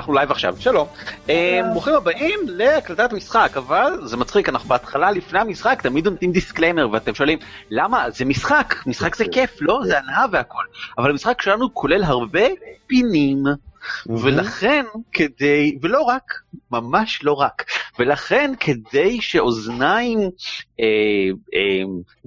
[0.00, 0.88] אנחנו live עכשיו, שלום.
[1.30, 6.88] אה, ברוכים הבאים להקלטת משחק, אבל זה מצחיק, אנחנו בהתחלה לפני המשחק תמיד נותנים disclaimer
[6.92, 7.38] ואתם שואלים
[7.70, 9.80] למה זה משחק, משחק זה כיף, לא?
[9.84, 10.62] זה הנאה והכל.
[10.98, 12.46] אבל המשחק שלנו כולל הרבה
[12.86, 13.44] פינים.
[14.06, 16.34] ולכן כדי, ולא רק,
[16.70, 17.64] ממש לא רק,
[17.98, 20.18] ולכן כדי שאוזניים
[20.80, 20.84] אה,
[21.54, 21.84] אה,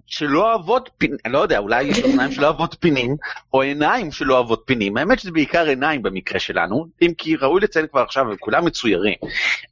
[0.08, 3.16] שלא אוהבות פינים, לא יודע, אולי יש אוזניים שלא אוהבות פינים,
[3.54, 7.88] או עיניים שלא אוהבות פינים, האמת שזה בעיקר עיניים במקרה שלנו, אם כי ראוי לציין
[7.88, 9.16] כבר עכשיו, הם כולם מצוירים,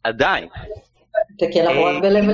[0.03, 0.47] עדיין.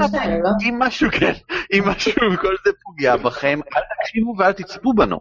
[0.08, 0.50] שתיים, לא?
[0.64, 1.34] אם משהו, כן,
[1.74, 5.18] אם משהו מכל זה פוגע בכם, אל תקשיבו ואל תצפו בנו.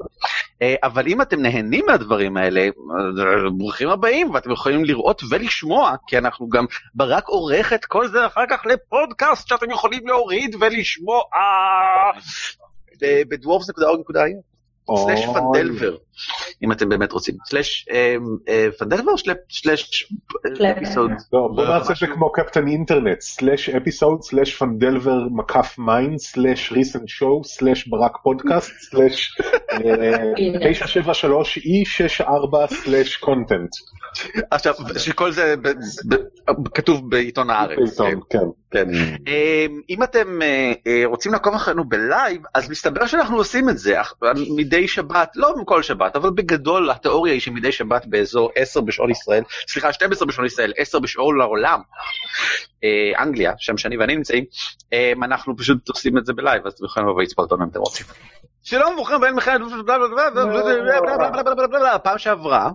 [0.63, 2.71] אה, אבל אם אתם נהנים מהדברים האלה, אה,
[3.59, 8.45] ברוכים הבאים, ואתם יכולים לראות ולשמוע, כי אנחנו גם, ברק עורך את כל זה אחר
[8.51, 11.21] כך לפודקאסט שאתם יכולים להוריד ולשמוע
[13.29, 14.57] ב dwarfs.org.il.
[14.97, 15.97] slash Phandelver,
[16.63, 17.35] אם אתם באמת רוצים.
[17.47, 17.89] slash
[18.79, 19.19] Phandelver או
[19.51, 20.13] slash
[20.77, 21.11] episode?
[21.33, 26.73] לא, בוא נעשה את זה כמו קפטן אינטרנט, slash episode, slash Phandelver מקף mine, slash
[26.73, 29.39] recent show, slash ברק פודקאסט, slash
[30.73, 33.71] 973 E64 slash content.
[34.51, 35.55] עכשיו, שכל זה
[36.75, 37.79] כתוב בעיתון הארץ.
[37.79, 38.39] בעיתון, כן.
[38.71, 38.89] כן.
[39.91, 40.39] אם אתם
[41.05, 43.97] רוצים לעקוב אחרינו בלייב, אז מסתבר שאנחנו עושים את זה
[44.57, 49.43] מדי שבת, לא כל שבת, אבל בגדול התיאוריה היא שמדי שבת באזור 10 בשעון ישראל,
[49.69, 51.81] סליחה, 12 בשעון ישראל, 10 בשעון לעולם,
[53.19, 54.45] אנגליה, שם שאני ואני נמצאים,
[55.23, 58.07] אנחנו פשוט עושים את זה בלייב, אז אתם יכולים לבוא לצפות אם אתם רוצים.
[58.63, 59.57] שלום וברוכים הבאים לכם,
[62.03, 62.71] פעם שעברה.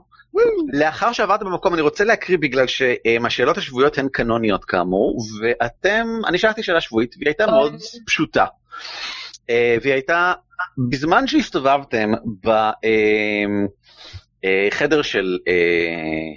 [0.73, 6.63] לאחר שעברתם במקום אני רוצה להקריא בגלל שהשאלות השבועיות הן קנוניות כאמור ואתם אני שאלתי
[6.63, 7.75] שאלה שבועית והיא הייתה מאוד
[8.06, 8.45] פשוטה
[9.50, 10.33] והיא הייתה
[10.89, 12.11] בזמן שהסתובבתם
[14.44, 15.38] בחדר של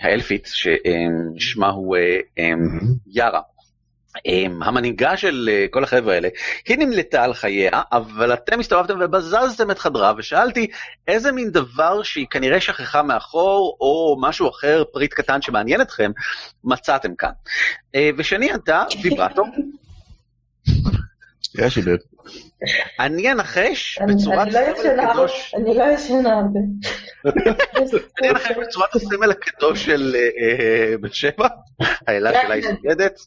[0.02, 1.96] האלפית ששמה הוא
[3.06, 3.40] יארה.
[4.62, 6.28] המנהיגה של כל החבר'ה האלה,
[6.68, 10.66] היא נמלטה על חייה, אבל אתם הסתובבתם ובזזתם את חדרה, ושאלתי
[11.08, 16.10] איזה מין דבר שהיא כנראה שכחה מאחור, או משהו אחר, פריט קטן שמעניין אתכם,
[16.64, 17.32] מצאתם כאן.
[18.18, 19.42] ושני ענתה, ויברטו.
[21.56, 22.02] Yeah, she did.
[23.00, 25.54] אני אנחש בצורת הסמל הקדוש...
[25.56, 26.60] אני לא ישנה הרבה.
[28.20, 30.16] אני אנחש בצורת הסמל הקדוש של
[31.00, 31.48] בת שבע,
[32.06, 33.20] האלה שלה היא סוגדת.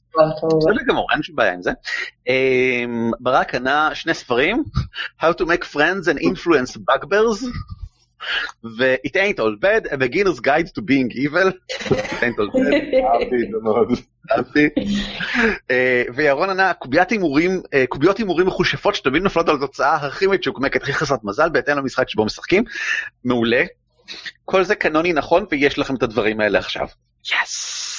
[0.58, 1.72] בסדר גמור, אין שום בעיה עם זה.
[3.20, 4.64] ברק ענה שני ספרים,
[5.22, 7.46] How to make friends and influence bugbears.
[8.64, 11.52] ו-It ain't all bad, a beginner's guide to being evil.
[11.80, 12.96] It ain't all bad.
[13.14, 13.88] אהבתי את זה מאוד.
[14.32, 14.70] אהבתי.
[16.16, 21.24] וירון ענה, קוביות הימורים, קוביות הימורים מכושפות שתמיד נופלות על התוצאה הכי מצ'וקמקת, הכי חסרת
[21.24, 22.64] מזל, בהתאם למשחק שבו משחקים.
[23.26, 23.64] מעולה.
[24.46, 26.88] כל זה קנוני נכון, ויש לכם את הדברים האלה עכשיו.
[27.26, 27.97] יס!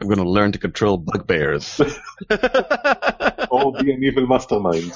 [0.00, 1.80] I'm going to learn to control bugbears.
[3.50, 4.92] or be an evil mastermind.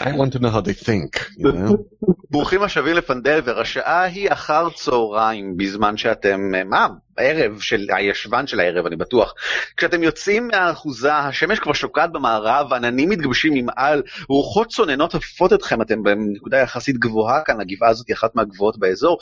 [0.00, 1.76] I want to know how they think, you know?
[2.30, 6.86] ברוכים השבים לפנדלבר, השעה היא אחר צהריים בזמן שאתם, מה?
[7.17, 9.33] בערב של הישבן של הערב, אני בטוח.
[9.77, 16.03] כשאתם יוצאים מהאחוזה, השמש כבר שוקעת במערב, עננים מתגבשים ממעל, רוחות צוננות עפות אתכם, אתם
[16.03, 19.17] בנקודה יחסית גבוהה כאן, הגבעה הזאת היא אחת מהגבוהות באזור,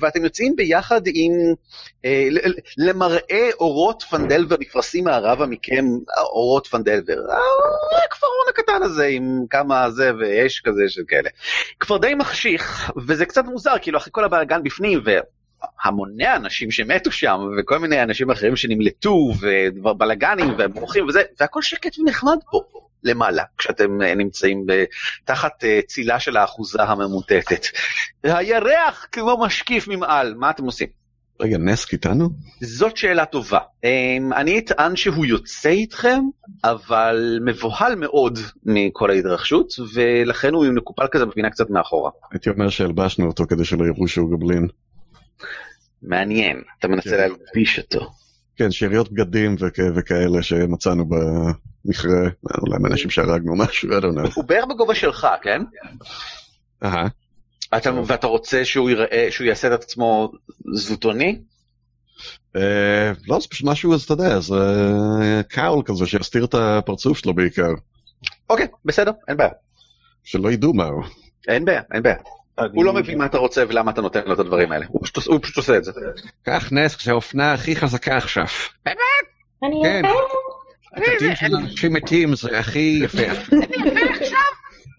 [0.00, 1.32] ואתם יוצאים ביחד עם,
[2.78, 5.84] למראה אורות פנדלבר נפרסים מערבה מכם,
[6.18, 7.18] אורות פנדלבר.
[8.06, 11.28] הכפרון הקטן הזה עם כמה זה ואש כזה של כאלה.
[11.80, 15.10] כבר די מחשיך, וזה קצת מוזר, כאילו אחרי כל הבלאגן בפנים, ו...
[15.82, 19.32] המוני אנשים שמתו שם וכל מיני אנשים אחרים שנמלטו
[19.82, 22.62] ובלאגנים וברוכים וזה והכל שקט ונחמד פה
[23.04, 24.66] למעלה כשאתם נמצאים
[25.24, 27.66] תחת צילה של האחוזה הממוטטת.
[28.24, 30.88] הירח כמו משקיף ממעל מה אתם עושים?
[31.40, 32.28] רגע נסק איתנו?
[32.60, 33.58] זאת שאלה טובה.
[34.36, 36.20] אני אטען שהוא יוצא איתכם
[36.64, 42.10] אבל מבוהל מאוד מכל ההתרחשות ולכן הוא מקופל כזה בפינה קצת מאחורה.
[42.32, 44.68] הייתי אומר שהלבשנו אותו כדי שלא יראו שהוא גבלין.
[46.02, 48.10] מעניין, אתה מנסה להלביש אותו.
[48.56, 49.56] כן, שאריות בגדים
[49.94, 52.28] וכאלה שמצאנו במכרה,
[52.60, 54.30] אולי מאנשים שהרגנו משהו, I don't know.
[54.34, 55.62] הוא בערך בגובה שלך, כן?
[56.84, 57.08] אהה.
[58.06, 58.90] ואתה רוצה שהוא
[59.46, 60.32] יעשה את עצמו
[60.74, 61.40] זוטוני?
[62.54, 64.54] לא, זה פשוט משהו, אז אתה יודע, זה
[65.48, 67.70] קאול כזה שיסתיר את הפרצוף שלו בעיקר.
[68.50, 69.50] אוקיי, בסדר, אין בעיה.
[70.24, 71.04] שלא ידעו מה הוא.
[71.48, 72.16] אין בעיה, אין בעיה.
[72.72, 75.00] הוא לא מבין מה אתה רוצה ולמה אתה נותן לו את הדברים האלה, הוא
[75.42, 75.92] פשוט עושה את זה.
[76.42, 78.46] קח נס, זה האופנה הכי חזקה עכשיו.
[78.86, 78.98] באמת?
[79.62, 80.02] אני כן.
[80.04, 80.18] יפה.
[80.96, 83.22] הבגדים של אנשים מתים זה הכי יפה.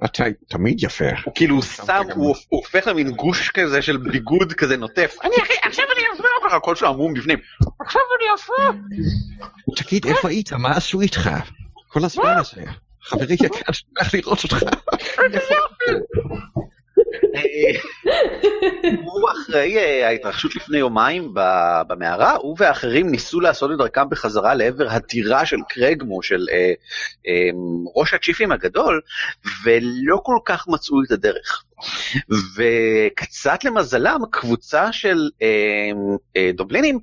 [0.05, 1.05] אתה תמיד יפה.
[1.35, 5.15] כאילו הוא שם, הוא הופך למין גוש כזה של ביגוד כזה נוטף.
[5.23, 6.01] אני הכי, עכשיו אני
[6.47, 7.39] לך הכל שלו עמום בפנים.
[7.79, 8.79] עכשיו אני יפה.
[9.75, 10.53] תגיד, איפה היית?
[10.53, 11.29] מה עשו איתך?
[11.87, 12.61] כל הזמן הזה.
[13.01, 14.63] חברי יקר, שמח לראות אותך.
[17.35, 17.79] אה,
[19.03, 21.33] הוא אחראי אה, ההתרחשות לפני יומיים
[21.87, 26.73] במערה, הוא ואחרים ניסו לעשות את דרכם בחזרה לעבר הטירה של קרגמו, של אה,
[27.27, 27.49] אה,
[27.95, 29.01] ראש הצ'יפים הגדול,
[29.63, 31.63] ולא כל כך מצאו את הדרך.
[32.55, 35.47] וקצת למזלם, קבוצה של אה,
[36.37, 36.99] אה, דובלינים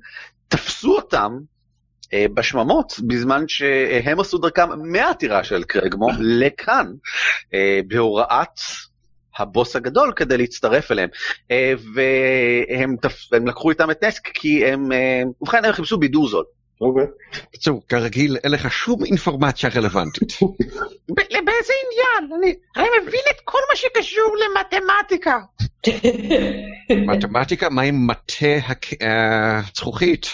[0.47, 1.37] תפסו אותם
[2.13, 6.93] אה, בשממות בזמן שהם עשו דרכם מהטירה של קרגמו לכאן,
[7.87, 8.59] בהוראת
[9.39, 11.09] הבוס הגדול כדי להצטרף אליהם.
[11.51, 16.27] אה, והם תפ- הם לקחו איתם את נסק כי הם, אה, ובכן הם חיפשו בידור
[16.29, 16.43] זול.
[16.81, 17.05] אוקיי.
[17.49, 20.33] בקיצור, כרגיל, אין לך שום אינפורמציה רלוונטית.
[21.09, 22.39] באיזה עניין?
[22.39, 25.39] אני הרי מבין את כל מה שקשור למתמטיקה.
[27.07, 30.27] מתמטיקה, מה עם מטה הק- אה, הזכוכית?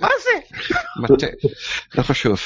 [0.00, 0.58] מה זה?
[1.02, 1.26] מטה,
[1.94, 2.40] לא חשוב.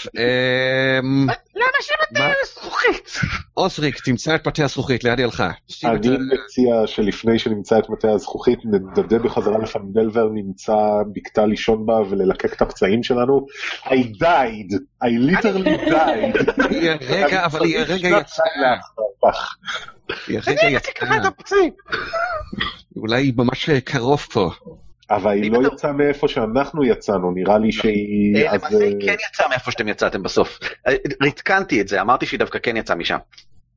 [1.57, 2.33] למה שמטה מה?
[2.55, 3.11] זכוכית?
[3.55, 5.41] עוזריק, תמצא את מטה הזכוכית ליד את
[5.85, 10.77] אני מציע שלפני שנמצא את מטה הזכוכית נדדה בחזרה לפנדלבר, נמצא
[11.13, 13.47] בקתה לישון בה וללקק את הפצעים שלנו.
[13.85, 16.63] I died, I literally died.
[17.11, 18.47] הרגע, אבל היא הרגע יצאה.
[20.27, 21.29] היא אני הרגע הייתי ככה את יצאה.
[21.29, 21.73] הפצעים.
[22.97, 24.51] אולי היא ממש קרוב פה.
[25.17, 28.37] אבל היא לא אתה- יצאה מאיפה שאנחנו יצאנו, נראה לי שהיא...
[28.37, 30.59] אה, אז, למעשה היא אה, כן יצאה מאיפה שאתם יצאתם בסוף.
[30.89, 30.95] אה,
[31.27, 33.19] עדכנתי את זה, אמרתי שהיא דווקא כן יצאה משם.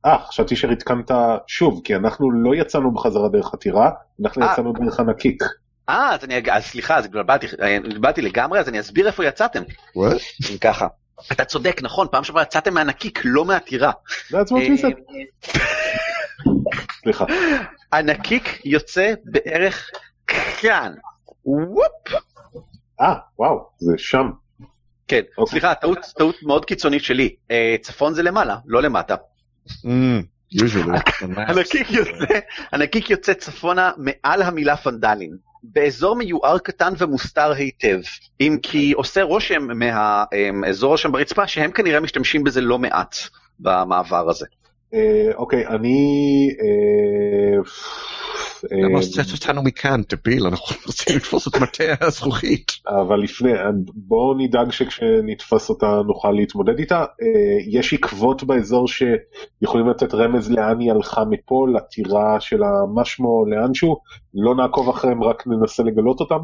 [0.06, 1.10] אה, חשבתי שהתקנת
[1.46, 3.90] שוב, כי אנחנו לא יצאנו בחזרה דרך הטירה,
[4.22, 4.52] אנחנו אה.
[4.52, 5.42] יצאנו דרך הנקיק.
[5.88, 7.78] אה, אז אני, אז סליחה, אז התבלבלתי, אה,
[8.16, 9.62] לגמרי, אז אני אסביר איפה יצאתם,
[9.96, 10.86] אם ככה.
[11.32, 13.92] אתה צודק, נכון, פעם שעברה יצאתם מהנקיק, לא מהטירה.
[14.32, 15.14] That's what said.
[17.02, 17.24] סליחה.
[17.92, 19.90] הנקיק יוצא בערך
[20.60, 20.92] כאן.
[21.46, 22.22] וופ.
[23.00, 24.30] אה, וואו, זה שם.
[25.08, 25.50] כן, אוקיי.
[25.50, 27.34] סליחה, טעות, טעות מאוד קיצונית שלי.
[27.50, 29.14] אה, צפון זה למעלה, לא למטה.
[29.68, 29.88] Mm.
[31.48, 32.38] הנקיק יוצא,
[32.72, 35.36] הנקיק יוצא צפונה מעל המילה פנדלין.
[35.62, 38.00] באזור מיוער קטן ומוסתר היטב,
[38.40, 43.16] אם כי עושה רושם מהאזור שם ברצפה שהם כנראה משתמשים בזה לא מעט
[43.60, 44.46] במעבר הזה.
[44.94, 46.48] אה, אוקיי, אני...
[46.62, 47.60] אה,
[48.72, 50.46] אה, למה הוצאת אותנו מכאן, דביל?
[50.46, 52.72] אנחנו רוצים לתפוס את מטה הזכוכית.
[52.88, 53.50] אבל לפני,
[53.94, 57.00] בואו נדאג שכשנתפס אותה נוכל להתמודד איתה.
[57.00, 63.96] אה, יש עקבות באזור שיכולים לתת רמז לאן היא הלכה מפה, לטירה של המשמו, לאנשהו.
[64.34, 66.40] לא נעקוב אחריהם, רק ננסה לגלות אותם.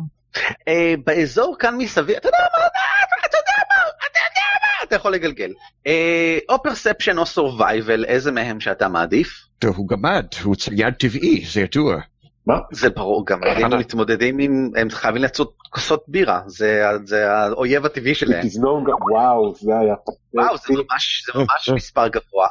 [0.69, 2.83] אה, באזור כאן מסביב, אתה יודע מה, אתה
[3.27, 5.53] אתה יודע מה, אתה יודע מה, אתה יכול לגלגל.
[5.87, 9.47] אה, או perception או survival, איזה מהם שאתה מעדיף?
[9.59, 12.01] טוב, הוא גמד, הוא צייד טבעי, זה ידוע.
[12.47, 12.55] מה?
[12.73, 18.47] זה ברור, גם הם מתמודדים עם, הם חייבים לעשות כוסות בירה, זה האויב הטבעי שלהם.
[18.47, 19.95] תזנון גם, וואו, זה היה...
[20.35, 22.47] וואו, זה ממש, זה ממש מספר גבוה.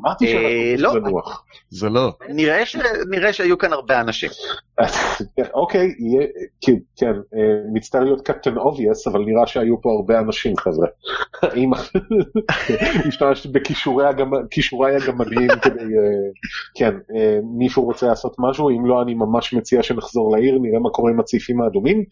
[0.00, 0.94] אמרתי אה, לא.
[0.96, 1.44] לנוח.
[1.70, 2.12] זה לא.
[2.28, 2.76] נראה ש-
[3.10, 4.30] נראה שהיו כאן הרבה אנשים.
[5.54, 6.26] אוקיי, יהיה-
[6.60, 7.40] כן, כן, אה,
[7.72, 10.88] מצטער להיות captain obvious, אבל נראה שהיו פה הרבה אנשים חבר'ה.
[11.42, 11.70] האם
[13.08, 16.28] השתמשת בכישורי הגמ- כישוריי הגמדיים כדי, אה,
[16.76, 20.90] כן, אה, מישהו רוצה לעשות משהו, אם לא אני ממש מציע שנחזור לעיר, נראה מה
[20.90, 22.04] קורה עם הצעיפים האדומים,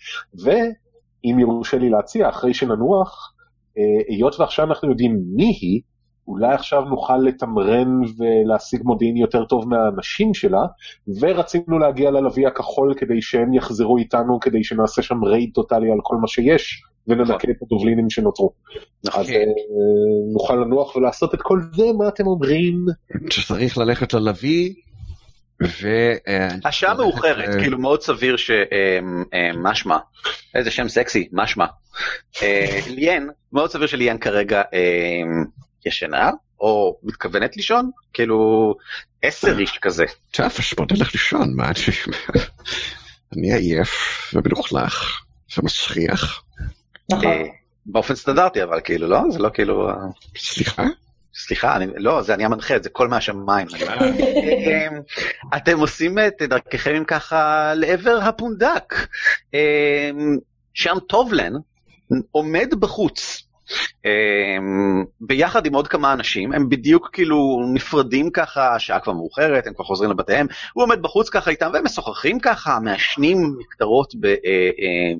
[0.44, 3.32] ואם יורשה לי להציע, אחרי שננוח,
[3.78, 5.80] אה, היות ועכשיו אנחנו יודעים מי היא,
[6.28, 10.62] אולי עכשיו נוכל לתמרן ולהשיג מודיעין יותר טוב מהאנשים שלה,
[11.20, 16.16] ורצינו להגיע ללוי הכחול כדי שהם יחזרו איתנו, כדי שנעשה שם רייד טוטאלי על כל
[16.16, 18.52] מה שיש, וננקה את הדובלינים שנותרו.
[19.04, 19.20] נכון.
[19.20, 19.44] אז אה,
[20.32, 22.86] נוכל לנוח ולעשות את כל זה, מה אתם אומרים?
[23.30, 24.74] שצריך ללכת ללוי,
[25.62, 25.88] ו...
[26.28, 29.96] אה, השעה מאוחרת, אה, כאילו מאוד סביר שמשמע,
[30.54, 31.66] איזה שם סקסי, משמע.
[32.42, 34.62] אה, ליאן, מאוד סביר שליאן כרגע
[35.86, 38.74] ישנה, או מתכוונת לישון, כאילו
[39.22, 40.04] עשר איש כזה.
[40.30, 41.74] טוב, אז בוא נלך לישון, מה אני...
[43.36, 43.90] אני עייף
[44.34, 45.22] ומלוכלך
[45.58, 46.42] ומסריח.
[47.12, 47.26] נכון.
[47.26, 47.44] אה,
[47.86, 49.20] באופן סטנדרטי אבל כאילו, לא?
[49.30, 49.90] זה לא כאילו...
[49.90, 49.94] אה,
[50.36, 50.82] סליחה?
[51.36, 53.66] סליחה, אני, לא, זה אני המנחה, זה קול מהשמיים.
[55.56, 58.94] אתם עושים את דרככם ככה לעבר הפונדק.
[59.54, 60.38] אמ,
[60.74, 61.52] שם טובלן
[62.30, 63.42] עומד בחוץ.
[64.04, 69.74] אמ, ביחד עם עוד כמה אנשים, הם בדיוק כאילו נפרדים ככה, השעה כבר מאוחרת, הם
[69.74, 74.32] כבר חוזרים לבתיהם, הוא עומד בחוץ ככה איתם והם משוחחים ככה, מעשנים מקטרות ב, אה,
[74.44, 75.12] אה,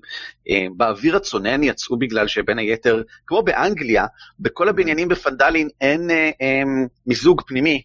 [0.49, 4.07] אה, באוויר הצונן יצאו בגלל שבין היתר, כמו באנגליה,
[4.41, 6.63] בכל הבניינים בפנדלין אין אה,
[7.07, 7.83] מיזוג פנימי,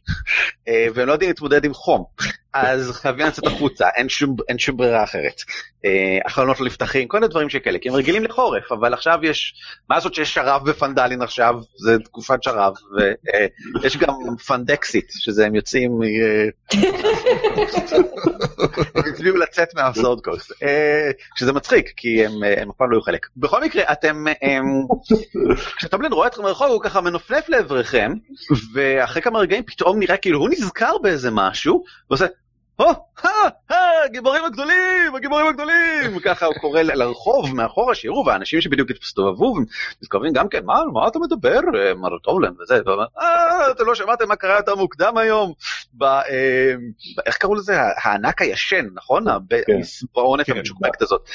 [0.93, 2.03] והם לא יודעים להתמודד עם חום.
[2.53, 5.41] אז חייבים לצאת החוצה, אין שום, אין שום ברירה אחרת.
[5.85, 9.53] אה, החלונות לא נפתחים, כל מיני דברים שכאלה, כי הם רגילים לחורף, אבל עכשיו יש,
[9.89, 12.73] מה לעשות שיש שרב בפנדלין עכשיו, זה תקופת שרב,
[13.81, 14.13] ויש גם
[14.47, 16.77] פנדקסיט, שזה הם יוצאים, אה,
[18.95, 22.97] הם הצביעו לצאת מהסוד קוסט, אה, שזה מצחיק, כי הם, אה, הם אף פעם לא
[22.97, 23.27] היו חלק.
[23.37, 24.59] בכל מקרה, אתם, אה,
[25.77, 28.13] כשטובלין רואה אתכם מרחוק, הוא ככה מנופנף לעבריכם,
[28.73, 32.25] ואחרי כמה רגעים פתאום נראה כאילו הוא נזכר באיזה משהו, ועושה,
[34.05, 39.55] הגיבורים הגדולים, הגיבורים הגדולים, ככה הוא קורא לרחוב מאחורה שיראו, והאנשים שבדיוק הסתובבו,
[40.01, 42.81] מתקרבים גם כן, מה, מה אתה מדבר, אה, מר טובלן וזה,
[43.19, 45.53] אה, אתם לא שמעתם מה קרה יותר מוקדם היום.
[46.01, 46.73] אה,
[47.25, 47.81] איך קראו לזה?
[48.03, 49.25] הענק הישן, נכון?
[49.49, 49.73] כן.
[49.73, 50.57] המסברעונת כן.
[50.57, 51.29] המשוקמקת הזאת.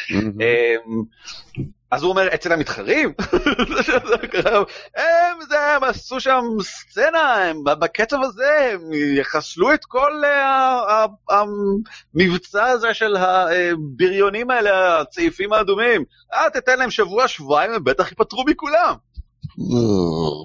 [1.94, 3.12] אז הוא אומר, אצל המתחרים?
[4.96, 12.64] הם זה, הם עשו שם סצנה, הם בקצב הזה, הם יחסלו את כל אה, המבצע
[12.64, 16.04] הזה של הבריונים האלה, הצעיפים האדומים.
[16.34, 18.94] אה, תתן להם שבוע, שבועיים, הם בטח ייפטרו מכולם.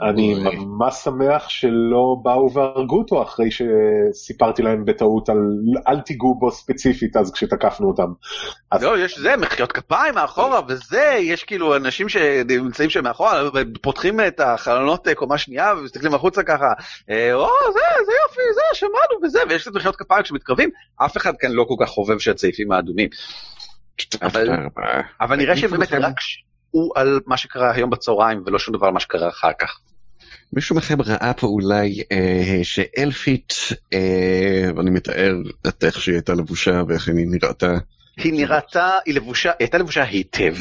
[0.10, 0.36] אני.
[0.66, 5.38] ממש שמח שלא באו והרגו אותו אחרי שסיפרתי להם בטעות על
[5.88, 8.12] אל תיגעו בו ספציפית אז כשתקפנו אותם.
[8.72, 13.44] אז לא, יש זה, מחיאות כפיים מאחורה, וזה, יש כאילו אנשים שנמצאים שם מאחורה,
[13.82, 16.68] פותחים את החלונות אה, קומה שנייה ומסתכלים החוצה ככה,
[17.10, 20.70] אה, או, זה, זה יופי, זה, שמענו וזה, ויש קצת מחיאות כפיים כשמתקרבים,
[21.06, 23.10] אף אחד כאן לא כל כך חובב של הצעיפים האדומים.
[24.22, 26.14] אבל- נראה שבאמת רק
[26.72, 29.80] הוא על מה שקרה היום בצהריים, ולא שום דבר על מה שקרה אחר כך.
[30.54, 33.54] מישהו מכם ראה פה אולי אה, שאלפית,
[33.94, 35.36] אה, ואני מתאר
[35.68, 37.78] את איך שהיא הייתה לבושה ואיך היא נראתה.
[38.18, 40.56] היא נראתה, היא לבושה, היא הייתה לבושה היטב.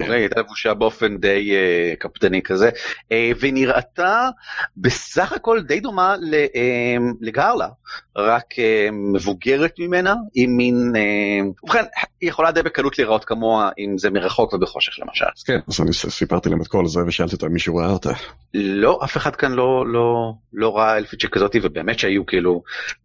[0.00, 0.14] אוקיי?
[0.14, 2.70] היא הייתה לבושה באופן די אה, קפדני כזה,
[3.12, 4.28] אה, והיא נראתה
[4.76, 7.68] בסך הכל די דומה ל- אה, לגרלה,
[8.16, 10.92] רק אה, מבוגרת ממנה, עם מין...
[10.96, 11.84] אה, ובכן,
[12.20, 15.24] היא יכולה די בקלות להיראות כמוה, אם זה מרחוק ובחושך למשל.
[15.46, 18.10] כן, אז אני סיפרתי להם את כל זה ושאלתי אותם אם מישהו ראה אותה.
[18.54, 22.62] לא, אף אחד כאן לא, לא, לא ראה אלפית שכזאתי, ובאמת שהיו כאילו,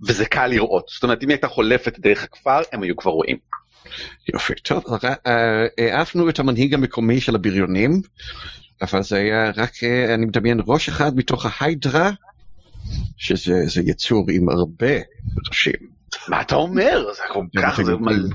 [0.08, 0.86] וזה קל לראות.
[0.94, 3.38] זאת אומרת, אם היא הייתה חולפת דרך הכפר, הם היו כבר רואים.
[4.34, 4.84] יופי, טוב,
[5.28, 8.02] אה, העפנו את המנהיג המקומי של הבריונים,
[8.82, 12.12] אבל זה היה רק, אה, אני מדמיין, ראש אחד מתוך ההיידרה,
[13.18, 14.96] שזה זה יצור עם הרבה
[15.48, 16.00] ראשים.
[16.28, 17.06] מה אתה אומר?
[17.16, 18.30] זה כל כך, זה מלא.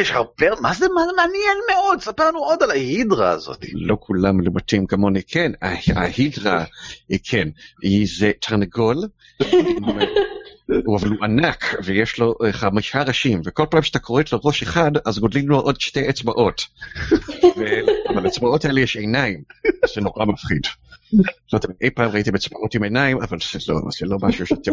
[0.00, 3.64] יש הרבה, מה זה מעניין מאוד, ספר לנו עוד על ההידרה הזאת.
[3.72, 5.52] לא כולם מלומדים כמוני, כן,
[5.96, 6.64] ההידרה,
[7.08, 7.48] היא כן,
[7.82, 8.96] היא זה תרנגול,
[10.70, 14.90] אבל הוא ענק ויש לו אה, חמישה ראשים, וכל פעם שאתה כורת לו ראש אחד,
[15.04, 16.66] אז גודלים לו עוד שתי אצבעות.
[18.08, 19.42] אבל לאצבעות האלה יש עיניים,
[19.94, 20.62] זה נורא מפחיד.
[21.52, 24.72] לא יודע, אי פעם ראיתם אצבעות עם עיניים, אבל זה לא, לא משהו שאתם.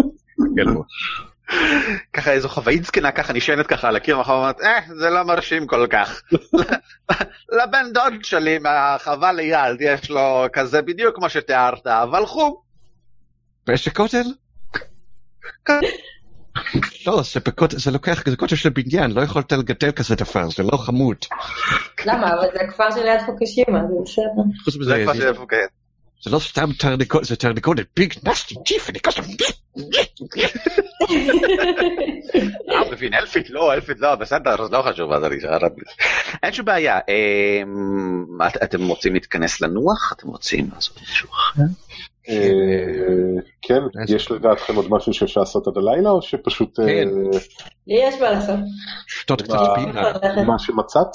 [2.13, 5.67] ככה איזו חוואית זקנה ככה נשענת ככה על הקיר מאחור ואומרת, אה, זה לא מרשים
[5.67, 6.22] כל כך.
[7.63, 12.55] לבן דוד שלי מהחווה ליד יש לו כזה בדיוק כמו שתיארת, אבל חום.
[13.67, 14.24] באיזה כותל?
[17.07, 20.63] לא, זה בכותל, זה לוקח, זה כותל של בניין, לא יכולת לגדל כזה דבר, זה
[20.63, 21.17] לא חמוד.
[22.05, 22.33] למה?
[22.33, 24.43] אבל זה הכפר שליד פוקושימה, זה בסדר.
[24.63, 25.65] חוץ זה מזה, זה- של.
[26.23, 29.21] זה לא סתם תרנגולת, זה תרנגולת ביג נסטי ג'יף, אני כזה...
[32.69, 35.83] אה, מבין, אלפית לא, אלפית לא, בסדר, לא חשוב, אז אני.
[36.43, 36.99] אין שום בעיה.
[38.47, 40.13] את- אתם רוצים להתכנס לנוח?
[40.17, 41.61] אתם רוצים לעשות משהו אחר?
[42.29, 47.07] אה, כן, יש לדעתכם עוד משהו שאפשר לעשות עד הלילה או שפשוט אה, כן.
[47.07, 47.38] לי
[47.88, 48.59] יש מה לעשות.
[49.07, 50.43] שתות קצת מה- בירה.
[50.43, 51.07] מה שמצאת?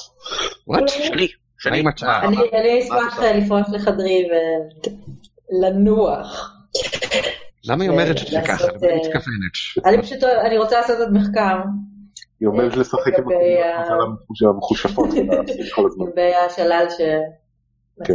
[0.67, 0.89] וואט?
[0.89, 1.29] שני,
[1.59, 1.77] שני.
[1.77, 2.21] האם אתה-
[2.53, 3.19] אני אשמח?
[3.23, 4.25] לפרוש לחדרי
[5.63, 6.51] ולנוח.
[7.65, 8.65] למה היא אומרת את זה לעשות, ככה?
[8.87, 9.87] אה, מתכוונת?
[9.87, 11.57] אני פשוט, אני רוצה לעשות עוד מחקר
[12.41, 13.25] היא עומדת לשחק עם
[14.49, 15.09] המחושפות.
[16.01, 17.01] לגבי השלל ש...
[18.05, 18.15] כן.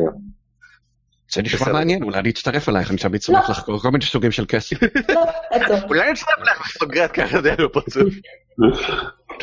[1.32, 1.74] זה נשמע.
[1.74, 3.56] מעניין, אולי אני אצטרף אלייך, אני תמיד שמח לא.
[3.56, 4.84] לחקור כל מיני סוגים של כסף.
[5.10, 5.22] לא,
[5.68, 5.84] צורך.
[5.84, 8.14] אולי נצטרף לך וסוגרת ככה זה בפרצוף.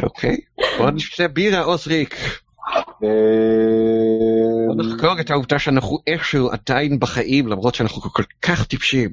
[0.03, 0.37] אוקיי,
[0.79, 2.17] בוא נשתה בירה עוזריק.
[3.01, 9.11] בוא אה, נחקור את העובדה שאנחנו איכשהו עדיין בחיים, למרות שאנחנו כל כך טיפשים.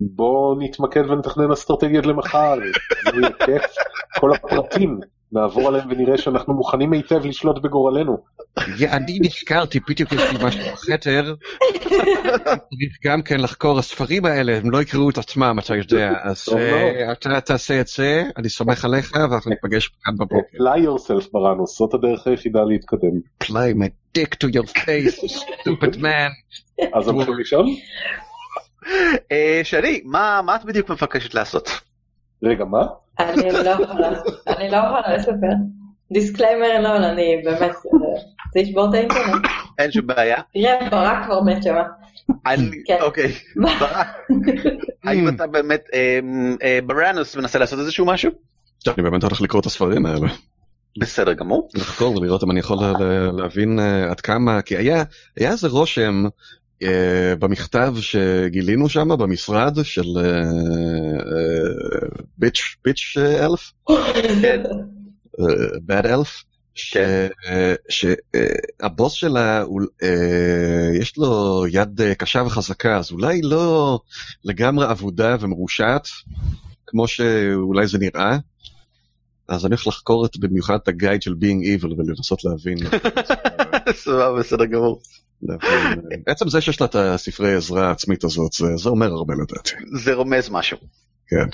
[0.00, 2.54] בוא נתמקד ונתכנן אסטרטגיות למחר,
[3.04, 3.62] זה יהיה כיף.
[4.20, 5.00] כל הפרטים,
[5.32, 8.18] נעבור עליהם ונראה שאנחנו מוכנים היטב לשלוט בגורלנו.
[8.92, 11.34] אני נזכרתי, בדיוק יש לי משהו בחדר,
[12.48, 17.12] צריך גם כן לחקור הספרים האלה, הם לא יקראו את עצמם, אתה יודע, אז אה,
[17.12, 20.56] אתה תעשה את זה, אני סומך עליך, ואנחנו ניפגש כאן בבוקר.
[20.56, 23.20] fly yourself בראנוס, זאת הדרך היחידה להתקדם.
[23.44, 26.32] play my dick to your face, stupid man.
[26.94, 27.66] אז הולכים לישון?
[29.32, 31.68] אה, שני, מה את בדיוק מבקשת לעשות?
[32.42, 32.86] רגע, מה?
[33.18, 34.08] אני לא יכולה,
[34.48, 35.52] אני לא יכולה לספר.
[36.12, 38.20] דיסקליימר לא, אני באמת, אה,
[38.54, 39.46] זה ישבור את האינטרנט.
[39.78, 40.36] אין שום בעיה.
[40.54, 41.82] תראה, ברק כבר מת שמה.
[42.86, 42.96] כן.
[43.00, 43.70] אוקיי, מה?
[43.80, 44.06] ברק,
[45.04, 46.18] האם אתה באמת, אה,
[46.62, 48.30] אה, בראנוס מנסה לעשות איזשהו משהו?
[48.88, 50.28] אני באמת הולך לקרוא את הספרים האלה.
[51.00, 51.68] בסדר גמור.
[51.74, 55.04] לחקור ולראות אם אני יכול לה- לה- להבין אה, עד כמה, כי היה
[55.36, 56.30] איזה רושם אה,
[57.38, 60.06] במכתב שגילינו שם במשרד של
[62.38, 63.72] ביץ' ביץ' אלף,
[65.88, 66.44] bad אלף.
[67.88, 69.64] שהבוס שלה,
[70.02, 73.98] אה, יש לו יד אה, קשה וחזקה, אז אולי לא
[74.44, 76.08] לגמרי אבודה ומרושעת,
[76.86, 78.38] כמו שאולי זה נראה.
[79.48, 82.78] אז אני הולך לחקור את, במיוחד את הגייד של being evil ולנסות להבין.
[84.04, 85.00] סבבה, בסדר גמור.
[86.26, 89.74] עצם זה שיש לה את הספרי עזרה העצמית הזאת, זה, זה אומר הרבה לדעתי.
[90.02, 90.78] זה רומז משהו.
[91.28, 91.46] כן.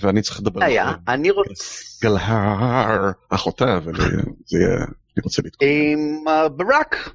[0.00, 1.54] ואני צריך לדבר היה, עם אני רוצה...
[2.02, 5.68] גלהר, אחותה, וזה יהיה, אני רוצה לתקוף.
[5.68, 7.10] עם אה, ברק,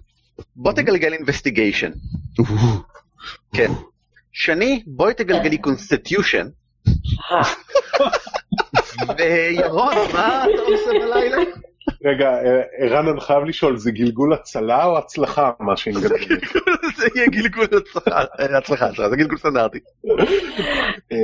[0.55, 1.91] בוא תגלגל investigation.
[3.53, 3.71] כן.
[4.31, 6.47] שני, בואי תגלגלי constitution.
[9.17, 11.37] וירון, מה אתה עושה בלילה?
[12.05, 16.19] רגע, אה, ערן, אני חייב לשאול, זה גלגול הצלה או הצלחה, מה מדברת?
[16.97, 19.79] זה יהיה גלגול הצלחה, אה, הצלחה, הצלחה, זה גלגול סטנדרטי.
[21.11, 21.17] אה,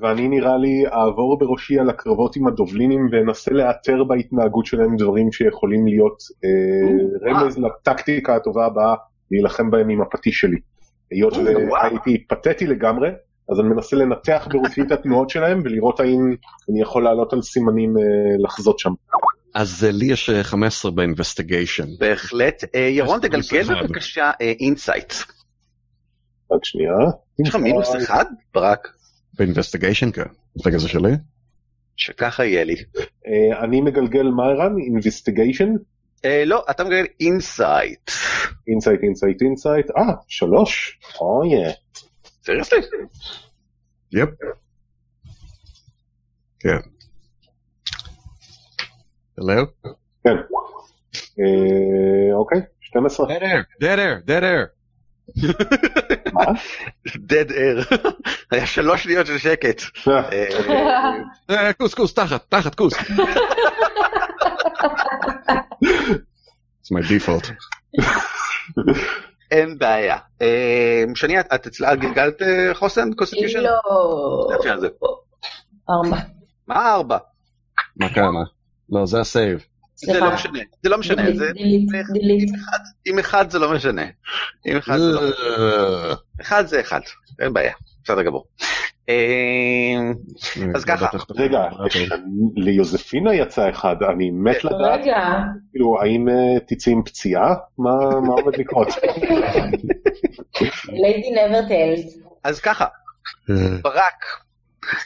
[0.00, 5.86] ואני נראה לי אעבור בראשי על הקרבות עם הדובלינים ואנסה לאתר בהתנהגות שלהם דברים שיכולים
[5.86, 6.22] להיות
[7.26, 8.94] רמז לטקטיקה הטובה הבאה
[9.30, 10.56] להילחם בהם עם הפטיש שלי.
[11.10, 11.34] היות.
[11.34, 13.08] שהייתי פתטי לגמרי,
[13.52, 16.34] אז אני מנסה לנתח בראשי את התנועות שלהם ולראות האם
[16.70, 17.94] אני יכול לעלות על סימנים
[18.38, 18.90] לחזות שם.
[19.56, 21.84] אז אה, לי יש אה, 15 באינבסטיגיישן.
[21.98, 22.64] בהחלט.
[22.74, 23.82] אה, ירון, תגלגל.
[23.82, 25.12] בבקשה insight.
[26.52, 26.92] רק שנייה.
[27.38, 28.88] יש לך מינוס אחד, ברק?
[29.34, 30.22] ב investigation כן.
[30.66, 31.10] רגע זה שלי?
[31.96, 32.74] שככה יהיה לי.
[33.26, 34.78] אה, אני מגלגל מה ערן?
[34.78, 35.68] investigation?
[36.24, 38.10] אה, לא, אתה מגלגל insight.
[38.68, 39.90] insight, insight, insight.
[39.90, 40.98] אה, שלוש.
[41.20, 41.48] אוי.
[42.44, 42.78] seriously?
[44.12, 44.28] yep.
[46.60, 46.95] כן.
[49.38, 49.62] הלו?
[50.24, 50.36] כן.
[51.40, 53.26] אה, אוקיי, 12.
[53.26, 54.66] dead air, dead air, dead air.
[56.32, 56.44] מה?
[57.06, 57.96] dead air.
[58.50, 59.82] היה שלוש שניות של שקט.
[60.08, 60.48] אה,
[61.50, 62.94] אה, כוס, כוס, תחת, תחת, כוס.
[66.82, 67.50] It's my default.
[69.50, 70.16] אין בעיה.
[71.14, 72.42] שני, את אצלה גלגלת
[72.74, 73.12] חוסן?
[73.12, 73.60] constitution?
[73.60, 74.48] לא.
[75.90, 76.16] ארבע.
[76.68, 77.18] מה ארבע?
[77.96, 78.55] מה כמה?
[78.90, 79.64] לא, זה ה save.
[79.96, 80.20] זה.
[80.20, 80.58] לא משנה.
[80.82, 81.22] זה לא משנה.
[83.04, 84.02] עם אחד- זה לא משנה.
[84.64, 87.00] עם אחד זה לא אה, אחד זה אחד.
[87.40, 87.72] אין בעיה.
[88.04, 88.44] בסדר גמור.
[89.08, 89.14] אה,
[90.74, 91.06] אז ככה.
[91.36, 91.58] רגע,
[92.56, 95.00] ליוזפינה יצא אחד, אני מת לדעת,
[95.72, 96.34] כאילו, האם אה,
[96.66, 97.54] תצאי עם פציעה?
[97.78, 98.88] מה מה עומד לקרות?
[100.88, 102.18] lady never tells.
[102.44, 102.86] אז ככה,
[103.50, 104.24] אה, ברק,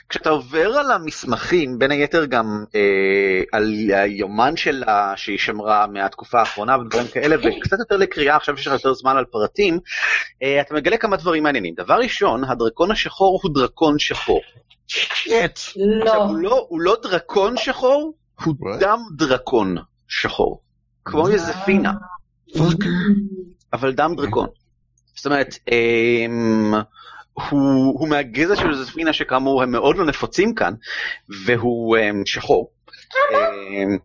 [0.08, 6.78] כשאתה עובר על המסמכים, בין היתר גם אה, על היומן שלה שהיא שמרה מהתקופה האחרונה
[6.78, 9.78] ודברים כאלה, וקצת יותר לקריאה, עכשיו שיש לך יותר זמן על פרטים,
[10.42, 11.74] אה, אתה מגלה כמה דברים מעניינים.
[11.74, 14.40] דבר ראשון, הדרקון השחור הוא דרקון שחור.
[14.86, 15.58] שיט.
[15.76, 16.04] לא.
[16.04, 18.12] עכשיו, הוא לא, הוא לא דרקון שחור,
[18.44, 18.80] הוא What?
[18.80, 19.76] דם דרקון
[20.08, 20.60] שחור.
[21.04, 21.92] כמו יוזפינה.
[23.72, 24.46] אבל דם דרקון.
[25.14, 26.74] זאת אומרת, אמ,
[27.50, 30.74] הוא, הוא מהגזע של יוזפינה שכאמור הם מאוד לא נפוצים כאן,
[31.46, 32.70] והוא אמ, שחור.
[33.32, 33.98] אמ,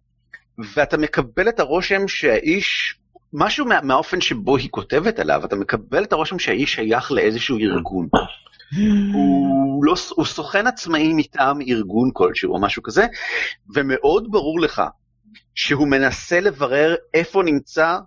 [0.76, 3.00] ואתה מקבל את הרושם שהאיש,
[3.34, 8.08] משהו מה, מהאופן שבו היא כותבת עליו, אתה מקבל את הרושם שהאיש שייך לאיזשהו ארגון.
[9.14, 13.06] הוא, לא, הוא סוכן עצמאי מטעם ארגון כלשהו או משהו כזה,
[13.76, 14.82] ומאוד ברור לך
[15.56, 17.98] שהוא מנסה לברר איפה נמצא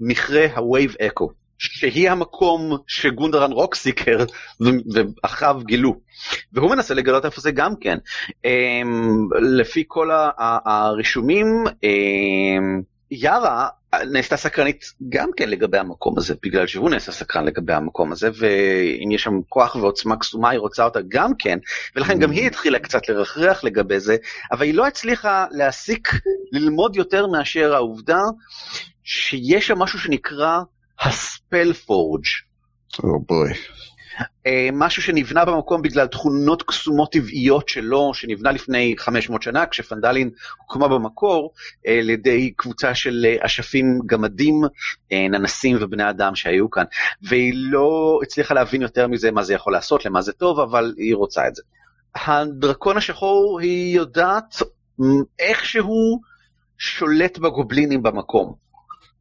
[0.00, 4.24] מכרה ה-Wave Echo, שהיא המקום שגונדרן רוקסיקר
[4.94, 6.00] ואחיו גילו.
[6.52, 7.98] והוא מנסה לגלות איפה זה גם כן.
[8.44, 10.10] אמ, לפי כל
[10.64, 13.68] הרישומים, אמ, יארה
[14.12, 19.10] נעשתה סקרנית גם כן לגבי המקום הזה, בגלל שהוא נעשה סקרן לגבי המקום הזה, ואם
[19.12, 21.58] יש שם כוח ועוצמה קסומה, היא רוצה אותה גם כן,
[21.96, 24.16] ולכן גם היא התחילה קצת לרחרח לגבי זה,
[24.52, 26.08] אבל היא לא הצליחה להסיק,
[26.52, 28.20] ללמוד יותר מאשר העובדה
[29.04, 30.60] שיש שם משהו שנקרא
[31.00, 32.24] הספל פורג'.
[33.02, 33.52] או בוי.
[34.46, 40.88] אה, משהו שנבנה במקום בגלל תכונות קסומות טבעיות שלו, שנבנה לפני 500 שנה, כשפנדלין הוקמה
[40.88, 41.52] במקור
[41.86, 44.60] אה, על ידי קבוצה של אה, אשפים גמדים,
[45.12, 46.84] ננסים ובני אדם שהיו כאן,
[47.22, 51.14] והיא לא הצליחה להבין יותר מזה מה זה יכול לעשות, למה זה טוב, אבל היא
[51.14, 51.62] רוצה את זה.
[52.14, 54.56] הדרקון השחור היא יודעת
[55.38, 56.20] איכשהו
[56.78, 58.69] שולט בגובלינים במקום.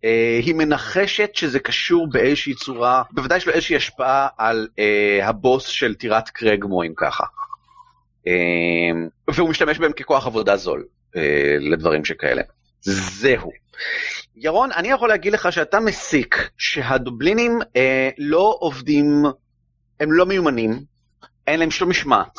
[0.06, 5.68] אה, היא מנחשת שזה קשור באיזושהי צורה, בוודאי יש לו איזושהי השפעה על אה, הבוס
[5.68, 7.24] של טירת קרגמו אם ככה.
[8.28, 10.86] אה, והוא משתמש בהם ככוח עבודה זול
[11.16, 12.42] אה, לדברים שכאלה.
[12.82, 13.52] זהו.
[14.36, 19.24] ירון, אני יכול להגיד לך שאתה מסיק שהדובלינים אה, לא עובדים,
[20.00, 20.80] הם לא מיומנים,
[21.48, 22.38] אין להם שום משמעת,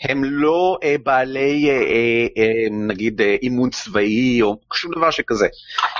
[0.00, 5.46] הם לא אה, בעלי אה, אה, אה, נגיד אה, אימון צבאי או שום דבר שכזה.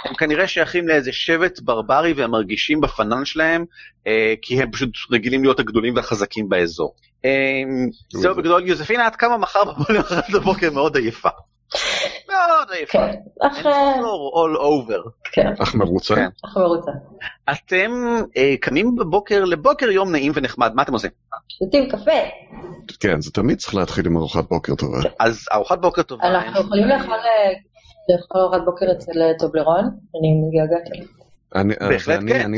[0.04, 3.64] הם כנראה שייכים לאיזה שבט ברברי והם מרגישים בפנן שלהם,
[4.06, 6.94] אה, כי הם פשוט רגילים להיות הגדולים והחזקים באזור.
[8.12, 9.62] זהו בגדול, יוזפינה עד כמה מחר
[10.34, 11.28] בבוקר מאוד עייפה.
[12.32, 12.98] מאוד עייפה.
[12.98, 15.10] כן, אך all over.
[15.32, 16.14] כן, אך מרוצה.
[16.14, 16.28] כן.
[16.44, 16.90] אך מרוצה.
[17.50, 17.90] אתם
[18.36, 21.10] אה, קמים בבוקר לבוקר יום נעים ונחמד, מה אתם עושים?
[21.48, 22.20] שותים קפה.
[23.00, 24.98] כן, זה תמיד צריך להתחיל עם ארוחת בוקר טובה.
[25.20, 26.24] אז ארוחת בוקר טובה.
[26.24, 29.84] אנחנו יכולים לאכול אה, ארוחת בוקר אצל אה, טובלרון?
[29.84, 30.88] אני מתגעגעת
[31.88, 32.50] בהחלט כן.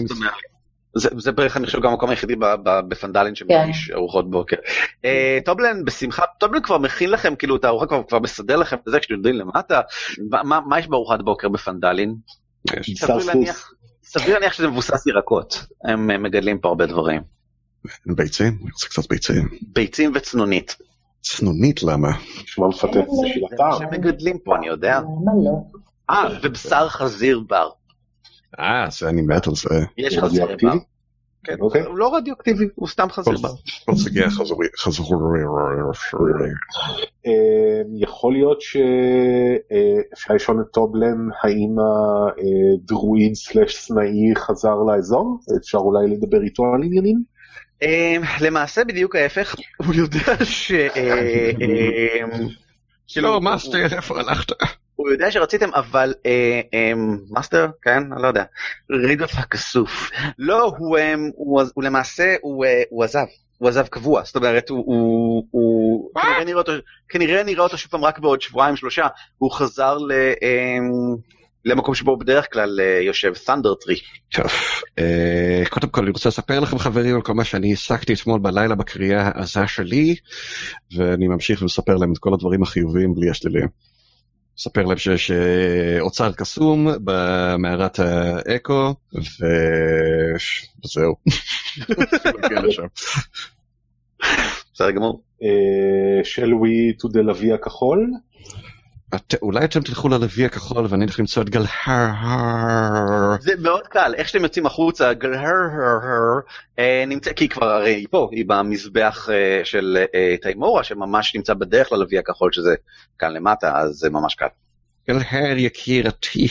[0.96, 4.57] זה, זה בערך אני חושב גם המקום היחידי ב- ב- בפנדלין שמגיש ארוחות בוקר.
[5.04, 8.92] אה, טובלן בשמחה, טובלן כבר מכין לכם כאילו את הארוחה כבר, כבר מסדר לכם את
[8.92, 9.80] זה כשאתם יודעים למטה.
[10.30, 12.14] מה, מה, מה יש בארוחת בוקר בפנדלין?
[14.04, 14.35] סביר.
[14.35, 15.66] להניח, שזה מבוסס ירקות.
[15.85, 17.22] הם אה, מגדלים פה הרבה דברים.
[18.07, 18.59] ביצים?
[18.62, 19.48] אני רוצה קצת ביצים.
[19.62, 20.76] ביצים וצנונית.
[21.20, 22.09] צנונית למה?
[22.59, 23.68] מפתח כן, בשביל זה הטעם.
[23.68, 25.00] מה שמגדלים פה אני יודע.
[25.00, 25.80] למה לא?
[26.11, 27.70] אה ובשר חזיר בר.
[28.60, 29.84] אה, זה אני מת על זה.
[29.98, 30.18] יש.
[30.18, 30.78] רדיואקטיבי?
[31.44, 31.82] כן, אוקיי.
[31.82, 33.54] הוא לא רדיואקטיבי הוא סתם חזיר בר.
[33.86, 34.66] כל סוגי החזורי.
[34.78, 35.18] חזורי.
[37.26, 37.32] אה,
[37.94, 45.38] יכול להיות שאפשר לשאול את טובלן האם הדרואיד slash סנאי חזר לאזור?
[45.60, 47.34] אפשר אולי לדבר איתו על עניינים?
[48.40, 50.72] למעשה בדיוק ההפך, הוא יודע ש...
[50.72, 52.48] אה, אמ,
[53.08, 54.52] כאילו, לא, master, איפה הלכת?
[54.96, 58.44] הוא יודע שרציתם, אבל אה, אמ, master, כן, אני לא יודע,
[58.90, 60.11] רידוף הכסוף.
[60.38, 63.26] לא, הוא אמ, הוא הוא למעשה, הוא אה, הוא עזב.
[63.59, 66.72] הוא עזב קבוע, זאת אומרת, הוא, הוא, הוא כנראה, נראה אותו,
[67.09, 69.07] כנראה נראה אותו שוב פעם רק בעוד שבועיים שלושה,
[69.38, 71.16] הוא חזר ל, אמ,
[71.64, 73.96] למקום שבו בדרך כלל אה, יושב, ת'נדר טרי.
[74.33, 74.50] טוב,
[74.98, 78.74] אה, קודם כל אני רוצה לספר לכם חברים על כל מה שאני הסקתי אתמול בלילה
[78.74, 80.16] בקריאה העזה שלי,
[80.96, 83.68] ואני ממשיך ומספר להם את כל הדברים החיוביים בלי השליליים.
[84.58, 88.94] מספר להם שיש אה, אוצר קסום במערת האקו,
[90.84, 91.14] וזהו.
[94.74, 95.22] בסדר גמור.
[96.24, 98.10] של ווי טו דה לוי הכחול?
[99.14, 102.11] את- אולי אתם תלכו ללוי הכחול ואני הולך למצוא את גלהר.
[103.40, 105.68] זה מאוד קל, איך שאתם יוצאים החוצה, גלהר,
[106.79, 111.35] אה, נמצא, כי היא כבר הרי היא פה, היא במזבח אה, של אה, תיימורה, שממש
[111.35, 112.74] נמצא בדרך ללוי הכחול, שזה
[113.18, 114.46] כאן למטה, אז זה ממש קל.
[115.09, 116.46] גלהר יקירתי,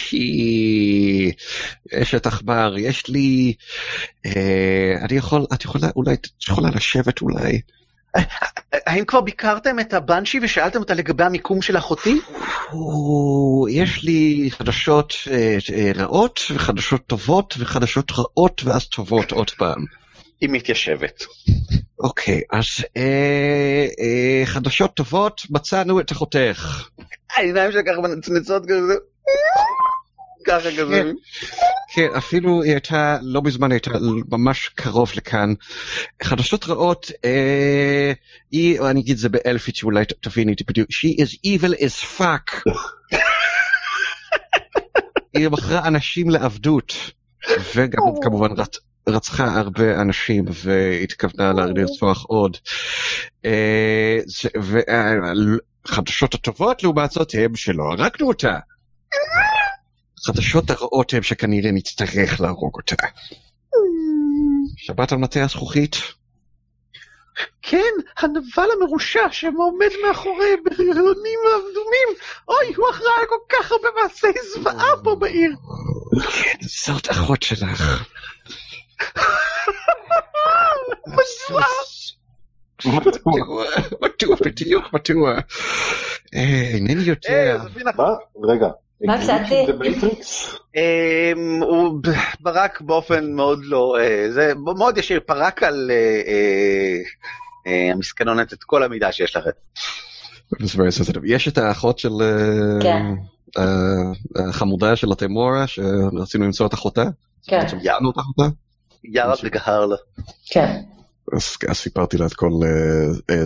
[2.02, 3.54] אשת עכבר, יש לי...
[4.26, 7.62] אה, אני יכול, את יכולה, אולי, את יכולה לשבת אולי?
[8.86, 12.20] האם כבר ביקרתם את הבנשי ושאלתם אותה לגבי המיקום של אחותי?
[13.70, 19.86] יש לי חדשות אה, אה, רעות וחדשות טובות וחדשות רעות ואז טובות עוד פעם.
[20.42, 21.24] היא מתיישבת.
[22.00, 22.66] אוקיי, אז
[22.98, 26.90] אה, חדשות טובות, מצאנו את אחותך.
[27.36, 28.94] העיניים ככה מנצנצות כזה.
[30.46, 31.12] ככה כזה.
[31.96, 33.92] כן, אפילו היא הייתה, לא מזמן הייתה
[34.32, 35.54] ממש קרוב לכאן.
[36.24, 38.12] חדשות רעות, אה,
[38.52, 42.72] היא, אני אגיד את זה באלפית שאולי תביני בדיוק, she is evil as fuck.
[45.34, 46.94] היא מכרה אנשים לעבדות,
[47.76, 48.78] וגם כמובן רצ,
[49.10, 52.58] רצחה הרבה אנשים והתכוונה לרצוח עוד.
[53.46, 54.50] אה, זה-
[55.86, 58.58] והחדשות הטובות לעומת זאת הם שלא הרגנו אותה.
[60.24, 62.96] החדשות הרעות הם שכנראה נצטרך להרוג אותה.
[64.78, 65.96] שמעת על מטה הזכוכית?
[67.62, 72.08] כן, הנבל המרושע שעומד מאחורי בריונים האדומים.
[72.48, 75.52] אוי, הוא אחראי על כל כך הרבה מעשי זוועה פה בעיר.
[76.44, 78.04] כן, זאת אחות שלך.
[81.08, 81.64] מדוע?
[82.86, 83.66] מדוע?
[84.02, 85.34] מדוע בדיוק מדוע?
[86.36, 87.64] אה, אינני אה, יודע.
[87.98, 88.10] מה?
[88.44, 88.68] רגע.
[89.04, 89.66] מה הפסדתי?
[90.76, 92.00] אמ, הוא
[92.40, 96.22] ברק באופן מאוד לא, אה, זה מאוד ישיר, פרק על אה,
[97.68, 99.50] אה, המסכנונת את כל המידע שיש לכם.
[101.26, 103.06] יש את האחות של אה, כן.
[103.58, 107.04] אה, החמודה של התימורה שרצינו למצוא את אחותה?
[107.48, 108.44] כן, מצאנו את אחותה?
[109.04, 109.96] יארה וגהרלה.
[110.46, 110.82] כן.
[111.34, 112.52] אז, סיפרתי לה את כל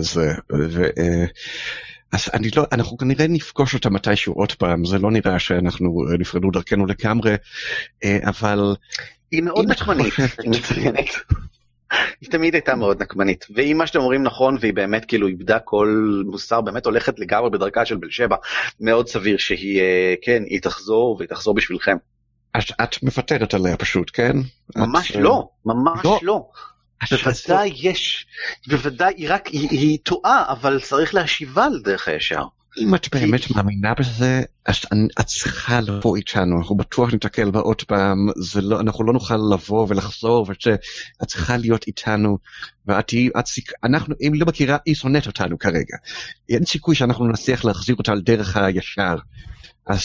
[0.00, 0.32] זה.
[2.12, 6.18] אז אני לא, אנחנו כנראה נפגוש אותה מתישהו עוד פעם, זה לא נראה שאנחנו אה,
[6.18, 7.34] נפרדו דרכנו לגמרי,
[8.04, 8.76] אה, אבל
[9.30, 11.08] היא מאוד נקמנית, היא מצוינת.
[12.20, 16.22] היא תמיד הייתה מאוד נקמנית, ואם מה שאתם אומרים נכון והיא באמת כאילו איבדה כל
[16.26, 18.36] מוסר, באמת הולכת לגמרי בדרכה של בל שבע,
[18.80, 21.96] מאוד סביר שהיא, אה, כן, היא תחזור והיא תחזור בשבילכם.
[22.56, 24.36] את, את מוותרת עליה פשוט, כן?
[24.76, 26.18] ממש את, לא, ממש לא.
[26.22, 26.48] לא.
[27.04, 28.26] את- את- בוודאי יש,
[28.66, 32.42] בוודאי היא רק, היא, היא טועה, אבל צריך להשיבה לדרך הישר.
[32.78, 34.42] אם את באמת מאמינה בזה,
[35.20, 38.28] את צריכה לבוא איתנו, אנחנו בטוח ניתקל בה עוד פעם,
[38.62, 40.76] לא, אנחנו לא נוכל לבוא ולחזור, וזה,
[41.22, 42.38] את צריכה להיות איתנו,
[42.86, 43.44] ואת תהיי, את.
[43.84, 45.96] אנחנו, אם היא לא מכירה, היא שונאת אותנו כרגע.
[46.48, 49.16] אין סיכוי שאנחנו נצליח להחזיר אותה על דרך הישר.
[49.86, 50.02] אז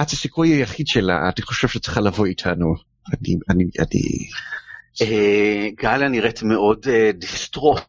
[0.00, 2.74] את הסיכוי היחיד שלה, אני חושב שצריכה לבוא איתנו.
[3.08, 4.28] אני, אני, אני...
[5.82, 7.80] גליה נראית מאוד אה, דיסטרוט,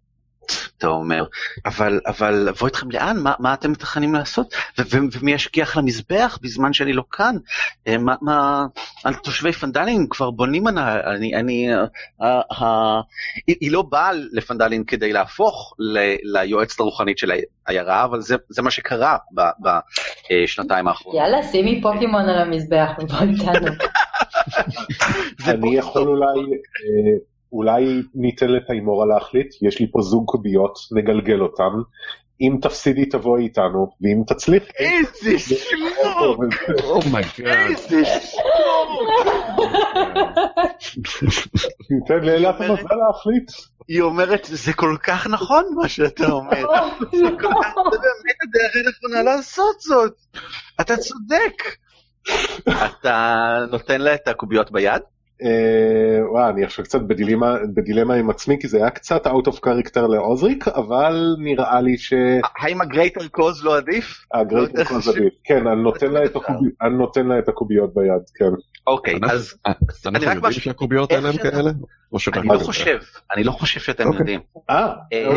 [0.77, 1.25] אתה אומר,
[1.65, 3.17] אבל, אבל לבוא איתכם לאן?
[3.19, 4.53] מה, מה אתם מתכננים לעשות?
[4.79, 7.35] ו- ו- ומי ישגיח למזבח בזמן שאני לא כאן?
[7.87, 8.65] אה, מה, מה,
[9.23, 11.83] תושבי פנדלין כבר בונים ענה, אני, אני, אה,
[12.21, 13.01] אה, אה,
[13.47, 17.31] היא, היא לא באה לפנדלין כדי להפוך ל- ליועצת הרוחנית של
[17.67, 19.17] העיירה, אבל זה, זה מה שקרה
[20.31, 21.21] בשנתיים האחרונות.
[21.21, 23.67] יאללה, שימי פוקימון על המזבח ובוא איתנו.
[25.47, 27.17] אני יכול אולי, אה,
[27.51, 31.81] אולי ניתן לתיימורה להחליט, יש לי פה זוג קוביות, נגלגל אותם.
[32.41, 34.63] אם תפסידי תבואי איתנו, ואם תצליח...
[34.79, 36.43] איזה שמור!
[36.83, 37.69] oh my god.
[37.69, 38.01] איזה
[41.89, 43.51] ניתן לאלת המזל להחליט.
[43.87, 46.65] היא אומרת, זה כל כך נכון מה שאתה אומר.
[47.11, 47.23] זה
[47.91, 50.13] באמת הדרך הנכונה לעשות זאת.
[50.81, 51.63] אתה צודק.
[52.69, 55.01] אתה נותן לה את הקוביות ביד?
[55.43, 55.49] אה,
[56.31, 59.99] וואי, אני עכשיו קצת בדילמה, בדילמה עם עצמי, כי זה היה קצת out of character
[60.09, 61.95] לעוזריק, אבל נראה לי
[62.59, 64.25] האם הגרייטר קוז לא עדיף?
[64.35, 65.33] שהגרייטר קוז עדיף.
[65.43, 68.51] כן, אני נותן לה את הקובי- אני נותן לה את הקוביות ביד, כן.
[68.87, 71.69] אוקיי, אז אנחנו אני רק יודעים משהו- שהקוביות האלה הם כאלה?
[72.35, 72.57] אני לא?
[72.59, 72.97] חושב,
[73.35, 74.19] אני לא חושב שאתם אוקיי.
[74.19, 74.39] יודעים.
[74.69, 75.27] אה, אה,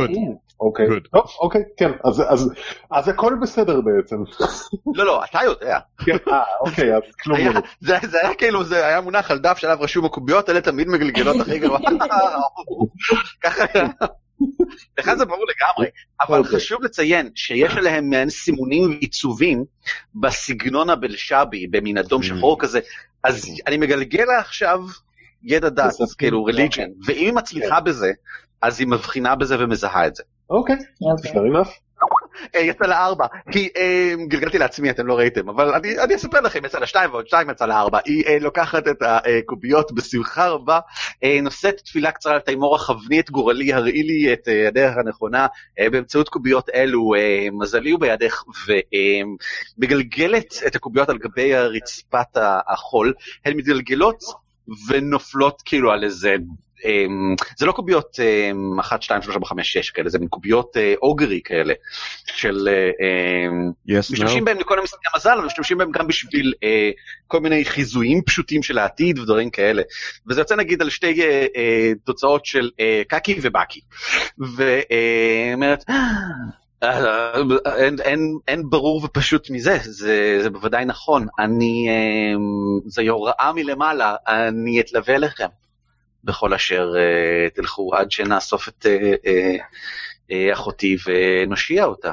[0.60, 0.86] אוקיי, אוקיי.
[1.12, 1.90] טוב, אוקיי, כן,
[2.90, 4.16] אז- הכל בסדר בעצם.
[4.94, 5.78] לא, לא, אתה יודע.
[6.04, 7.60] כן, אה, אוקיי, אז כלום לא.
[7.80, 11.37] זה זה היה כאילו, זה היה מונח על דף שעליו רשום הקוביות האלה תמיד מגלגלות
[11.40, 11.79] הכי גרוע.
[13.42, 13.64] ככה.
[14.98, 16.57] לך זה ברור לגמרי, אבל אוקיי.
[16.57, 19.64] חשוב לציין שיש עליהם מעין סימונים ועיצובים
[20.14, 22.81] בסגנון הבלשבי, במין אדום שחור כזה,
[23.24, 24.81] אז אני מגלגל לה עכשיו
[25.42, 25.94] ידע דת.
[26.18, 28.12] כאילו religion, ואם היא מצליחה בזה,
[28.62, 30.22] אז היא מבחינה בזה ומזהה את זה.
[30.50, 31.31] אוקיי, אוקיי.
[31.31, 31.68] fair enough.
[31.68, 31.89] אה,
[32.54, 36.64] יצא לה ארבע, כי אה, גלגלתי לעצמי, אתם לא ראיתם, אבל אני, אני אספר לכם,
[36.64, 37.98] יצא לה שתיים ועוד שתיים יצא לה ארבע.
[38.04, 40.80] היא אה, לוקחת את הקוביות בשמחה רבה,
[41.24, 45.46] אה, נושאת תפילה קצרה על תימורה, כווני את גורלי, הראי לי את אה, הדרך הנכונה,
[45.78, 48.42] אה, באמצעות קוביות אלו, אה, מזלי הוא בידך,
[49.78, 52.36] ומגלגלת את הקוביות על גבי רצפת
[52.68, 53.12] החול,
[53.44, 54.22] הן מתגלגלות
[54.88, 56.36] ונופלות כאילו על איזה...
[56.84, 60.76] אמ, זה לא קוביות אמ, אחת, שתיים, שלושה, ארבע, חמש, שש כאלה, זה מין קוביות
[60.76, 61.74] אה, אוגרי כאלה,
[62.26, 62.68] של...
[62.68, 64.46] אה, אמ, Yes, משתמשים no.
[64.46, 66.90] בהם לכל המשחקי המזל, אבל משתמשים בהם גם בשביל אה,
[67.26, 69.82] כל מיני חיזויים פשוטים של העתיד ודברים כאלה.
[70.28, 71.20] וזה יוצא נגיד על שתי
[72.04, 72.70] תוצאות של
[73.08, 73.80] קקי ובקי.
[74.38, 75.84] ואומרת,
[76.82, 81.26] אין, אין, אין ברור ופשוט מזה, זה, זה בוודאי נכון.
[81.38, 82.34] אני, אה,
[82.86, 85.48] זוהי הוראה מלמעלה, אני אתלווה אליכם
[86.24, 89.56] בכל אשר אה, תלכו עד שנאסוף את אה, אה,
[90.30, 92.12] אה, אחותי ונושיע אותה.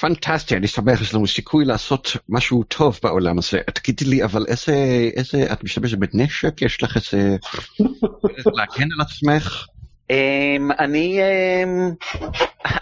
[0.00, 3.60] פנטסטי, אני שמח, יש לנו סיכוי לעשות משהו טוב בעולם הזה.
[3.74, 4.74] תגידי לי, אבל איזה,
[5.16, 6.62] איזה, את משתמשת בנשק?
[6.62, 7.36] יש לך איזה...
[8.56, 9.66] להגן על עצמך?
[10.12, 11.20] Um, אני,
[11.62, 12.18] um,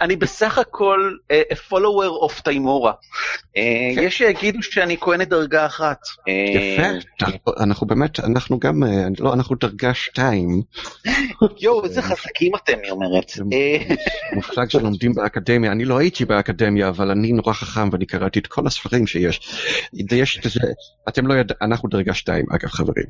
[0.01, 2.93] אני בסך הכל uh, a follower of תיימורה.
[3.57, 3.59] Uh,
[4.01, 5.99] יש שיגידו שאני כהנת דרגה אחת.
[6.19, 6.31] Uh,
[7.21, 10.61] יפה, אנחנו באמת, אנחנו גם, אה, לא, אנחנו דרגה שתיים,
[11.59, 13.31] יואו, איזה חזקים אתם, היא אומרת.
[13.53, 13.95] אה,
[14.33, 18.67] מושג שלומדים באקדמיה, אני לא הייתי באקדמיה, אבל אני נורא חכם ואני קראתי את כל
[18.67, 19.39] הספרים שיש.
[20.11, 20.59] יש, זה,
[21.09, 23.05] אתם לא יודעים, אנחנו דרגה שתיים, אגב חברים.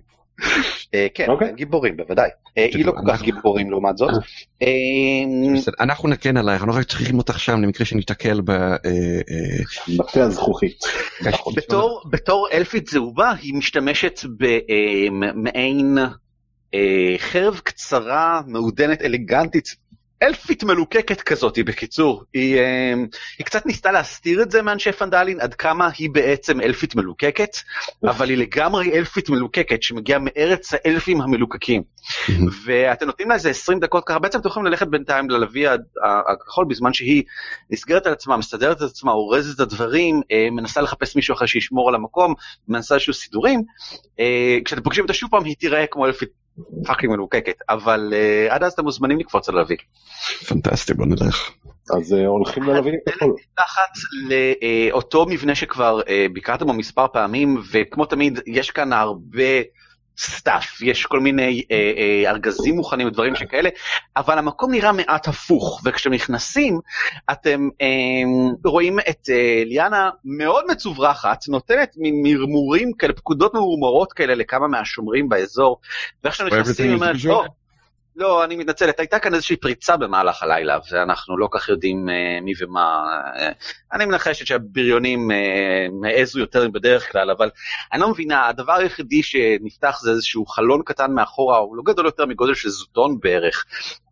[0.93, 1.53] אה, כן, אוקיי.
[1.55, 2.29] גיבורים, בוודאי.
[2.57, 4.09] אה, היא לא כל כך גיבורים לעומת זאת.
[4.61, 4.67] אה,
[5.79, 8.49] אנחנו נגן עלייך, אנחנו רק צריכים אותך שם למקרה שניתקל ב...
[8.49, 10.83] אה, אה, מטה הזכוכית.
[11.55, 14.19] בתור, בתור אלפית זהובה היא משתמשת
[15.19, 15.97] במעין
[16.73, 19.75] אה, חרב קצרה, מעודנת, אלגנטית,
[20.25, 22.23] אלפית מלוקקת כזאת, בקיצור.
[22.33, 22.93] היא, אה,
[23.37, 27.57] היא קצת ניסתה להסתיר את זה מאנשי פנדלין, עד כמה היא בעצם אלפית מלוקקת,
[28.03, 31.83] אבל היא לגמרי אלפית מלוקקת שמגיעה מארץ האלפים המלוקקים.
[32.65, 35.65] ואתם נותנים לה איזה 20 דקות ככה, בעצם אתם יכולים ללכת בינתיים ללוי
[36.29, 37.23] הכחול בזמן שהיא
[37.69, 41.89] נסגרת על עצמה, מסתדרת את עצמה, אורזת את הדברים, אה, מנסה לחפש מישהו אחר שישמור
[41.89, 42.33] על המקום,
[42.67, 43.63] מנסה איזשהו סידורים.
[44.19, 46.44] אה, כשאתם פוגשים אותה שוב פעם היא תיראה כמו אלפית
[46.85, 49.77] fucking מלוקקת, אבל אה, עד אז אתם מוזמנים לקפוץ על הלוי.
[50.47, 51.51] פנטסטי, בוא נלך.
[51.97, 53.35] אז אה, הולכים ללוי הכחול.
[53.55, 53.91] תחת
[54.29, 59.61] לאותו מבנה שכבר אה, ביקרתם בו מספר פעמים, וכמו תמיד יש כאן הרבה
[60.17, 61.75] stuff, יש כל מיני אה,
[62.25, 63.69] אה, ארגזים מוכנים ודברים שכאלה,
[64.17, 66.79] אבל המקום נראה מעט הפוך, וכשאתם נכנסים,
[67.31, 67.87] אתם אה,
[68.65, 75.29] רואים את אה, ליאנה מאוד מצוברחת, נותנת מין מרמורים כאלה, פקודות ממורמרות כאלה לכמה מהשומרים
[75.29, 75.79] באזור,
[76.23, 77.43] ואיך שאתם נכנסים, היא אומרת, "או,
[78.17, 82.53] לא, אני מתנצלת, הייתה כאן איזושהי פריצה במהלך הלילה, ואנחנו לא כך יודעים uh, מי
[82.59, 83.03] ומה.
[83.35, 83.41] Uh,
[83.93, 87.49] אני מנחשת שהבריונים uh, העזו יותר מבדרך כלל, אבל
[87.93, 92.25] אני לא מבינה, הדבר היחידי שנפתח זה איזשהו חלון קטן מאחורה, הוא לא גדול יותר
[92.25, 93.65] מגודל של זוטון בערך.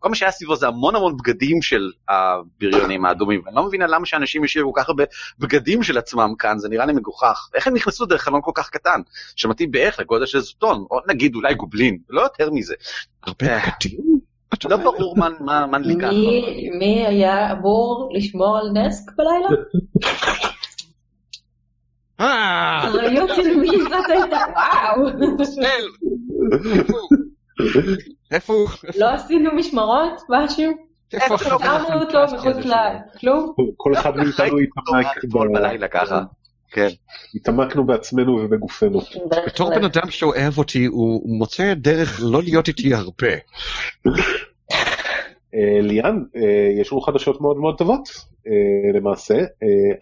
[0.04, 4.06] כל מה שהיה סביבו זה המון המון בגדים של הבריונים האדומים, ואני לא מבינה למה
[4.06, 5.04] שאנשים ישאירו כל כך הרבה
[5.38, 7.48] בגדים של עצמם כאן, זה נראה לי מגוחך.
[7.54, 9.00] איך הם נכנסו דרך חלון כל כך קטן,
[9.36, 12.74] שמתאים בערך לגודל של זוטון, או נגיד אולי גובלין, לא יותר מזה.
[13.26, 14.00] הרבה בגדים?
[14.64, 16.10] לא ברור מה- מה מה נדלקה.
[16.78, 19.48] מי- היה אמור לשמור על נסק בלילה?
[22.20, 24.36] אה, אחריות של מי זאת הייתה?
[24.54, 25.08] וואו.
[28.30, 28.68] איפה הוא?
[28.96, 30.22] לא עשינו משמרות?
[30.28, 30.72] משהו?
[31.12, 31.54] איפה שמו
[32.00, 32.56] אותו מחוץ?
[32.56, 33.54] לכלום?
[33.76, 35.06] כל אחד מאיתנו התעמק.
[36.70, 36.88] כן.
[37.34, 39.00] התעמקנו בעצמנו ובגופנו.
[39.46, 43.32] בתור בן אדם שאוהב אותי, הוא מוצא דרך לא להיות איתי הרבה.
[45.54, 48.08] אה, ליאן, אה, יש לנו חדשות מאוד מאוד טובות
[48.46, 49.34] אה, למעשה.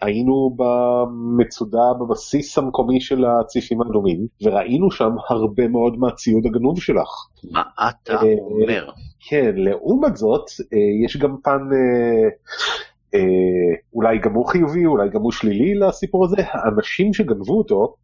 [0.01, 7.09] היינו במצודה בבסיס המקומי של הציפים האדומים, וראינו שם הרבה מאוד מהציוד הגנוב שלך.
[7.51, 8.89] מה אתה אומר?
[9.29, 10.45] כן, לעומת זאת,
[11.05, 11.59] יש גם פן
[13.93, 16.37] אולי גם הוא חיובי, אולי גם הוא שלילי לסיפור הזה.
[16.39, 17.95] האנשים שגנבו אותו,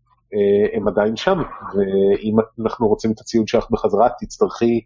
[0.74, 1.38] הם עדיין שם,
[1.76, 4.82] ואם אנחנו רוצים את הציוד שלך בחזרה, תצטרכי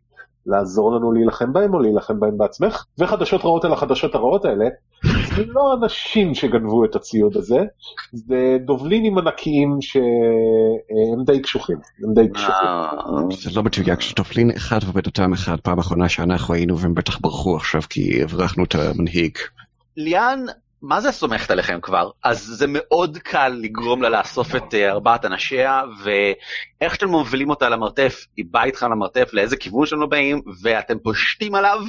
[0.45, 2.86] לעזור לנו להילחם בהם או להילחם בהם בעצמך.
[2.97, 4.65] וחדשות רעות על החדשות הרעות האלה,
[5.36, 7.60] זה לא אנשים שגנבו את הציוד הזה,
[8.13, 12.69] זה דובלינים ענקיים שהם די קשוחים, הם די קשוחים.
[13.32, 17.56] זה לא מדויק, שטופלין אחד ובן אדם אחד פעם אחרונה שאנחנו היינו והם בטח ברחו
[17.56, 19.38] עכשיו כי הברחנו את המנהיג.
[19.97, 20.39] ליאן,
[20.84, 22.10] מה זה סומכת עליכם כבר?
[22.24, 27.69] אז זה מאוד קל לגרום לה לאסוף את אה, ארבעת אנשיה, ואיך שאתם מובילים אותה
[27.69, 31.80] למרתף, היא באה איתכם למרתף, לאיזה כיוון שאתם לא באים, ואתם פושטים עליו,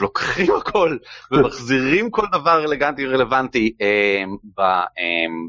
[0.00, 0.96] לוקחים הכל,
[1.32, 4.24] ומחזירים כל דבר אלגנטי רלוונטי אה,
[4.56, 4.84] ב, אה,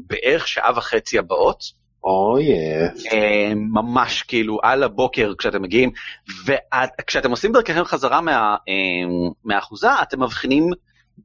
[0.06, 1.78] בערך שעה וחצי הבאות.
[2.04, 3.06] אוי, יס.
[3.12, 5.90] אה, ממש כאילו על הבוקר כשאתם מגיעים,
[6.46, 8.74] וכשאתם עושים דרככם חזרה מה, אה,
[9.44, 10.70] מהאחוזה, אתם מבחינים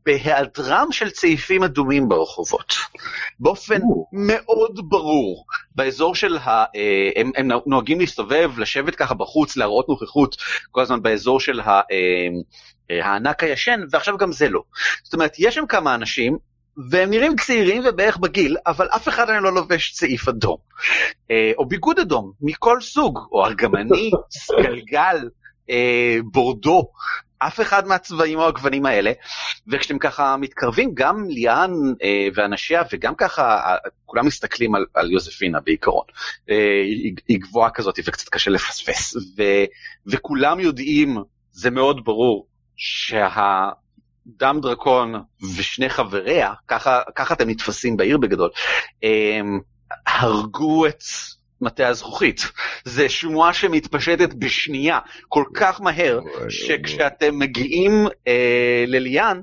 [0.06, 2.74] בהיעדרם של צעיפים אדומים ברחובות.
[3.40, 4.08] באופן או.
[4.12, 6.50] מאוד ברור, באזור של ה...
[6.50, 10.36] אה, הם, הם נוהגים להסתובב, לשבת ככה בחוץ, להראות נוכחות
[10.72, 11.70] כל הזמן באזור של ה...
[11.70, 11.82] אה,
[12.92, 14.62] אה, הענק הישן, ועכשיו גם זה לא.
[15.04, 16.38] זאת אומרת, יש שם כמה אנשים,
[16.90, 20.58] והם נראים צעירים ובערך בגיל, אבל אף אחד מהם לא לובש צעיף אדום.
[21.58, 24.12] או ביגוד אדום, מכל סוג, או ארגמני,
[24.48, 25.18] סגלגל,
[25.70, 26.92] אה, בורדו,
[27.48, 29.12] אף אחד מהצבעים או הגוונים האלה.
[29.68, 31.72] וכשאתם ככה מתקרבים, גם ליאן
[32.04, 33.76] אה, ואנשיה, וגם ככה, אה,
[34.06, 36.06] כולם מסתכלים על, על יוזפינה בעיקרון.
[36.50, 39.16] אה, היא, היא גבוהה כזאת וקצת קשה לפספס.
[39.16, 39.44] ו,
[40.08, 41.18] וכולם יודעים,
[41.52, 43.70] זה מאוד ברור, שה...
[44.28, 45.16] דם דרקון
[45.58, 48.50] ושני חבריה, ככה, ככה אתם נתפסים בעיר בגדול,
[49.04, 49.60] הם
[50.08, 51.04] הרגו את
[51.63, 52.41] מטה הזכוכית.
[52.86, 54.99] זה שמועה שמתפשטת בשנייה,
[55.30, 59.41] כל כך מהר, שכשאתם מגיעים אה, לליאן,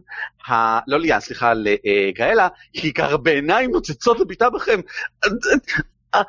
[0.49, 0.79] ה...
[0.87, 4.81] לא ליאן, סליחה, לגאלה, היא ככה בעיניים נוצצות וביטה בכם.
[6.13, 6.25] "הר-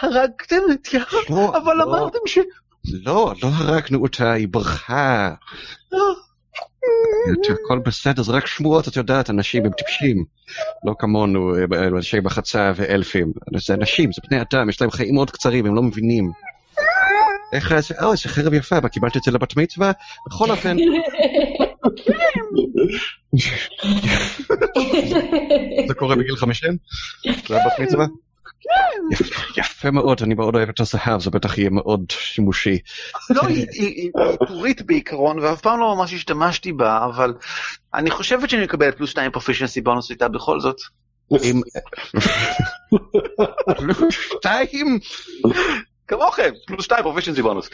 [0.00, 1.82] הרגתם את יער, לא, אבל לא.
[1.84, 2.38] אמרתם ש...
[3.04, 5.30] לא, לא הרגנו אותה, היא ברחה.
[7.64, 10.24] הכל בסדר, זה רק שמועות, את יודעת, אנשים הם טיפשים.
[10.84, 13.32] לא כמונו, אה, אנשי מחצה ואלפים.
[13.56, 16.32] זה אנשים, זה בני אדם, יש להם חיים מאוד קצרים, הם לא מבינים.
[17.52, 19.92] איך זה, אוי, איזה חרב יפה, מה, קיבלת את זה לבת מצווה?
[20.26, 20.76] בכל אופן,
[25.88, 26.76] זה קורה בגיל 50?
[27.48, 28.06] זה הבת מצווה?
[29.56, 32.78] יפה מאוד, אני מאוד אוהב את הזהב, זה בטח יהיה מאוד שימושי.
[33.30, 34.10] לא, היא-
[34.48, 37.34] פורית בעיקרון, ואף פעם לא ממש השתמשתי בה, אבל
[37.94, 40.76] אני חושבת שאני מקבל פלוס 2 פרופישנסי בונוס איתה בכל זאת.
[41.42, 41.60] עם...
[44.10, 44.98] שתיים?
[46.08, 47.70] כמוכם, פלוס 2 פרופישנסי בונוס.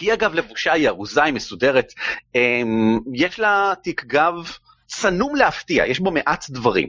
[0.00, 1.92] היא אגב לבושה, היא ארוזה, היא מסודרת.
[2.34, 4.34] אמ, יש לה תיק גב
[4.86, 6.88] צנום להפתיע, יש בו מעט דברים.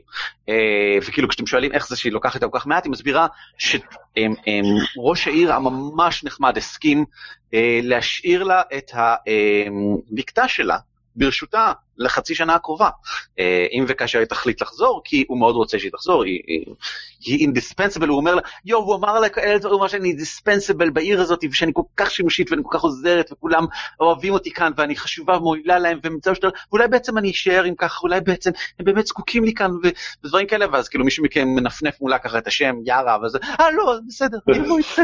[0.49, 3.27] אה, וכאילו כשאתם שואלים איך זה שהיא לוקחת כל כך מעט, היא מסבירה
[3.57, 7.05] שראש העיר הממש נחמד הסכים
[7.53, 10.77] אה, להשאיר לה את הבקתה שלה
[11.15, 12.89] ברשותה לחצי שנה הקרובה.
[13.39, 16.65] אה, אם וכאשר היא תחליט לחזור, כי הוא מאוד רוצה שהיא תחזור, היא, היא,
[17.25, 21.21] היא אינדיספנסיבל, הוא אומר לה, יואו, הוא אמר לה כאלה דברים, הוא שאני אינדיספנסיבל בעיר
[21.21, 23.65] הזאת, ושאני כל כך שימושית ואני כל כך עוזרת, וכולם
[23.99, 27.99] אוהבים אותי כאן, ואני חשובה ומועילה להם, ומצב שאתה, ואולי בעצם אני אשאר עם ככה,
[28.03, 29.71] אולי בעצם הם באמת זקוקים לי כאן,
[30.23, 33.93] ודברים כאלה, ואז כאילו מישהו מכם מנפנף מולה ככה את השם, יארה, וזה, אה לא,
[34.07, 34.37] בסדר,
[34.77, 35.03] איתכם,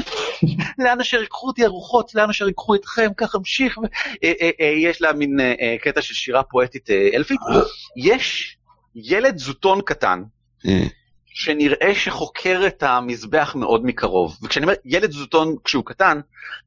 [0.80, 3.82] לאן אשר ייקחו אותי הרוחות, לאן אשר ייקחו אתכם, ככה אמשיך, ו-
[4.24, 5.40] אה, אה, יש לה מין
[5.82, 7.40] קטע של שירה פואטית אה, אלפית,
[7.98, 8.58] יש
[8.96, 10.24] ילד זוטון קטן,
[10.68, 10.84] אה,
[11.26, 14.38] שנראה שחוקר את המזבח מאוד מקרוב.
[14.44, 16.20] וכשאני אומר ילד זוטון כשהוא קטן,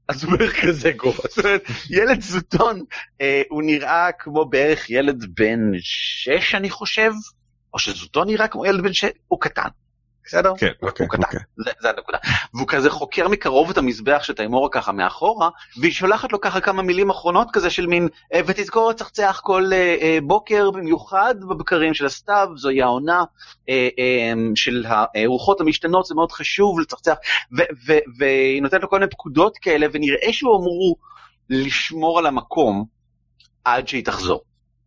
[0.08, 1.22] אז הוא בערך כזה גובה.
[1.28, 2.84] זאת אומרת, ילד זוטון,
[3.20, 7.12] אה, הוא נראה כמו בערך ילד בן שש, אני חושב,
[7.74, 9.68] או שזוטון נראה כמו ילד בן שש, הוא קטן.
[10.26, 10.52] בסדר?
[10.58, 11.40] כן, אוקיי, הוא קטן, אוקיי.
[11.56, 12.18] זה, זה הנקודה.
[12.54, 15.48] והוא כזה חוקר מקרוב את המזבח של תיימורה ככה מאחורה,
[15.80, 19.96] והיא שולחת לו ככה כמה מילים אחרונות כזה של מין, אה, ותזכור לצחצח כל אה,
[20.00, 23.24] אה, בוקר, במיוחד בבקרים של הסתיו, זוהי העונה
[23.68, 27.14] אה, אה, של הרוחות המשתנות, זה מאוד חשוב לצחצח,
[27.58, 30.96] ו- ו- והיא נותנת לו כל מיני פקודות כאלה, ונראה שהוא אמור
[31.50, 32.84] לשמור על המקום
[33.64, 34.40] עד שהיא תחזור.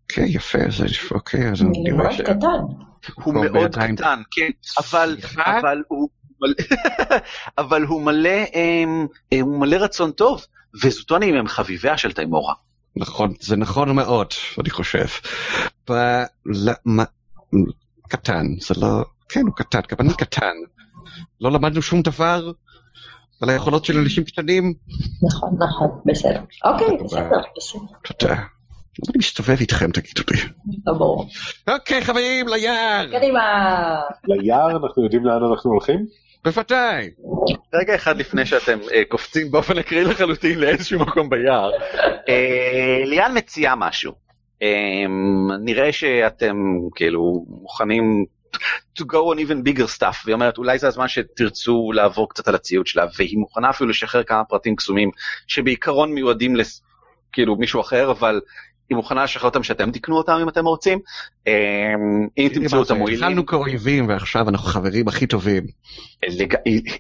[0.04, 2.22] אוקיי, יפה, זה אוקיי, אז אני ש...
[2.22, 2.89] קטן.
[3.14, 3.76] הוא מאוד.
[3.76, 5.18] קטן, כן, אבל?
[5.36, 6.10] אבל הוא
[7.58, 10.46] אבל הוא מלא, אמ, אה, הוא מלא רצון טוב,
[10.84, 12.54] וזוטונים הם חביביה של תיימורה.
[12.96, 14.28] נכון, זה נכון מאוד,
[14.60, 15.06] אני חושב.
[15.90, 15.94] ב...
[16.46, 16.72] ל...
[16.86, 17.04] מה...
[18.08, 19.06] קטן, זה לא...
[19.30, 20.56] כן, הוא קטן, גם אני קטן.
[21.42, 22.52] לא למדנו שום דבר
[23.42, 24.74] על היכולות של אנשים קטנים.
[25.24, 26.42] נכון, נכון, בסדר.
[26.66, 27.82] אוקיי, בסדר, בסדר.
[28.04, 28.36] תודה.
[29.10, 30.38] אני מסתובב איתכם, תגידו לי.
[30.88, 31.28] לא ברור.
[31.70, 33.08] אוקיי, חברים, ליער!
[33.12, 33.42] קדימה.
[34.28, 36.06] ליער אנחנו יודעים לאן אנחנו הולכים?
[36.44, 37.10] בוודאי.
[37.74, 41.72] רגע אחד לפני שאתם אה, קופצים באופן אקראי לחלוטין לאיזשהו מקום ביער,
[42.30, 44.14] אה, ליאן מציעה משהו.
[44.62, 45.06] אה,
[45.60, 46.56] נראה שאתם
[46.96, 48.26] כאילו מוכנים
[49.00, 52.56] to go on even bigger stuff, והיא אומרת אולי זה הזמן שתרצו לעבור קצת על
[52.56, 55.12] הציוד שלה, והיא מוכנה אפילו לשחרר כמה פרטים קסומים
[55.48, 56.84] שבעיקרון מיועדים לס...
[57.32, 58.42] כאילו מישהו אחר, אבל
[58.90, 61.00] היא מוכנה לשחרר אותם שאתם תקנו אותם אם אתם רוצים.
[61.48, 61.54] אה,
[62.38, 63.24] אם תמצאו אותם מועילים.
[63.24, 65.64] התחלנו כאויבים ועכשיו אנחנו חברים הכי טובים.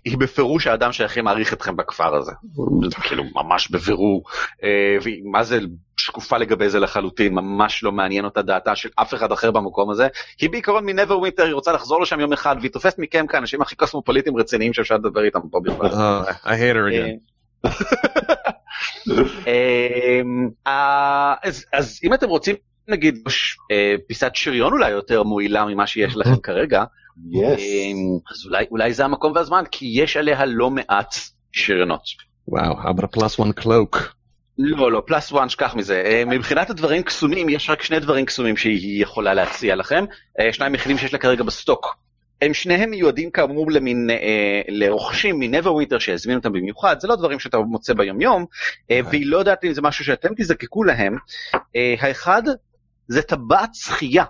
[0.06, 2.32] היא, בפירוש האדם שהכי מעריך אתכם בכפר הזה.
[3.04, 4.24] כאילו ממש בבירור.
[4.64, 5.60] אה, והיא מה זה
[5.98, 10.08] שקופה לגבי זה לחלוטין, ממש לא מעניין אותה דעתה של אף אחד אחר במקום הזה.
[10.42, 13.76] היא בעיקרון מנבר ווינטר, היא רוצה לחזור לשם יום אחד, והיא תופסת מכם כאנשים הכי
[13.76, 15.90] קוסמופוליטים רציניים שאפשר לדבר איתם פה בכלל.
[19.47, 20.49] אמ,
[21.74, 22.55] אז- אם אתם רוצים
[22.88, 23.16] נגיד
[23.72, 26.84] אה, פיסת שריון אולי יותר מועילה ממה שיש לכם כרגע.
[27.34, 31.16] אמ, אז אולי, זה המקום והזמן, כי יש עליה לא מעט
[31.51, 32.01] שריונות.
[32.47, 33.97] וואו, a plus one cloak?
[34.57, 36.03] לא, לא, plus one, שכח מזה.
[36.05, 40.05] אה, מבחינת הדברים קסומים, יש רק שני דברים קסומים שהיא יכולה להציע לכם.
[40.39, 41.95] אה, שניים יחידים שיש לה כרגע בסטוק.
[42.42, 47.58] הם שניהם מיועדים כאמור למין, אה, לרוכשים מנברווינטר שהזמינו אותם במיוחד, זה לא דברים שאתה
[47.58, 48.46] מוצא ביומיום,
[48.92, 51.18] אה, והיא לא יודעת אם זה משהו שאתם תזדקקו להם.
[51.76, 52.44] אה, האחד,
[53.08, 54.24] זה טבעת שחייה.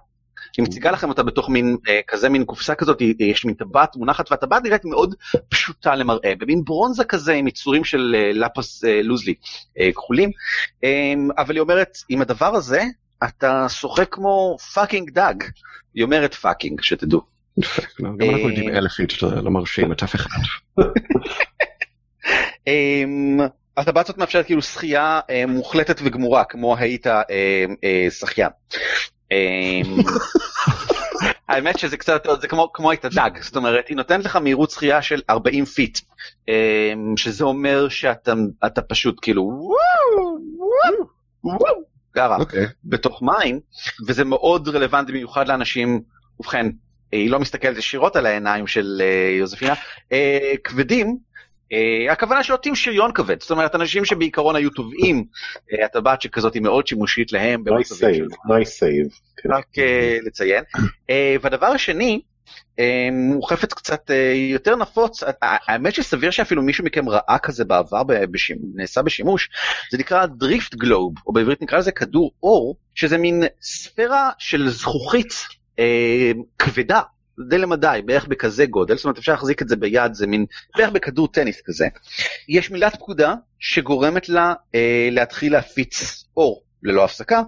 [0.57, 4.31] היא מציגה לכם אותה בתוך מין אה, כזה מין קופסה כזאת, יש מין טבעת מונחת
[4.31, 5.15] והטבעת נראית מאוד
[5.49, 9.33] פשוטה למראה, במין ברונזה כזה עם יצורים של אה, לפיס אה, לזולי
[9.79, 10.31] אה, כחולים,
[10.83, 12.83] אה, אבל היא אומרת, עם הדבר הזה
[13.23, 15.35] אתה שוחה כמו fucking דג.
[15.93, 17.38] היא אומרת fucking, שתדעו.
[17.57, 20.29] יפה, גם אנחנו יודעים אלפים, זה לא מרשים את אף אחד.
[22.67, 23.39] אמ,
[23.77, 27.23] הטבעת הזאת מאפשרת כאילו שחייה אה, מוחלטת וגמורה, כמו היית אה,
[27.83, 28.49] אה, שחיין.
[29.31, 29.97] אמ,
[31.49, 35.01] האמת שזה קצת, זה כמו, כמו היית דג, זאת אומרת, היא נותנת לך מהירות שחייה
[35.01, 35.99] של 40 feet,
[36.47, 38.33] אמ, שזה אומר שאתה
[38.65, 40.37] אתה פשוט כאילו וואו,
[41.43, 41.81] וואו, וואו,
[42.15, 42.37] גרה.
[42.37, 42.65] אוקיי.
[42.83, 43.59] בתוך מים,
[44.07, 46.01] וזה מאוד רלוונטי במיוחד לאנשים,
[46.39, 46.65] ובכן,
[47.11, 49.73] היא לא מסתכלת ישירות על העיניים של אה, יוזפינה,
[50.11, 51.17] אה, כבדים,
[51.71, 55.25] אה, הכוונה שעוטים שריון כבד, זאת אומרת אנשים שבעיקרון היו טובעים
[55.85, 59.07] הטבעת שכזאת היא מאוד שימושית להם, במצבים של save, nice save.
[59.45, 59.65] רק
[60.25, 60.63] לציין.
[61.41, 62.21] והדבר השני,
[63.33, 64.11] הוא חפץ קצת
[64.51, 68.01] יותר נפוץ, האמת שסביר שאפילו מישהו מכם ראה כזה בעבר,
[68.75, 69.49] נעשה בשימוש,
[69.91, 75.33] זה נקרא drift globe, או בעברית נקרא לזה כדור אור, שזה מין ספירה של זכוכית
[75.79, 77.01] אה, כבדה.
[77.49, 80.45] די למדי, בערך בכזה גודל, זאת אומרת אפשר להחזיק את זה ביד, זה מין,
[80.77, 81.87] בערך בכדור טניס כזה.
[82.49, 87.41] יש מילת פקודה שגורמת לה אה, להתחיל להפיץ אור ללא הפסקה,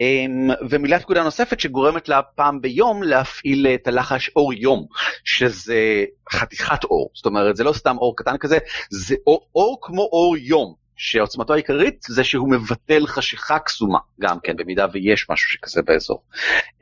[0.00, 0.24] אה,
[0.70, 4.86] ומילת פקודה נוספת שגורמת לה פעם ביום להפעיל את הלחש אור יום,
[5.24, 8.58] שזה חתיכת אור, זאת אומרת זה לא סתם אור קטן כזה,
[8.90, 10.85] זה אור, אור כמו אור יום.
[10.96, 16.22] שעוצמתו העיקרית זה שהוא מבטל חשיכה קסומה, גם כן, במידה ויש משהו שכזה באזור.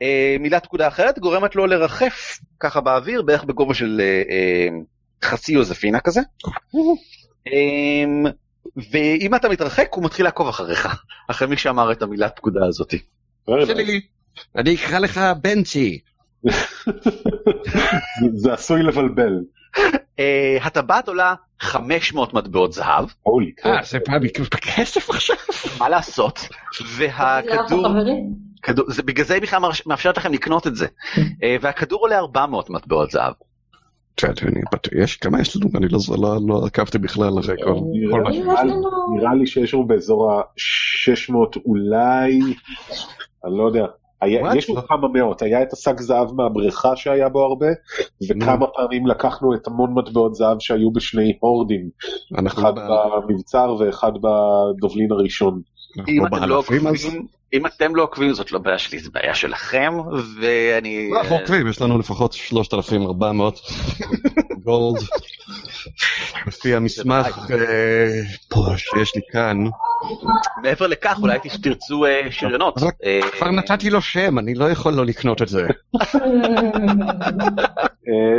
[0.01, 4.67] אה, מילת פקודה אחרת גורמת לו לרחף ככה באוויר, בערך בגובה של אה, אה,
[5.23, 6.21] חצי יוזפינה כזה.
[7.47, 8.31] אה,
[8.91, 10.87] ואם אתה מתרחק הוא מתחיל לעקוב אחריך,
[11.27, 12.93] אחרי מי שאמר את המילת פקודה הזאת.
[13.65, 14.01] שלי,
[14.55, 15.99] אני אקרא לך בנצי.
[18.41, 19.33] זה עשוי לבלבל.
[20.19, 24.17] אה, הטבעת עולה 500 מטבעות זהב, הולי אה, זה בא
[24.53, 25.35] בכסף עכשיו?
[25.79, 26.39] מה לעשות?
[26.97, 27.87] והכדור...
[28.63, 30.87] כדור, זה בגלל זה בכלל מאפשרת לכם לקנות את זה.
[31.43, 33.33] אה, והכדור עולה 400 מטבעות זהב.
[35.03, 35.69] יש, כמה יש לנו?
[35.75, 37.73] אני לא- לא- לא עקבתי בכלל אחרי כל
[38.11, 38.37] כל מה ש...
[39.17, 42.39] נראה לי שיש לנו באזור ה-600 אולי,
[43.45, 43.85] אני לא יודע.
[44.21, 44.55] היה?
[44.55, 47.67] יש עוד כמה מאות, היה את השק זהב מהבריכה שהיה בו הרבה,
[48.29, 51.89] וכמה פעמים לקחנו את המון מטבעות זהב שהיו בשני הורדים,
[52.47, 55.61] אחד ב- במבצר ואחד בדובלין הראשון.
[56.07, 56.57] אם אתם לא.
[56.57, 56.87] עוקבים,
[57.55, 59.93] אם אתם לא עוקבים זאת לא בעיה שלי, זו בעיה שלכם,
[60.39, 61.09] ואני...
[61.19, 63.59] אנחנו עוקבים, יש לנו לפחות 3,400
[64.63, 65.01] גולד.
[66.47, 69.57] לפי המסמך אה, פה שיש לי כאן.
[70.63, 72.75] מעבר לכך, אולי תרצו אה, שריונות.
[73.05, 75.67] אה, כבר נתתי לו שם, אני לא יכול לא לקנות את זה.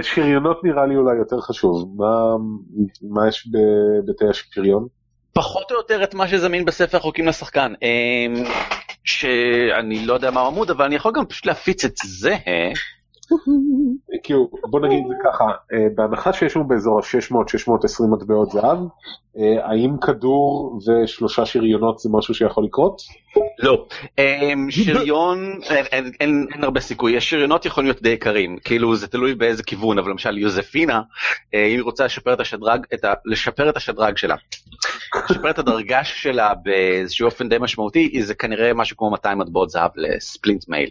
[0.02, 2.36] שריונות נראה לי אולי יותר חשוב, מה,
[3.02, 4.86] מה יש בבתי השריון?
[5.32, 7.72] פחות או יותר את מה שזמין בספר החוקים לשחקן.
[9.07, 12.36] אה, שאני לא יודע מה העמוד, אבל אני יכול גם פשוט להפיץ את זה.
[13.33, 14.18] אה.
[14.22, 18.79] כאילו, בוא נגיד ככה, אה, בהנחה שיש לנו באזור ה-600-620 מטבעות זהב,
[19.39, 23.03] אה, האם כדור ושלושה שריונות זה משהו שיכול לקרות?
[23.59, 23.87] לא,
[24.18, 29.62] אה, שריון, אין- אין- הרבה סיכוי, שריונות יכולים להיות די יקרים, כאילו זה תלוי באיזה
[29.62, 31.03] כיוון, אבל למשל יוזפינה,
[31.55, 32.81] אה, היא רוצה לשפר את השדרג,
[33.27, 34.35] לשפר את השדרג שלה,
[35.31, 39.91] לשפר את הדרגה שלה באיזשהו אופן די משמעותי, זה כנראה משהו כמו 200 מטבעות זהב
[39.97, 40.91] לספלינט מייל.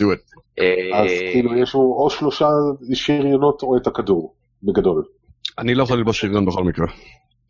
[0.00, 0.40] Do it.
[0.58, 2.48] אה, אז כאילו יש לנו או שלושה
[2.94, 5.04] שריונות או את הכדור, בגדול.
[5.58, 6.86] אני לא יכול ללבוש שריון בכל מקרה.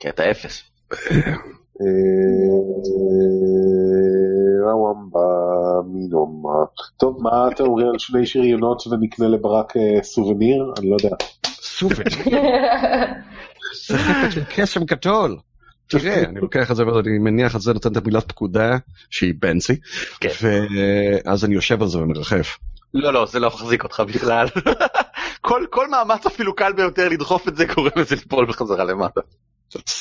[0.01, 0.63] כי אתה אפס.
[1.81, 1.87] אה,
[5.85, 6.65] מינומה.
[6.97, 10.73] טוב, מה אתם אומרים על שני שריונות ונקנה לברק אה, סובניר?
[10.79, 11.17] אני לא יודע.
[11.47, 12.11] סופת.
[13.87, 15.37] זה חפץ של קסם גדול.
[15.87, 18.77] תראה, אני לוקח את זה ואני מניח את זה, נותן את המילת פקודה,
[19.11, 19.77] שהיא בנצי,
[20.21, 20.29] כן.
[20.41, 22.59] ואז אני יושב על זה ומרחף.
[22.95, 24.47] לא, לא, זה לא מחזיק אותך בכלל.
[25.41, 29.21] כל, כל מאמץ אפילו קל ביותר לדחוף את זה גורם לזה ליפול בחזרה למטה.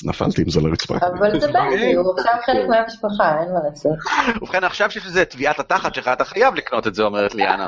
[0.06, 0.96] נפלתי עם זה לרצפה.
[0.98, 3.94] אבל זה בנקי, הוא עכשיו חלק מהמשפחה, אין מה לעשות.
[4.42, 7.68] ובכן עכשיו שיש לזה טביעת התחת שלך אתה חייב לקנות את זה אומרת ליאנה.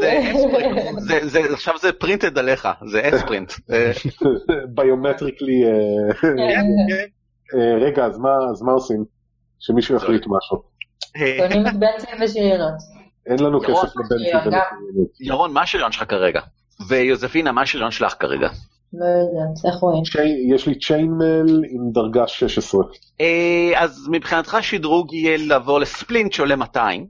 [0.00, 3.52] זה אספרינט, זה, זה, עכשיו זה פרינטד עליך, זה אספרינט.
[3.72, 3.92] אה,
[4.68, 5.64] ביומטריקלי...
[7.80, 8.18] רגע, אז
[8.62, 9.04] מה- עושים?
[9.60, 10.62] שמישהו יחליט משהו.
[11.38, 12.74] קונים את בנצי ושריונות.
[13.26, 14.64] אין לנו כסף לבנצי.
[15.20, 16.40] ירון, מה השריון שלך כרגע?
[16.88, 18.48] ויוזפינה, מה השריון שלך כרגע?
[18.92, 20.02] לא יודעת, איך רואים?
[20.04, 22.80] צ'יין- יש לי צ'יינמל עם דרגה 16.
[23.20, 27.06] אה, אז מבחינתך שדרוג יהיה לעבור לספלינט שעולה 200,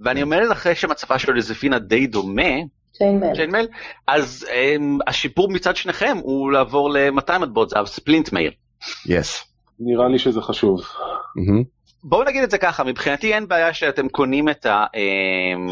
[0.00, 2.42] ואני אומר לך שמצבה של יוזפינה די דומה,
[2.92, 3.34] chainmail.
[3.34, 3.66] chainmail,
[4.08, 8.52] אז um, השיפור מצד שניכם הוא לעבור ל-200 מטבעות זהב, splint mail.
[9.06, 9.44] yes.
[9.80, 10.80] נראה לי שזה חשוב.
[12.04, 15.68] בואו נגיד את זה ככה, מבחינתי אין בעיה שאתם קונים את, ה, אמ,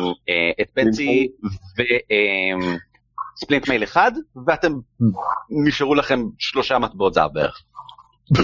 [3.39, 4.13] ו splint mail אחד,
[4.47, 4.73] ואתם
[5.51, 7.63] נשארו לכם שלושה מטבעות זהב בערך.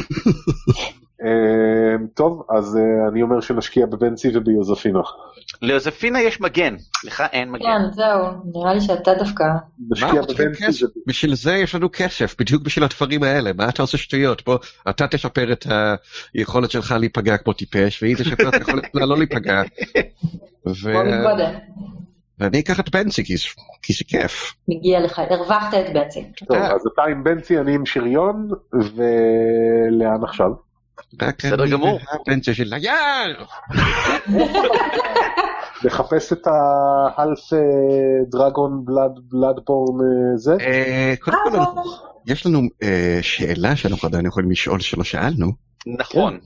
[1.24, 5.00] אה, טוב, אז אה, אני אומר שנשקיע בבנצי וביוזפינה.
[5.62, 7.64] ליוזפינה יש מגן, לך אין מגן.
[7.64, 9.44] כן, זהו, נראה לי שאתה דווקא...
[9.90, 13.52] נשקיע בבנצי בשביל זה יש לנו כסף, בדיוק בשביל הדברים האלה.
[13.52, 14.44] מה אתה עושה שטויות?
[14.44, 14.58] בוא,
[14.90, 15.66] אתה תשפר את
[16.34, 19.62] היכולת שלך להיפגע כמו טיפש, והיא תשפר את היכולת שלה לא להיפגע.
[20.66, 21.50] ו- בוא נתקודם.
[22.38, 23.44] ואני אקח את בנצי, כי זה-
[23.82, 24.54] כי זה כיף.
[24.68, 26.24] מגיע לך, הרווחת את בנצי.
[26.48, 26.74] טוב, אה.
[26.74, 30.50] אז אתה עם בנצי, אני עם שריון, ולאן עכשיו?
[31.12, 31.98] בסדר גמור.
[32.12, 33.44] והפנסיה של היער!
[35.84, 37.58] לחפש את ההלף אה,
[38.30, 40.56] דרגון בלאד בלאדבורן אה, זה?
[40.60, 41.82] אה, קודם כל, אנחנו-
[42.26, 45.52] יש לנו אה, שאלה שאנחנו עדיין יכולים לשאול שלא שאלנו.
[45.86, 46.38] נכון,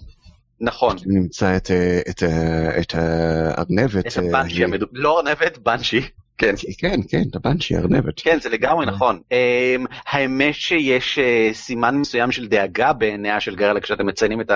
[0.61, 0.97] נכון.
[1.07, 4.07] נמצא את, אה, את, אה, את הארנבת.
[4.07, 6.01] את אה, הבנשי, המדו- לא ארנבת, בנשי.
[6.39, 6.55] כן.
[6.79, 8.21] כן, כן, את הבנשי, הארנבת.
[8.21, 9.21] כן, זה לגמרי נכון.
[9.33, 11.19] אמ, האמת שיש
[11.53, 14.51] סימן מסוים של דאגה בעיניה של גרלה כשאתם מציינים את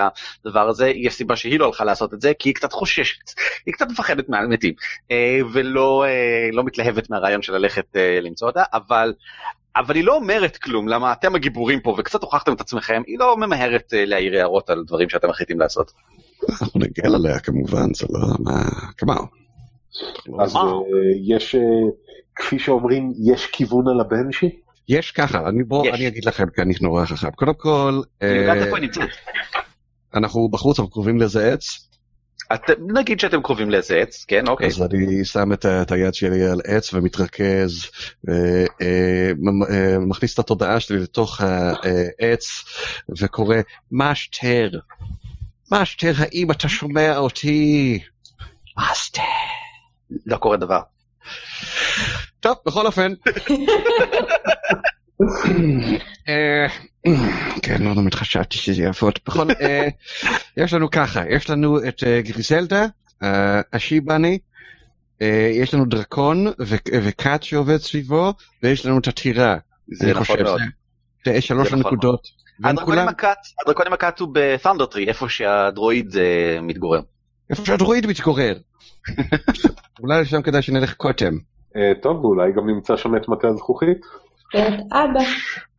[0.45, 3.31] הדבר הזה, יש סיבה שהיא לא הלכה לעשות את זה, כי היא קצת חוששת,
[3.65, 4.73] היא קצת מפחדת מהמתים,
[5.53, 6.05] ולא
[6.53, 7.85] לא מתלהבת מהרעיון של ללכת
[8.21, 9.13] למצוא אותה, אבל...
[9.75, 13.37] אבל היא לא אומרת כלום, למה אתם הגיבורים פה וקצת הוכחתם את עצמכם, היא לא
[13.37, 15.91] ממהרת אה, להעיר הערות על דברים שאתם מחליטים לעשות.
[16.61, 18.19] אנחנו נגל עליה כמובן, זה לא...
[18.39, 18.69] מה...
[18.97, 19.15] כמה?
[20.39, 20.55] אז.
[20.55, 20.61] אה,
[21.27, 21.61] יש, אה,
[22.35, 24.49] כפי שאומרים, יש כיוון על הבנשי?
[24.89, 25.93] יש ככה, אני בוא, יש.
[25.93, 27.31] אני אגיד לכם כי אני נורא חכם.
[27.31, 29.09] קודם כל, אני אה, יודעת איפה היא נמצאת.
[30.15, 31.89] אנחנו בחוץ, אנחנו קרובים לאיזה עץ,
[32.53, 34.67] אתם- נגיד שאתם קרובים לאיזה עץ, כן, אוקיי.
[34.67, 37.85] אז אני שם את את היד שלי על עץ ומתרכז,
[38.29, 38.33] אה,
[38.81, 39.31] אה,
[39.71, 42.45] אה, מכניס את התודעה שלי לתוך העץ
[43.19, 43.57] וקורא,
[43.91, 44.69] מאשטר,
[45.71, 47.99] מאסטר, האם אתה שומע אותי?
[48.77, 49.21] מאסטר.
[50.25, 50.79] לא קורה דבר.
[52.39, 53.13] טוב, בכל אופן.
[57.61, 59.13] כן, לא תמיד חשבתי שזה יעבוד.
[59.27, 59.87] בכל, אה,
[60.57, 62.85] יש לנו ככה, יש לנו את אה, גריזלדה,
[63.23, 64.39] אה, הבנשי,
[65.53, 66.47] יש לנו דרקון
[66.93, 68.33] וכת שעובד סביבו,
[68.63, 69.57] ויש לנו את הטירה.
[69.87, 70.61] זה נכון מאוד.
[71.25, 72.27] זה- שלוש נכון הנקודות.
[72.63, 76.15] הדרקון עם הכת, הוא בת'נדרטרי, איפה שהדרואיד
[76.61, 77.01] מתגורר.
[77.49, 78.57] איפה שהדרואיד מתגורר.
[80.01, 81.33] אולי לשם כדאי שנלך קוטם.
[82.01, 83.97] טוב, ואולי גם נמצא שם את מטה הזכוכית?
[84.53, 85.23] ואת אבא.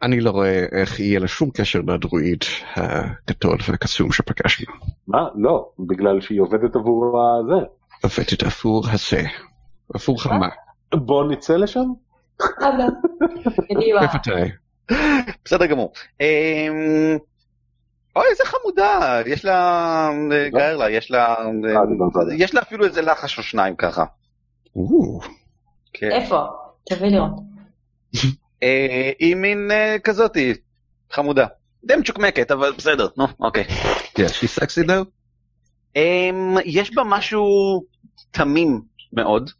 [0.02, 2.44] אני לא רואה איך יהיה לה שום קשר לדרואיד
[2.76, 4.74] הגדול והקסום שפגשנו.
[5.08, 5.28] מה?
[5.34, 7.66] לא, בגלל שהיא עובדת עבור הזה.
[8.02, 9.22] עובדת עבור הזה,
[9.94, 10.48] עבור חמה.
[10.94, 11.84] בוא נצא לשם?
[12.40, 12.84] אבא.
[14.00, 14.50] בוודאי.
[15.44, 15.92] בסדר גמור.
[16.20, 17.18] אמ,
[18.16, 22.44] אוי איזה חמודה, יש לה, אה, גארלה, יש לה, אה, דיברת עליה.
[22.44, 24.04] יש לה אפילו איזה לחש או שניים ככה.
[25.92, 26.10] כן.
[26.10, 26.40] איפה?
[26.90, 27.32] תביא לראות.
[28.62, 30.54] אה, היא מין אה, כזאתי,
[31.12, 31.46] חמודה.
[31.84, 33.64] די מצ'וקמקת, אבל בסדר, נו, אוקיי.
[34.18, 35.04] Yeah, she's sexy though?
[35.96, 37.44] אמ, יש בה משהו
[38.30, 38.80] תמים
[39.12, 39.50] מאוד.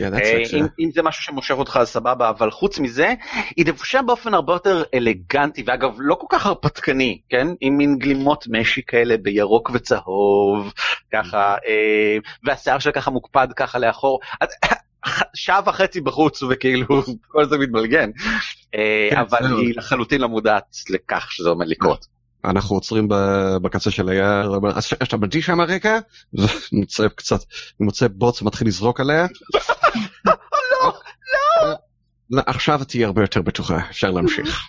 [0.00, 0.42] Yeah, אה.
[0.52, 3.14] אם, אם זה משהו שמושך אותך אז סבבה אבל חוץ מזה
[3.56, 8.44] היא דבושה באופן הרבה יותר אלגנטי ואגב לא כל כך הרפתקני כן עם מין גלימות
[8.50, 10.72] משי כאלה בירוק וצהוב
[11.12, 14.20] ככה אה, והשיער שלה ככה מוקפד ככה לאחור.
[15.34, 18.10] שעה וחצי בחוץ וכאילו כל זה מתבלגן
[18.74, 19.60] אה, כן, אבל.
[19.60, 22.06] היא לחלוטין לא מודעת לכך שזה עומד לקרות.
[22.44, 23.08] אנחנו עוצרים
[23.62, 25.98] בקצה של היער, אומר, אז אתה מדיש שם רגע?
[26.72, 27.40] ומוצא קצת,
[27.80, 29.26] מוצא בוץ ומתחיל לזרוק עליה.
[30.24, 30.32] לא,
[32.30, 34.60] לא, עכשיו תהיה הרבה יותר בטוחה, אפשר להמשיך.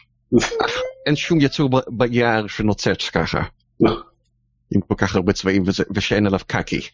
[1.06, 3.44] אין שום יצור ביער שנוצץ ככה.
[4.76, 5.64] עם כל כך הרבה צבעים
[5.96, 6.80] ושאין עליו קקי.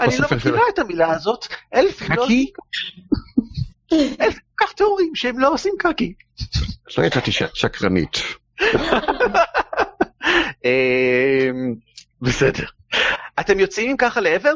[0.00, 0.26] אני לא.
[0.36, 2.52] מכירה את המילה הזאת אלפים לא עושים קקי?
[4.20, 6.14] אלפים כל כך טהורים שהם לא עושים קקי.
[6.98, 8.18] לא ידעתי שאת שקרנית.
[10.64, 11.74] אמ,
[12.22, 12.64] בסדר.
[13.40, 14.52] אתם יוצאים ככה לעבר?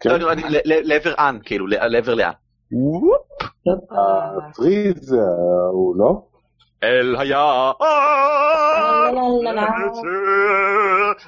[0.00, 0.10] כן.
[0.10, 0.32] לא,
[0.64, 2.32] לעבר אן, כאילו, לעבר לאן?
[4.48, 5.18] הטריז אה,
[5.72, 6.22] הוא לא?
[6.82, 7.74] אל לא.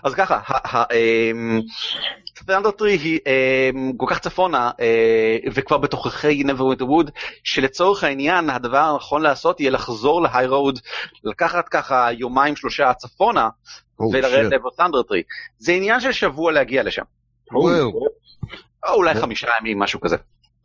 [0.03, 0.41] אז ככה,
[2.39, 7.11] סטנדרטרי היא אמ, כל כך צפונה אה, וכבר בתוככי neverwinter wood
[7.45, 10.79] שלצורך העניין הדבר הנכון לעשות יהיה לחזור להיי רוד
[11.25, 13.49] לקחת ככה יומיים שלושה צפונה
[14.01, 15.23] Oh, ולרדת סטנדרטרי
[15.59, 17.03] זה עניין של שבוע להגיע לשם.
[18.89, 20.17] אולי חמישה ימים משהו כזה.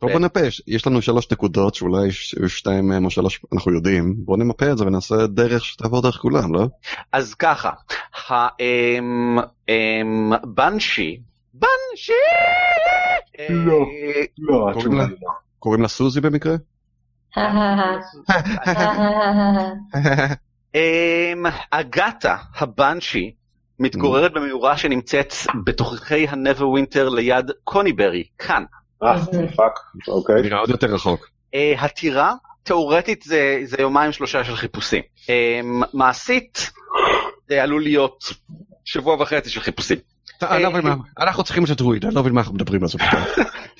[0.02, 2.10] בוא נפה, יש- יש לנו שלוש נקודות שאולי
[2.46, 6.54] שתיים מהם או שלוש אנחנו יודעים, בוא נמפה את זה ונעשה דרך שתעבור דרך כולם,
[6.54, 6.66] לא?
[7.12, 7.70] אז ככה,
[8.60, 9.38] אמ,
[10.44, 11.20] בנשי,
[11.54, 12.12] בנשי!
[13.50, 13.72] לא.
[13.74, 15.04] אה, לא, קוראים לה?
[15.06, 15.30] לא.
[15.58, 16.54] קוראים לה סוזי במקרה?
[20.74, 23.32] אמ, אגתה הבנשי
[23.78, 25.34] מתגוררת במאורה שנמצאת
[25.64, 28.64] בתוככי ה-Neverwinter ליד קוניברי, כאן.
[29.02, 29.18] אה,
[29.56, 29.78] פאק,
[30.08, 30.42] אוקיי.
[30.42, 31.28] נראה עוד יותר רחוק.
[31.54, 35.02] אה, הטירה, תאורטית זה, זה יומיים שלושה של חיפושים.
[35.28, 36.70] אמ, מעשית,
[37.48, 38.24] זה עלול להיות
[38.84, 39.98] שבוע וחצי של חיפושים.
[40.42, 40.48] לא
[41.18, 42.98] אנחנו צריכים את הדרואיד, אני לא מבין מה אנחנו מדברים על זה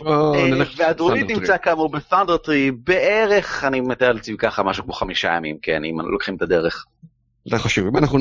[0.06, 5.84] אה, והדרואיד נמצא כאמור בת'נדרטרי בערך, אני מתאר לעצמי ככה, משהו כמו חמישה ימים, כן,
[5.84, 6.84] אם לוקחים את הדרך.
[7.50, 8.18] זה חשוב, אם אנחנו,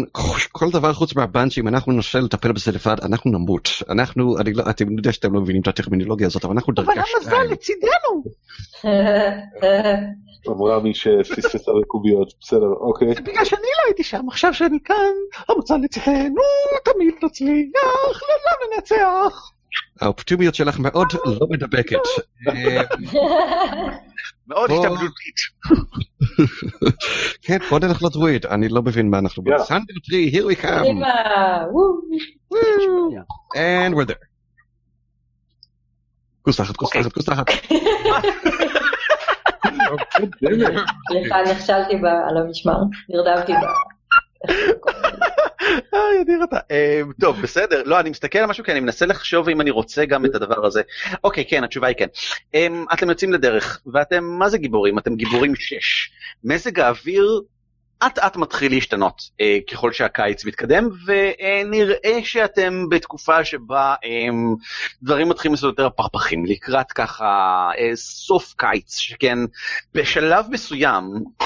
[0.52, 3.70] כל דבר חוץ מהבנצ'י, אם אנחנו ננסה לטפל בזה לבד, אנחנו נמות.
[3.90, 7.02] אנחנו, אני לא, אתם יודעים שאתם לא מבינים את הטרמינולוגיה הזאת, אבל אנחנו אבל דרגה
[7.16, 7.52] המזל שתיים.
[7.52, 8.24] לצידנו.
[10.50, 13.14] אמרה מי שפספסה בקוביות, בסדר, אוקיי.
[13.14, 15.14] זה בגלל שאני לא הייתי שם, עכשיו שאני כאן,
[15.50, 16.42] המזל לצידנו,
[16.84, 19.52] תמיד נצליח, לעולם ננצח.
[20.02, 22.00] האופטימיות שלך מאוד לא מדבקת.
[24.52, 24.80] אה, מאוד בוא.
[24.86, 25.36] התאבדותית.
[27.42, 29.44] כן, בוא נלך לדרואיד, אני לא מבין מה אנחנו...
[29.46, 29.64] יאללה.
[29.64, 30.80] סנדר 3, here we come.
[30.80, 31.08] קדימה,
[31.72, 32.02] וואו.
[33.56, 34.26] And we're there.
[36.42, 37.04] כוס תחת, כוס אוקיי.
[37.04, 37.46] תחת, כוס תחת.
[41.10, 42.78] סליחה, נכשלתי ב- על המשמר,
[43.10, 43.58] נרדמתי ב...
[45.94, 46.60] אה, ידיר אתה.
[46.72, 47.84] אה, טוב, בסדר.
[47.86, 50.66] לא, אני מסתכל על משהו כי אני מנסה לחשוב אם אני רוצה גם את הדבר
[50.66, 50.82] הזה.
[51.24, 52.08] אוקיי, כן, התשובה היא כן.
[52.56, 55.00] אה, אתם יוצאים לדרך, ואתם, מה זה גיבורים?
[55.00, 56.12] אתם גיבורים שש.
[56.44, 57.42] מזג האוויר
[58.06, 64.28] אט אט מתחיל להשתנות אה, ככל שהקיץ מתקדם, ונראה שאתם בתקופה שבה אה,
[65.04, 67.26] דברים מתחילים לעשות יותר פרפחים, לקראת ככה
[67.78, 69.38] אה, סוף קיץ, שכן
[69.94, 71.04] בשלב מסוים,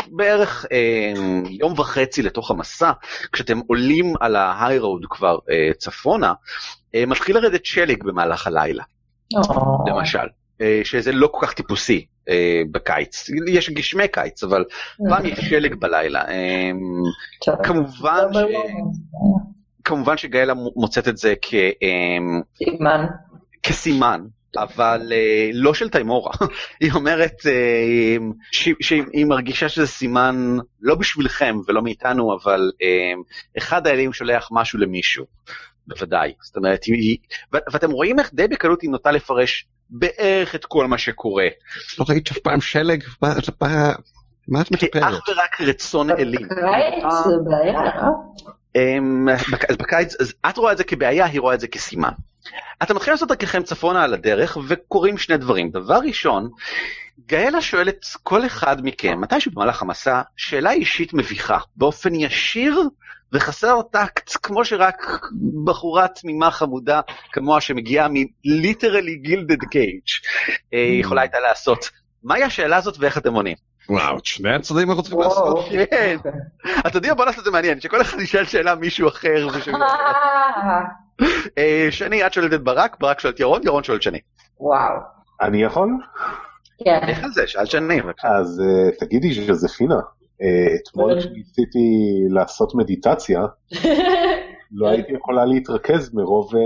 [0.08, 1.14] בערך אה,
[1.50, 2.92] יום וחצי לתוך המסע,
[3.32, 6.34] כשאתם עולים על ההיי רוד כבר אה, צפונה,
[6.96, 8.84] אה, מתחיל לרדת שלג במהלך הלילה,
[9.88, 10.28] למשל,
[10.62, 13.30] אה, שזה לא כל כך טיפוסי אה, בקיץ.
[13.48, 14.64] יש גשמי קיץ, אבל
[15.10, 16.22] פעם יש שלג בלילה.
[16.28, 16.72] אה.
[17.64, 18.38] כמובן, ש...
[18.38, 18.92] ברור.
[19.84, 21.54] כמובן שגאלה מוצאת את זה כ...
[21.54, 22.18] אה,
[22.58, 23.06] סימן.
[23.64, 24.22] כסימן.
[24.58, 26.32] אבל אה, לא של תיימורה,
[26.82, 28.18] היא אומרת אה,
[28.52, 33.14] ש- שהיא מרגישה שזה סימן לא בשבילכם ולא מאיתנו, אבל אה,
[33.58, 35.26] אחד האלים שולח משהו למישהו,
[35.88, 36.34] בוודאי.
[36.42, 37.18] זאת אומרת, היא,
[37.54, 41.48] ו- ואתם רואים איך די בקלות היא נוטה לפרש בערך את כל מה שקורה.
[42.00, 43.04] לא ראית אף פעם שלג?
[44.48, 45.04] מה- את מטפלת?
[45.04, 46.42] אך ורק רצון אלים.
[46.42, 48.12] בקיץ זה בעיה, לא?
[48.76, 49.30] אמ,
[49.70, 52.12] אז בקיץ, אז את רואה את זה כבעיה, היא רואה את זה כסימן.
[52.84, 55.70] אתם מתחילים לעשות דרככם צפונה על הדרך, וקורים שני דברים.
[55.72, 56.50] דבר ראשון,
[57.28, 62.82] גאלה שואלת כל אחד מכם, מתישהו במהלך המסע, שאלה אישית מביכה, באופן ישיר
[63.34, 65.06] וחסר טקט, כמו שרק
[65.66, 67.02] בחורה תמימה חמודה
[67.32, 70.02] כמוה שמגיעה מליטרלי גילדד קייג'
[71.00, 71.90] יכולה הייתה לעשות.
[72.24, 73.56] מהי השאלה הזאת ואיך אתם עונים?
[73.90, 75.66] וואו, את שני הצדדים אנחנו צריכים לעשות.
[75.90, 76.18] כן.
[76.88, 79.48] אתה יודע, בוא נעשה את זה מעניין, שכל אחד ישאל שאלה מישהו אחר.
[81.58, 84.20] אה, שני, את שואלת את ברק, ברק שואל את ירון, ירון שואל את שני.
[84.60, 84.96] וואו.
[85.42, 85.90] אני יכול?
[86.86, 87.00] כן.
[87.08, 87.48] איך על זה?
[87.48, 88.02] שאל שני.
[88.02, 88.28] בבקשה.
[88.28, 90.02] אז אה, תגידי ז'וזפינה, אה,
[90.76, 91.80] אתמול כשניסיתי
[92.30, 93.42] לעשות מדיטציה,
[94.74, 96.62] לא הייתי יכולה להתרכז מרוב אה,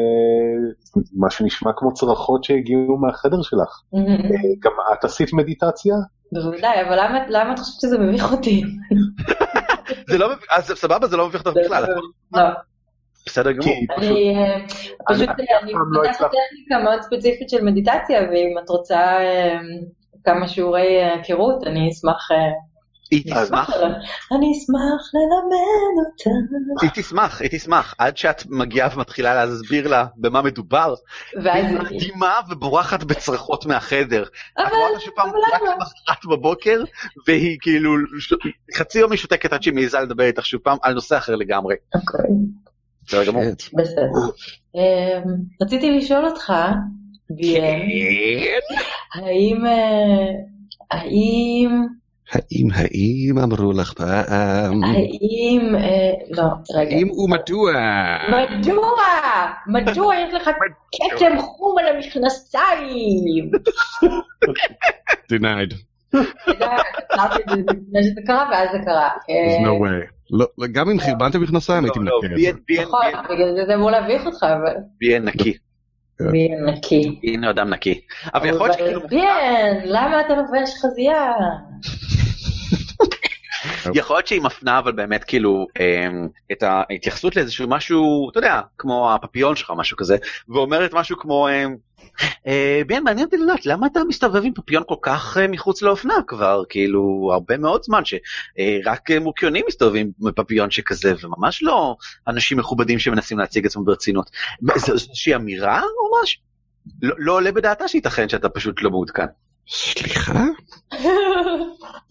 [1.13, 3.82] מה שנשמע כמו צרחות שהגיעו מהחדר שלך.
[3.95, 3.99] אה,
[4.59, 5.95] גם את עשית מדיטציה?
[6.32, 8.63] בוודאי, אבל למה- למה את חושבת שזה מביך אותי?
[10.09, 11.84] זה לא מביך, אז סבבה, זה לא מביך אותך בכלל.
[12.34, 12.41] לא.
[13.26, 13.73] בסדר גמור.
[13.76, 14.59] כי פשוט, אני אה,
[15.09, 16.11] פשוט, אני אה, פעם לא.
[16.11, 19.57] טכניקה מאוד ספציפית של מדיטציה, ואם את רוצה אה,
[20.23, 22.28] כמה שיעורי אה, היכרות, אני אשמח...
[23.14, 23.70] אה, היא תשמח,
[24.32, 26.30] אני אשמח ללמד אותה.
[26.82, 27.95] היא תשמח, היא תשמח.
[27.97, 30.93] עד שאת מגיעה ומתחילה להסביר לה במה מדובר,
[31.43, 31.66] ואז...
[31.66, 34.24] היא מדהימה ובורחת בצרחות מהחדר.
[34.24, 34.70] את אבל...
[34.76, 35.62] רואה אותה שוב פעם אבל רק?
[35.62, 36.84] למחרת בבוקר,
[37.28, 37.91] והיא כאילו
[38.76, 41.76] חצי יום היא שותקת עד שהיא מעיזה לדבר איתך שוב פעם על נושא אחר לגמרי.
[41.95, 42.36] אוקיי,
[43.08, 43.43] בסדר גמור.
[43.43, 43.78] כן.
[43.78, 44.01] בסדר.
[44.76, 45.22] אה,
[45.62, 46.53] רציתי לשאול אותך,
[47.30, 47.80] ביאן,
[50.91, 51.72] האם...
[52.34, 52.67] אה, האם...
[52.73, 54.84] האם, אמרו לך פעם?
[54.84, 55.76] האם...
[55.76, 56.43] אה, לא,
[56.76, 56.95] רגע.
[56.95, 57.71] האם ומדוע?
[58.30, 58.84] מדוע?
[59.67, 60.49] מדוע יש לך
[61.15, 63.51] כתם חום על המכנסיים?
[65.34, 65.76] denied.
[66.13, 69.09] לפני שזה קרה, ואז זה קרה.
[69.09, 70.15] There's no way.
[70.32, 72.55] לא, לא, גם אם חרבנתם מכנסיים הייתי לא, לא, מנקה ביאן.
[72.67, 74.73] ביאן, נכון, ביאן, בגלל זה זה אמור להביך אותך, אבל...
[74.99, 75.57] ביאן נקי.
[76.19, 77.19] מי נקי.
[77.23, 78.01] הנה אדם נקי.
[78.34, 79.07] אבל יכול להיות שכאילו...
[79.07, 81.34] ביאן, למה אתה לובש חזייה?
[83.93, 89.13] יכול להיות שהיא מפנה אבל באמת כאילו אמ, את ההתייחסות לאיזשהו משהו אתה יודע כמו
[89.13, 90.18] הפפיון שלך משהו כזה
[90.49, 91.76] ואומרת משהו כמו אמ,
[92.47, 96.13] אה, ביאן מעניין אותי לדעת למה אתה מסתובב עם פפיון כל כך אה, מחוץ לאופנה
[96.28, 101.95] כבר כאילו הרבה מאוד זמן שרק מוקיונים מסתובבים עם פפיון שכזה וממש לא
[102.28, 104.30] אנשים מכובדים שמנסים להציג עצמם ברצינות.
[104.76, 106.41] זו איזושהי אמירה או משהו?
[107.01, 109.26] לא לא עולה בדעתה שייתכן שאתה פשוט לא מעודכן.
[109.70, 110.45] סליחה?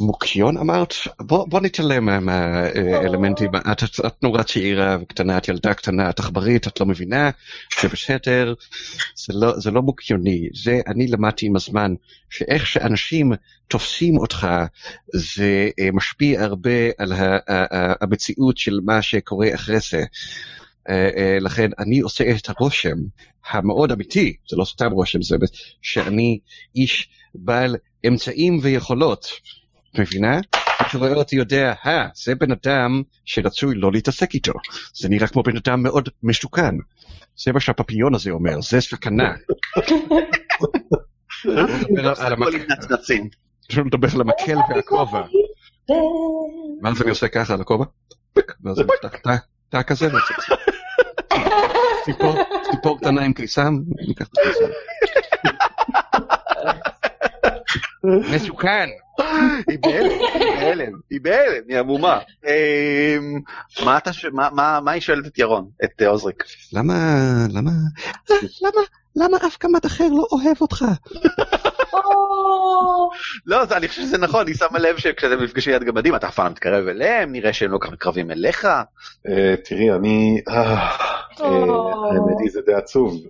[0.00, 0.94] מוקיון אמרת?
[1.20, 6.80] בוא, בוא נתעלם מהאלמנטים, את, את נורא צעירה וקטנה, את ילדה קטנה, את עכברית, את
[6.80, 7.30] לא מבינה,
[7.82, 8.54] זה בסדר,
[9.14, 11.94] זה לא, זה לא מוקיוני, זה אני למדתי עם הזמן,
[12.30, 13.32] שאיך שאנשים
[13.68, 14.48] תופסים אותך,
[15.14, 17.12] זה אה, משפיע הרבה על
[18.00, 20.04] המציאות של מה שקורה אחרי זה.
[20.88, 22.96] אה, אה, לכן אני עושה את הרושם
[23.50, 25.36] המאוד אמיתי, זה לא סתם רושם, זה
[25.82, 26.38] שאני
[26.76, 27.76] איש בעל
[28.06, 29.26] אמצעים ויכולות,
[29.98, 30.36] מבינה?
[30.36, 34.52] מי שרואה אותי יודע, אה, זה בן אדם שרצוי לא להתעסק איתו.
[34.94, 36.74] זה נראה כמו בן אדם מאוד מסוכן.
[37.36, 39.34] זה מה שהפפיון הזה אומר, זה סכנה.
[43.70, 45.22] אפשר לדבר על המקל והכובע.
[46.82, 47.84] ואז אני עושה ככה על הכובע,
[48.64, 48.82] ואז
[49.68, 50.08] תא כזה,
[52.70, 53.78] ציפור קטנה עם קיסם,
[54.08, 54.64] ניקח את הקיסם.
[58.34, 58.88] מסוכן.
[59.68, 62.18] היא בהלם, היא בהלם, היא בהלם, היא עמומה.
[64.80, 66.44] מה היא שואלת את ירון, את עוזריק?
[66.72, 66.94] למה,
[67.50, 67.70] למה,
[68.62, 68.82] למה,
[69.16, 70.84] למה אף קמ"ט אחר לא אוהב אותך?
[73.46, 76.52] לא, אני חושב שזה נכון, היא שמה לב שכשאתם נפגשים יד גמדים, אתה אף פעם
[76.52, 78.68] מתקרב אליהם, נראה שהם לא ככה מתקרבים אליך.
[79.64, 80.40] תראי, אני...
[80.46, 83.22] האמת היא זה די עצוב.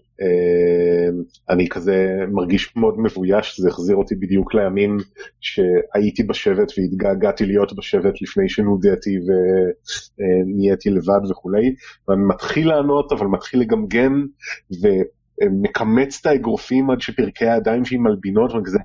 [1.51, 4.97] אני כזה מרגיש מאוד מבויש, זה החזיר אותי בדיוק לימים
[5.41, 9.19] שהייתי בשבט והתגעגעתי להיות בשבט לפני שנודעתי
[10.19, 11.75] ונהייתי לבד וכולי.
[12.09, 14.13] ואני מתחיל לענות, אבל מתחיל לגמגן,
[15.43, 18.79] ומקמץ את האגרופים עד שפרקי הידיים שלי מלבינות, וכזה,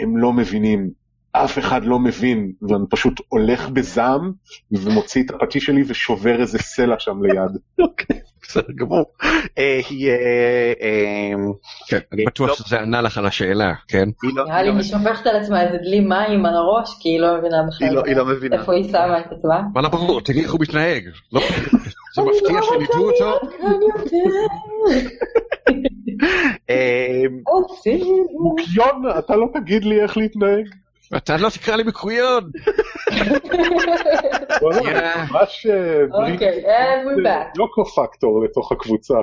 [0.00, 0.90] הם לא מבינים,
[1.36, 4.32] אף אחד לא מבין, ואני פשוט הולך בזעם
[4.72, 7.58] ומוציא את הפטיש שלי ושובר איזה סלע שם ליד.
[7.84, 9.04] אוקיי, בסדר גמור.
[11.88, 14.08] כן, אני בטוח שזה ענה לך על השאלה, כן?
[14.34, 17.62] נראה לי היא שופכת על עצמה איזה דלי מים על הראש, כי היא לא מבינה
[17.68, 18.02] בכלל
[18.52, 19.62] איפה היא שמה את עצמה.
[19.72, 21.02] וואלה ברור, תראי איך הוא מתנהג.
[22.14, 23.40] זה מפתיע שניתו אותו.
[28.40, 30.68] מוקיון, אתה לא תגיד לי איך להתנהג?
[31.16, 32.50] אתה לא תקרא לי מקוריון.
[34.62, 35.66] ממש
[37.56, 39.14] לוקו פקטור לתוך הקבוצה.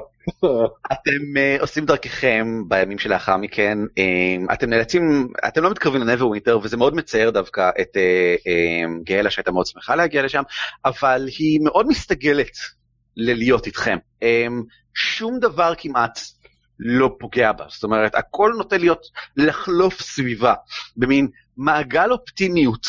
[0.93, 1.11] אתם
[1.59, 3.77] עושים דרככם בימים שלאחר מכן,
[4.53, 7.97] אתם נאלצים, אתם לא מתקרבים לנברווינטר וזה מאוד מצער דווקא את
[9.03, 10.43] גאלה שהייתה מאוד שמחה להגיע לשם,
[10.85, 12.80] אבל היא מאוד מסתגלת
[13.17, 13.97] ללהיות איתכם.
[14.93, 16.19] שום דבר כמעט
[16.79, 19.05] לא פוגע בה, זאת אומרת הכל נוטה להיות
[19.37, 20.53] לחלוף סביבה
[20.97, 22.87] במין מעגל אופטימיות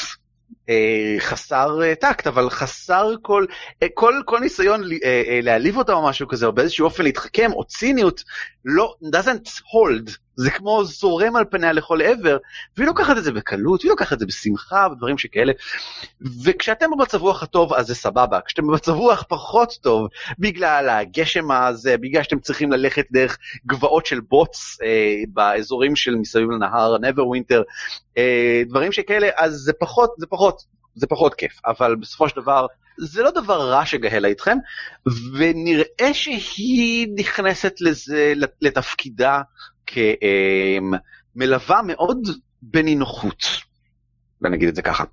[1.19, 3.47] חסר אה, טקט אבל חסר כל,
[3.83, 7.51] אה, כל, כל ניסיון אה, אה, להעליב אותה או משהו כזה או באיזשהו אופן להתחכם
[7.53, 8.25] או ציניות
[8.65, 10.11] לא doesn't hold.
[10.37, 12.37] זה כמו זורם על פניה לכל עבר
[12.77, 15.53] והיא לוקחת את זה בקלות היא לוקחת את זה בשמחה ודברים שכאלה.
[16.45, 18.41] וכשאתם במצב רוח הטוב אז זה סבבה.
[18.47, 20.09] כשאתם במצב רוח פחות טוב
[20.39, 26.51] בגלל הגשם הזה בגלל שאתם צריכים ללכת דרך גבעות של בוץ אה, באזורים של מסביב
[26.51, 27.63] לנהר נבר ווינטר
[28.19, 30.52] אה, דברים שכאלה אז זה פחות זה פחות
[30.95, 32.67] זה פחות כיף אבל בסופו של דבר
[32.99, 34.57] זה לא דבר רע שגהלה איתכם
[35.39, 39.43] ונראה שהיא נכנסת לזה לתפקידה
[41.35, 42.29] כמלווה מאוד
[42.63, 43.43] בנינוחות,
[44.43, 45.05] ונגיד את זה ככה.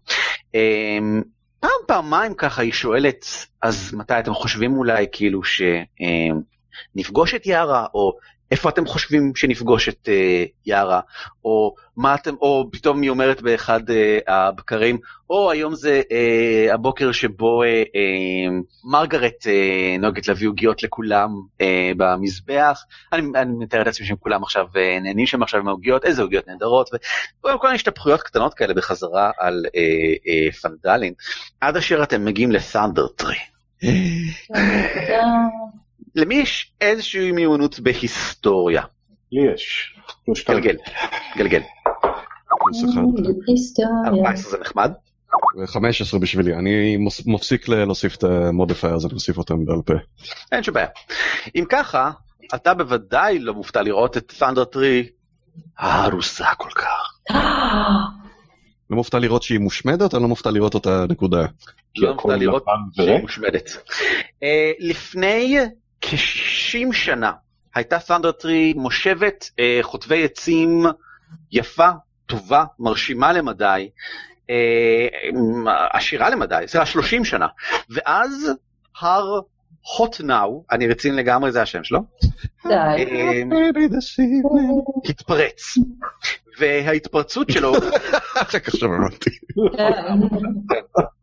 [1.59, 3.25] פעם פעמיים ככה היא שואלת,
[3.61, 5.41] אז מתי אתם חושבים אולי כאילו
[6.95, 8.17] שנפגוש את יערה, או
[8.52, 11.00] איפה אתם חושבים שנפגוש את uh, יארה,
[11.45, 13.93] או מה אתם, או פתאום היא אומרת באחד uh,
[14.28, 14.97] הבקרים,
[15.30, 21.30] או היום זה uh, הבוקר שבו uh, uh, מרגרט uh, נוהגת להביא עוגיות לכולם
[21.62, 21.64] uh,
[21.97, 22.84] במזבח,
[23.14, 26.22] אני, אני מתאר את עצמי שהם כולם עכשיו uh, נהנים שם עכשיו עם העוגיות, איזה
[26.22, 26.89] עוגיות נהדרות,
[27.39, 31.14] וכל מיני השתפכויות קטנות כאלה בחזרה על uh, uh, פנדלין,
[31.62, 33.38] עד אשר אתם מגיעים לת'אנדר טרי.
[36.16, 38.84] למי יש איזושהי מיומנות בהיסטוריה?
[39.32, 39.95] לי יש.
[40.47, 40.76] גלגל,
[41.38, 41.62] גלגל.
[44.07, 44.91] 14 זה נחמד.
[45.66, 49.93] 15 בשבילי, אני מפסיק להוסיף את ה modifier, אז אני אוסיף אותם בעל פה.
[50.51, 50.88] אין שום בעיה.
[51.55, 52.12] אם ככה,
[52.55, 55.10] אתה בוודאי לא מופתע לראות את ת'אנדר טרי
[55.78, 57.34] הרוסה כל כך.
[58.89, 61.45] לא מופתע לראות שהיא מושמדת, אני לא מופתע לראות אותה נקודה.
[61.97, 62.64] לא מופתע לראות
[62.95, 63.70] שהיא מושמדת.
[64.80, 65.57] לפני
[66.02, 67.32] כ-60 שנה
[67.76, 70.86] הייתה סנדר טרי מושבת אה, חוטבי עצים
[71.52, 71.89] יפה,
[72.26, 73.89] טובה, מרשימה למדי,
[74.50, 75.08] אה,
[75.93, 77.47] עשירה למדי, סליחה 30 שנה,
[77.89, 78.52] ואז
[79.02, 79.39] הר
[79.84, 82.00] hot now, אני רציני לגמרי זה השם שלו,
[82.68, 82.74] די.
[85.10, 85.74] התפרץ.
[86.60, 87.72] וההתפרצות שלו,
[88.54, 89.30] רק עכשיו הבנתי.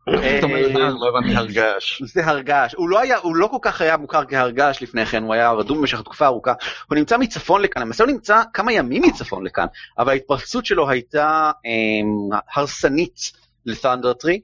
[0.08, 0.40] אה, "אה,
[0.76, 2.02] לא הרגש.
[2.04, 5.34] זה הרגש, הוא לא היה, הוא לא כל כך היה מוכר כהרגש לפני כן, הוא
[5.34, 6.52] היה רדום במשך תקופה ארוכה,
[6.88, 9.66] הוא נמצא מצפון לכאן, למעשה הוא נמצא כמה ימים מצפון לכאן,
[9.98, 13.32] אבל ההתפרצות שלו הייתה אמ, הרסנית
[13.66, 14.40] לת'אנדר טרי,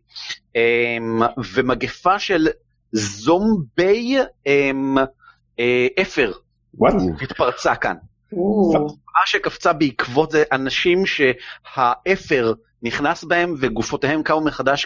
[0.57, 1.23] אמ,
[1.55, 2.49] ומגפה של
[2.93, 4.99] זומבי אמ,
[5.61, 6.33] אה, אפר?
[7.21, 7.97] התפרצה כאן.
[9.15, 12.53] מה שקפצה בעקבות זה אנשים שהאפר
[12.83, 14.85] נכנס בהם וגופותיהם קמו מחדש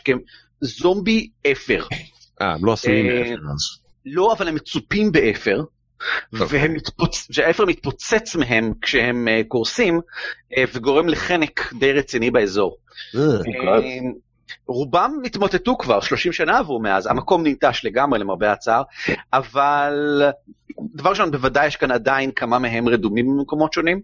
[0.64, 1.84] כזומבי אפר.
[2.40, 3.42] אה, הם לא עשויים אה, מאפר.
[4.07, 5.62] לא, אבל הם מצופים באפר,
[6.40, 6.68] אוקיי.
[6.68, 7.26] מתפוצ...
[7.32, 10.00] שהאפר מתפוצץ מהם כשהם אה, קורסים,
[10.52, 12.76] אה, וגורם לחנק די רציני באזור.
[13.16, 13.80] אה, אה,
[14.66, 18.82] רובם התמוטטו כבר, 30 שנה עברו מאז, המקום ננטש לגמרי למרבה הצער,
[19.32, 20.22] אבל
[20.94, 24.00] דבר ראשון, בוודאי יש כאן עדיין כמה מהם רדומים במקומות שונים.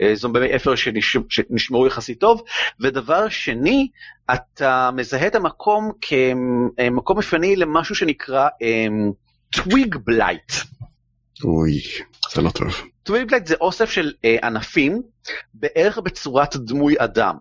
[0.00, 1.16] אה, זומבי אפר שנש...
[1.28, 2.42] שנשמרו יחסית טוב,
[2.80, 3.88] ודבר שני,
[4.34, 8.48] אתה מזהה את המקום כמקום מחיה למשהו שנקרא
[9.50, 10.52] טוויג בלייט.
[11.44, 11.80] אוי,
[12.34, 12.82] זה לא טוב.
[13.02, 15.02] twig blight זה אוסף של אה, ענפים,
[15.54, 17.34] בערך בצורת דמוי אדם.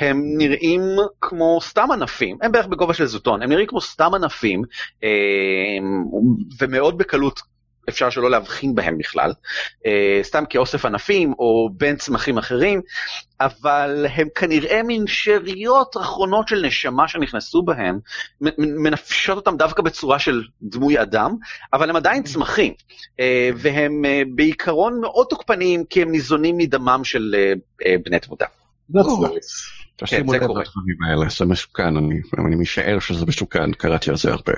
[0.00, 0.80] הם נראים
[1.20, 4.62] כמו סתם ענפים, הם בערך בגובה של זוטון, הם נראים כמו סתם ענפים,
[5.04, 5.08] אה,
[6.60, 7.40] ומאוד בקלות
[7.88, 9.32] אפשר שלא להבחין בהם בכלל,
[9.86, 12.80] אה, סתם כאוסף ענפים או בין צמחים אחרים,
[13.40, 17.98] אבל הם כנראה מין שאריות אחרונות של נשמה שנכנסו בהם,
[18.58, 21.36] מנפשות אותם דווקא בצורה של דמוי אדם,
[21.72, 22.72] אבל הם עדיין צמחים,
[23.20, 27.34] אה, והם אה, בעיקרון מאוד תוקפניים כי הם ניזונים מדמם של
[28.04, 28.46] בני תמותה.
[28.92, 29.83] That's nice.
[29.96, 30.42] תשימו זה לב.
[30.42, 34.52] לדברים האלה, זה מסוכן, אני אני משער שזה מסוכן, קראתי על זה הרבה.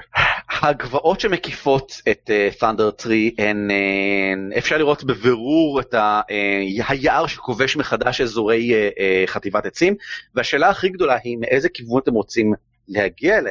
[0.63, 7.27] הגבעות שמקיפות את uh, Thunder Tree הן, uh, אפשר לראות בבירור את ה, uh, היער
[7.27, 9.95] שכובש מחדש אזורי uh, uh, חטיבת עצים,
[10.35, 12.53] והשאלה הכי גדולה היא מאיזה כיוון אתם רוצים
[12.89, 13.43] להגיע um,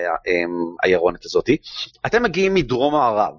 [0.83, 1.57] העיירונת הזאתי.
[2.05, 3.33] אתם מגיעים מדרום מערב.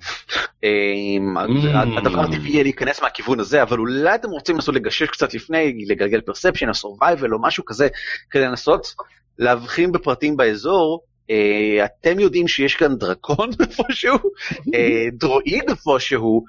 [0.57, 1.99] Um, Mm.
[1.99, 6.21] הדבר הטבעי יהיה להיכנס מהכיוון הזה, אבל אולי אתם רוצים לנסות לגשש קצת לפני, לגלגל
[6.21, 7.89] perception או survival או משהו כזה,
[8.31, 8.95] כדי לנסות
[9.39, 11.03] להבחין בפרטים באזור.
[11.31, 14.71] Uh, אתם יודעים שיש כאן דרקון איפשהו, uh,
[15.13, 16.45] דרואיד איפשהו,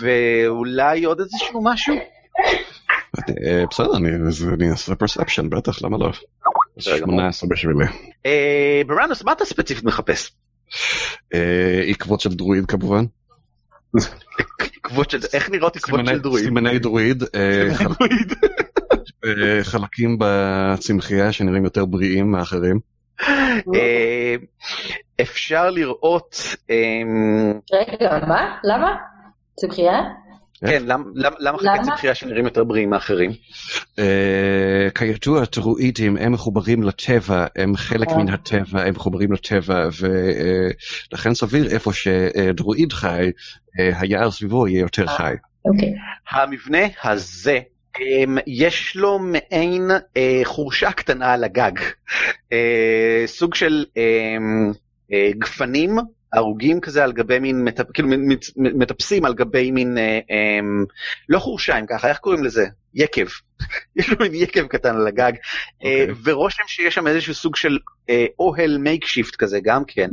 [0.00, 1.94] ואולי עוד איזשהו משהו?
[3.18, 3.96] אה, בסדר,
[4.54, 6.10] אני אעשה perception, בטח, למה לא?
[6.76, 7.14] בסדר גמור.
[7.16, 7.84] 18 בשבילי.
[7.84, 10.32] Uh, ברנוס, מה אתה ספציפית מחפש?
[11.34, 13.04] אה, עקבות של דרואיד כמובן.
[14.58, 16.44] עקבות של, איך נראות עקבות של דרואיד?
[16.44, 17.22] סימני דרואיד.
[17.34, 17.68] אה.
[19.24, 22.80] אה, חלקים בצמחייה שנראים יותר בריאים מאחרים.
[23.74, 24.34] אה,
[25.20, 26.36] אפשר לראות,
[27.72, 28.56] רגע, מה?
[28.64, 28.96] למה?
[29.56, 30.00] צמחייה?
[30.60, 31.84] כן, למ- למ- למה חלקי?
[31.84, 33.30] צמחייה שנראים יותר בריאים מאחרים?
[33.98, 38.16] אה, כידוע, דרואידים הם מחוברים לטבע, הם חלק אה.
[38.18, 43.30] מן הטבע, הם מחוברים לטבע, ולכן סביר איפה שדרואיד חי,
[43.80, 45.34] אה, היער סביבו יהיה יותר חי.
[45.64, 45.92] אוקיי.
[46.30, 47.58] המבנה הזה,
[48.00, 51.72] אמ, יש לו מעין אה, חורשה קטנה על הגג.
[52.52, 54.72] אה, סוג של אמ,
[55.12, 55.96] אה, גפנים
[56.32, 58.08] הרוגים כזה על גבי מין, מטפ, כאילו
[58.56, 60.84] מטפסים על גבי מין, אה, אמ,
[61.28, 62.66] לא חורשה אם ככה, איך קוראים לזה?
[62.94, 63.26] יקב.
[63.96, 65.32] יש לו מין יקב קטן על הגג,
[65.84, 66.14] אה, אוקיי.
[66.24, 67.78] ורושם שיש שם איזשהו סוג של
[68.10, 70.10] אה, אוהל makeshift כזה גם כן.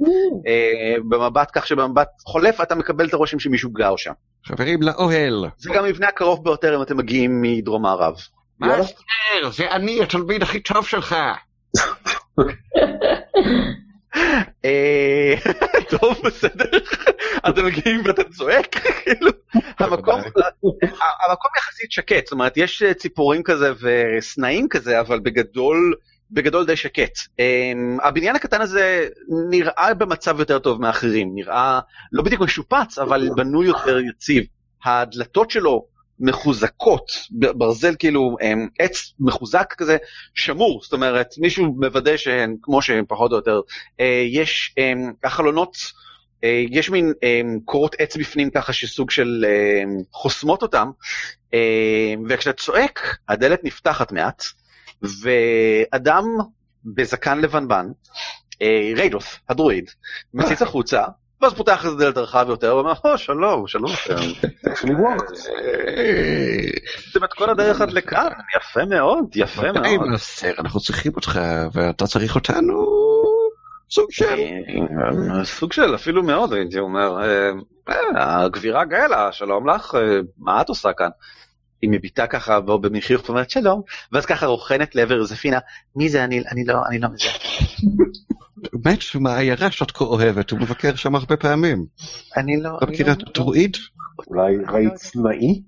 [0.47, 4.13] אה, במבט כך שבמבט חולף אתה מקבל את הרושם שמישהו גר שם.
[4.45, 5.45] חברים, לאוהל.
[5.57, 8.15] זה גם המבנה הקרוב ביותר אם אתם מגיעים מדרום מערב.
[8.59, 11.15] מאסטר, זה אני, התלמיד הכי טוב שלך.
[14.65, 15.33] אה,
[15.99, 16.69] טוב בסדר.
[17.49, 19.31] אתם מגיעים ואתה צועק כאילו.
[19.79, 20.21] המקום
[21.27, 25.93] המקום יחסית שקט זאת אומרת יש אה, ציפורים כזה וסנאים כזה אבל בגדול
[26.31, 27.17] בגדול די שקט.
[27.17, 29.07] Um, הבניין הקטן הזה
[29.49, 31.31] נראה במצב יותר טוב מאחרים.
[31.35, 31.79] נראה
[32.11, 34.43] לא בדיוק משופץ אבל בנוי יותר יציב.
[34.85, 35.85] הדלתות שלו
[36.23, 38.37] מחוזקות, ברזל כאילו
[38.79, 39.97] עץ מחוזק כזה,
[40.35, 43.61] שמור, זאת אומרת מישהו מוודא שהן כמו שהן פחות או יותר,
[43.99, 44.93] אה, יש אה,
[45.23, 45.77] החלונות,
[46.43, 47.13] אה, יש מין
[47.65, 49.45] קורות עץ בפנים ככה שסוג של
[50.11, 50.91] חוסמות אותם,
[52.29, 54.43] וכשאתה צועק הדלת נפתחת מעט,
[55.01, 56.25] ואדם
[56.85, 57.87] בזקן לבנבן,
[58.95, 59.89] ריידוף, הדרואיד,
[60.33, 61.03] מציץ החוצה,
[61.43, 64.13] ואז פותח איזה דלת רחב יותר, ואומר, או שלום, שלום לכם.
[64.67, 65.35] actually worked.
[67.13, 70.07] זה מתכון הדרך עד לכאן, יפה מאוד, יפה מאוד.
[70.59, 71.39] אנחנו צריכים אותך,
[71.73, 72.85] ואתה צריך אותנו.
[73.91, 74.35] סוג של...
[75.43, 77.23] סוג של אפילו מאוד הייתי אומר.
[77.23, 77.51] אה,
[77.89, 81.09] אה, הגבירה גאלה, שלום לך, אה, מה את עושה כאן?
[81.81, 83.81] היא מביטה ככה בו במחיוך ואומרת שלום,
[84.11, 85.59] ואז ככה רוכנת לעבר זפינה,
[85.95, 87.29] מי זה אני, אני לא, אני לא מזה.
[88.73, 91.85] באמת, מהעיירה שאת כה אוהבת, הוא מבקר שם הרבה פעמים.
[92.37, 93.77] אני לא, לא אני מכירה לא- טרואיד?
[94.27, 95.61] אולי ראית סנאי?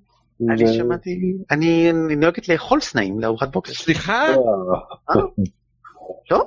[0.50, 1.10] אני שמעתי,
[1.52, 3.74] אני אני נוהגת לאכול סנאים לארוחת בוקר.
[3.74, 4.26] סליחה?
[4.30, 5.16] אה,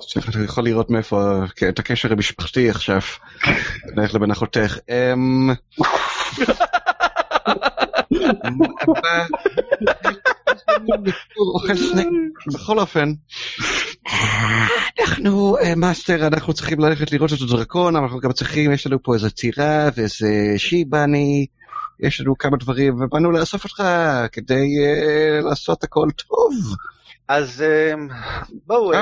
[0.01, 1.39] סליחה, אתה יכול לראות מאיפה
[1.69, 2.99] את הקשר המשפחתי עכשיו,
[3.97, 4.79] בינך לבין אחותך.
[4.89, 6.59] אמ, מה- הוא אוכל סנק,
[12.55, 13.13] בכל אופן.
[15.01, 19.03] אנחנו, אה, מאסטר, אנחנו צריכים ללכת לראות את הדרקון, אבל אנחנו גם צריכים, יש לנו
[19.03, 21.47] פה איזה טירה ואיזה שיבני,
[22.01, 23.83] יש לנו כמה דברים, ובאנו לאסוף אותך
[24.33, 26.77] כדי אה, לעשות הכל טוב.
[27.29, 28.09] אז אמ,
[28.67, 28.93] בואו,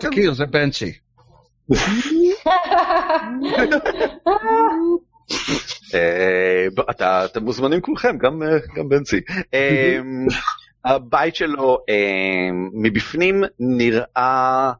[0.00, 0.92] תכיר, זה בנצי.
[5.94, 9.20] אה, אתם מוזמנים כולכם, גם אה, בנצי.
[9.54, 10.26] אמ,
[10.84, 11.78] הבית שלו
[12.72, 14.72] מבפנים נראה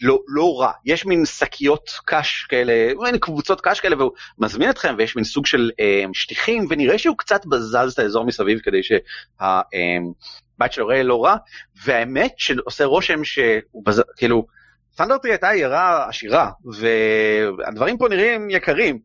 [0.00, 4.94] לא, לא רע, יש מין שקיות קש כאלה, מין קבוצות קש כאלה והוא מזמין אתכם
[4.98, 5.70] ויש מין סוג של
[6.12, 11.36] שטיחים ונראה שהוא קצת בזז את האזור מסביב כדי שהבית שלו יראה לא רע,
[11.84, 14.02] והאמת שעושה רושם שהוא בז...
[14.16, 14.46] כאילו
[14.94, 18.98] סטנדרטי הייתה עיירה עשירה והדברים פה נראים יקרים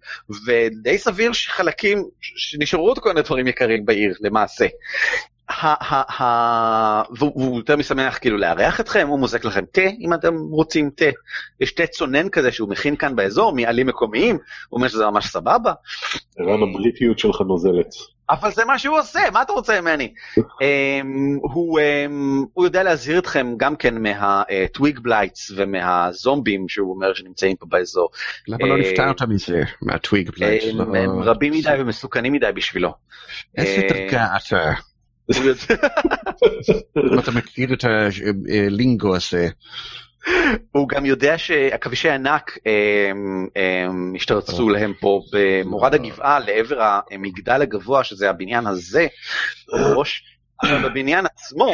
[0.48, 4.66] ודי סביר שחלקים שנשארו עוד כל מיני דברים יקרים בעיר למעשה.
[7.20, 11.06] והוא יותר משמח כאילו לארח אתכם, הוא מוזק לכם תה אם אתם רוצים תה.
[11.60, 14.36] יש תה צונן כזה שהוא מכין כאן באזור מעלים מקומיים,
[14.70, 15.74] הוא אומר שזה ממש סבבה,
[16.40, 17.88] ערן הבריטיות שלך נוזלת.
[18.30, 20.14] אבל זה מה שהוא עושה, מה אתה רוצה ממני?
[20.38, 27.14] אמ, הוא אמ, הוא יודע להזהיר אתכם גם כן מה twig blights ומהזומבים שהוא אומר
[27.14, 28.10] שנמצאים פה באזור.
[28.48, 30.64] למה לא אה, נפטרת מזה, מה twig blight?
[30.80, 32.94] הם לא- רבים מדי ומסוכנים מדי בשבילו.
[33.58, 34.72] איזה אה, דרגה אתה?
[37.14, 39.50] אם אתה מכיר את הלינגו הזה.
[40.72, 42.58] הוא גם יודע שעכבישי ענק
[43.12, 49.08] הם, הם השתרצו להם פה במורד הגבעה לעבר המגדל הגבוה שזה הבניין הזה,
[49.96, 50.24] ראש,
[50.64, 51.74] אבל בבניין עצמו,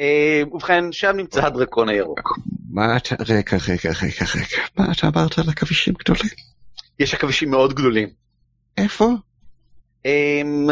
[0.00, 2.38] אה, ובכן שם נמצא הדרקון הירוק.
[2.70, 6.32] מה אתה, רגע, רגע, רגע, רגע, מה אתה אמרת על עכבישים גדולים?
[6.98, 8.08] יש עכבישים מאוד גדולים.
[8.78, 9.08] איפה?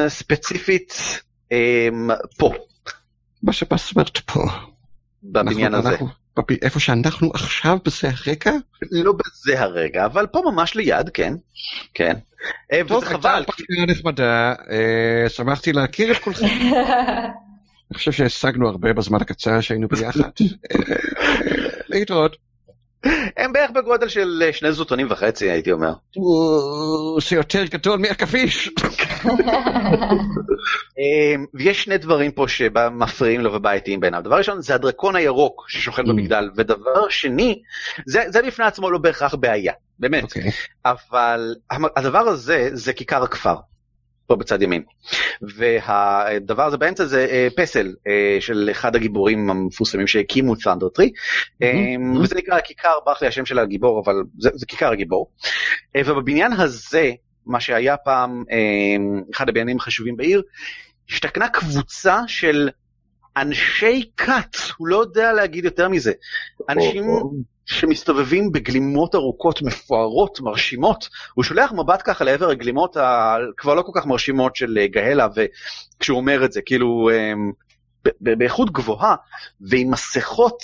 [0.09, 1.21] ספציפית
[2.39, 2.53] פה,
[3.43, 4.41] מה שמה זאת אומרת פה?
[5.23, 5.99] בבניין אנחנו- הזה.
[5.99, 6.09] אנחנו-
[6.63, 8.53] איפה שאנחנו עכשיו בזה הרגע?
[8.91, 11.35] לא בזה הרגע, אבל פה ממש ליד, כן.
[11.95, 12.17] כן.
[12.73, 16.47] אה, טוב, הייתה פגיעה נחמדה, אה, שמחתי להכיר את כולכם.
[17.91, 20.21] אני חושב שהשגנו הרבה בזמן הקצר שהיינו ביחד.
[20.21, 20.97] אה,
[21.89, 22.37] להתראות.
[23.37, 25.93] הם בערך בגודל של אה, שני זוטונים וחצי הייתי אומר.
[27.29, 28.71] זה יותר גדול מעכביש.
[30.99, 34.23] אמ, ויש שני דברים פה שמפריעים לו ובעייתיים בעיניו.
[34.25, 36.09] דבר ראשון זה הדרקון הירוק ששוכן Mm.
[36.09, 37.63] במגדל, ודבר שני,
[38.07, 40.23] זה, זה בפני עצמו לא בהכרח בעיה, באמת.
[40.23, 40.51] אוקיי.
[40.85, 41.55] אבל
[41.97, 43.55] הדבר הזה זה כיכר הכפר,
[44.31, 44.83] פה בצד ימין.
[45.43, 51.11] והדבר הזה באמצע זה אה, פסל אה, של אחד הגיבורים המפורסמים שהקימו את סנדרטרי,
[51.63, 51.67] אמ,
[52.17, 52.23] Mhm.
[52.23, 55.31] וזה נקרא כיכר, ברח לי השם של הגיבור, אבל זה, זה כיכר הגיבור.
[55.97, 57.13] אה, ובבניין הזה,
[57.47, 58.45] מה שהיה פעם
[59.35, 60.43] אחד הבניינים החשובים בעיר,
[61.11, 62.69] השתכנה קבוצה של
[63.37, 66.13] אנשי כת, הוא לא יודע להגיד יותר מזה.
[66.69, 67.05] אנשים
[67.71, 71.09] שמסתובבים בגלימות ארוכות, מפוארות, מרשימות.
[71.35, 76.17] הוא שולח מבט ככה לעבר הגלימות הכבר לא כל כך מרשימות של אה, גהלה, וכשהוא
[76.19, 77.51] אומר את זה, כאילו אמ,
[78.21, 79.15] באיכות גבוהה,
[79.61, 80.63] ועם מסכות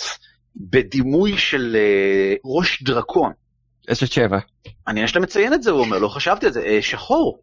[0.55, 3.31] בדימוי של אה, ראש דרקון.
[3.87, 4.37] איזה צבע?
[4.87, 7.39] אני יש לציין את זה, הוא אומר, לא חשבתי על זה, אה, שחור.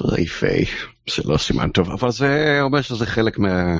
[0.00, 0.64] רייפי.
[1.10, 3.78] זה לא סימן טוב, אבל זה אומר שזה חלק מה...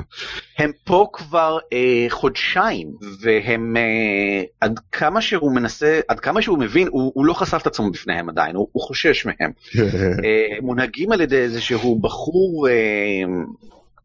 [0.57, 2.87] הם פה כבר אה, חודשיים,
[3.21, 7.67] והם אה, עד כמה שהוא מנסה, עד כמה שהוא מבין, הוא, הוא לא חשף את
[7.67, 9.51] עצמו בפניהם עדיין, הוא, הוא חושש מהם.
[10.25, 12.73] אה, מונהגים על ידי איזשהו בחור אה,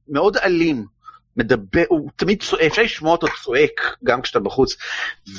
[0.09, 0.85] מאוד אלים,
[1.37, 4.77] מדבר, הוא תמיד צועק, אפשר לשמוע אותו צועק גם כשאתה בחוץ,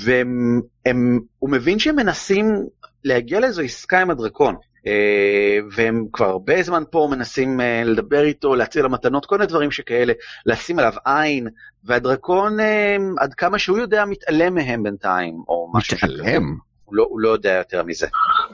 [0.03, 2.65] והוא מבין שהם מנסים
[3.03, 4.55] להגיע לאיזו עסקה עם הדרקון.
[4.89, 9.47] אה, והם כבר הרבה זמן פה מנסים אה, לדבר איתו, להציע לו מתנות, כל מיני
[9.47, 10.13] דברים שכאלה,
[10.45, 11.47] לשים עליו עין,
[11.83, 16.13] והדרקון אה, עד כמה שהוא יודע מתעלם מהם בינתיים, או משהו שכזה.
[16.13, 16.55] מתעלם.
[16.85, 18.07] הוא לא, הוא לא יודע יותר מזה.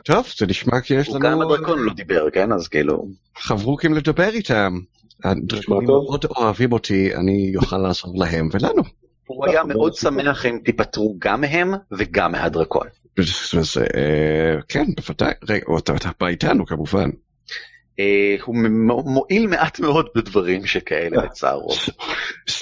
[0.05, 2.51] טוב, זה נשמע כי יש הוא גם לנו הדרקון לא דיבר, כן?
[2.51, 3.07] אז כאילו...
[3.37, 4.79] חברוקים לדבר איתם.
[5.23, 5.87] הדרקונים.
[5.87, 8.83] מאוד אוהבים אותי, אני אוכל לעזור להם ולנו.
[9.27, 12.87] הוא היה מאוד שמח אם תיפטרו גם מהם וגם מהדרקון.
[13.95, 15.33] אה, כן, בוודאי.
[15.49, 15.65] רגע,
[15.95, 17.09] אתה בא איתנו כמובן.
[17.99, 18.55] אה, הוא
[19.05, 21.69] מועיל מעט מאוד בדברים שכאלה לצערו.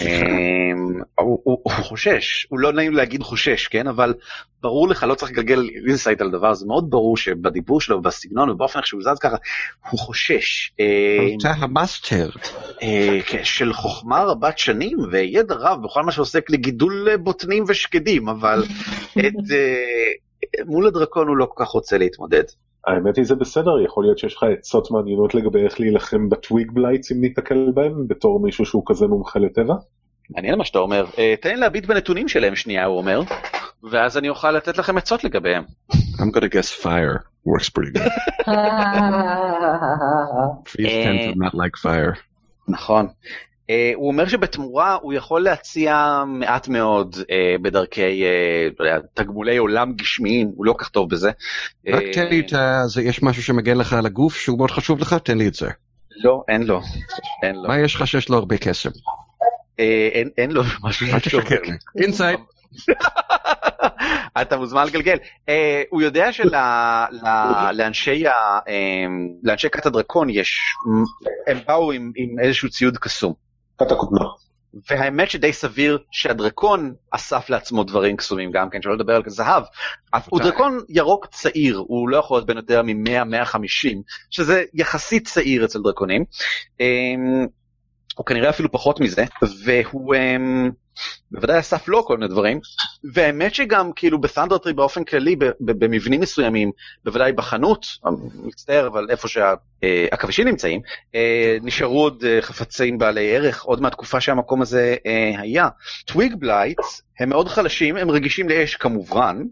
[0.02, 3.88] אמ, הוא, חושש, הוא לא נעים להגיד חושש, כן?
[3.88, 4.14] אבל
[4.62, 8.80] ברור לך, לא צריך לגלגל insight על דבר, זה מאוד ברור שבדיבור שלו, בסגנון ובאופן
[8.80, 9.36] איך שהוא זז ככה,
[9.90, 10.72] הוא חושש.
[10.80, 12.30] אמ, אתה המאסטר.
[12.82, 18.30] אה, כן, של חוכמה רבת שנים וידע רב בכל מה שעוסק לגידול אה, בוטנים ושקדים,
[18.30, 18.64] אבל
[19.20, 20.12] את, אה,
[20.66, 22.44] מול הדרקון הוא לא כל כך רוצה להתמודד.
[22.88, 26.72] האמת היא זה בסדר, יכול להיות שיש לך עצות מעניינות לגבי איך להילחם ב twig
[26.72, 29.74] blights אם ניתקל בהם, בתור מישהו שהוא כזה מומחה לטבע?
[30.30, 31.06] מעניין מה שאתה אומר.
[31.18, 33.22] אה, תן להביט בנתונים שלהם שנייה, הוא אומר,
[33.92, 35.64] ואז אני אוכל לתת לכם עצות לגביהם.
[35.92, 37.24] I'm gonna guess fire.
[37.46, 38.12] Works pretty good.
[40.70, 42.14] Trees tend to not like fire.
[42.68, 43.08] נכון.
[43.74, 47.26] Uh, הוא אומר שבתמורה הוא יכול להציע מעט מאוד uh,
[47.62, 51.32] בדרכי uh, יודע, תגמולי עולם גשמיים, הוא לא כל כך טוב בזה.
[51.94, 52.54] רק אה, תן לי את.
[52.86, 55.14] זה- יש משהו שמגן לך על הגוף שהוא מאוד חשוב לך?
[55.14, 55.70] תן לי את זה.
[56.24, 56.82] לא, אין לו.
[57.44, 57.68] אין לו.
[57.68, 58.90] מה יש לך שיש לו הרבה קסם?
[59.80, 61.08] אה, אין, אין לו משהו
[61.64, 61.72] לי.
[62.04, 62.40] אינסייד.
[64.42, 65.18] אתה מוזמן לגלגל.
[65.50, 68.24] אה, הוא יודע שלאנשי
[69.44, 70.60] לאנשי כת הדרקון יש,
[71.48, 73.43] הם באו עם עם איזשהו ציוד קסום.
[73.76, 74.26] קטע קודמה.
[74.90, 79.64] והאמת שדי סביר שהדרקון אסף לעצמו דברים קסומים גם כן, שלא לדבר על זהב.
[80.30, 83.88] הוא דרקון ירוק צעיר, הוא לא יכול להיות בין יותר מ-100-150,
[84.30, 86.26] שזה יחסית צעיר אצל דרקונים.
[88.14, 89.26] אמ, הוא כנראה אפילו פחות מזה,
[89.66, 90.72] והוא אמ,
[91.32, 92.60] בוודאי אסף לו כל מיני דברים,
[93.14, 96.72] והאמת שגם כאילו ב Thundertree באופן כללי, במבנים מסוימים,
[97.06, 97.86] בוודאי בחנות,
[98.44, 100.82] מצטער, אבל איפה שהעכבישים נמצאים,
[101.16, 105.68] אה, נשארו עוד אה, חפצים בעלי ערך, עוד מהתקופה שהמקום הזה אה, היה.
[106.06, 109.44] twig blights הם מאוד חלשים, הם רגישים לאש כמובן,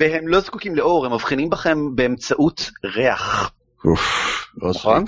[0.00, 3.52] והם לא זקוקים לאור, הם מבחינים בכם באמצעות ריח.
[3.84, 5.04] אוף, נכון?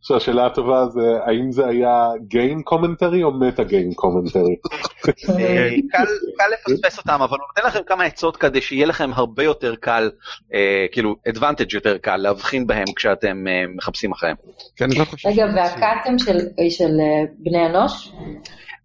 [0.00, 4.56] עכשיו השאלה הטובה זה האם זה היה game commentary או meta game commentary?
[6.38, 10.10] קל לפספס אותם, אבל הוא נותן לכם כמה עצות כדי שיהיה לכם הרבה יותר קל,
[10.54, 14.36] אה, כאילו, advantage יותר קל להבחין בהם כשאתם אה, מחפשים אחריהם.
[14.76, 15.04] כן, אני לא.
[15.24, 15.44] רגע,
[16.18, 16.38] של
[16.70, 18.12] של, אה, בני אנוש?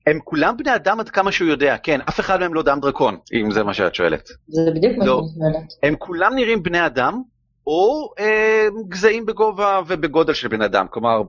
[0.07, 3.17] הם כולם בני אדם עד כמה שהוא יודע, כן, אף אחד מהם לא דם דרקון,
[3.33, 4.27] אם זה מה שאת שואלת.
[4.47, 5.21] זה בדיוק מה לא.
[5.21, 5.73] שאני שואלת.
[5.83, 7.21] הם כולם נראים בני אדם,
[7.67, 11.21] או אה, גזעים בגובה ובגודל של בן אדם, כלומר,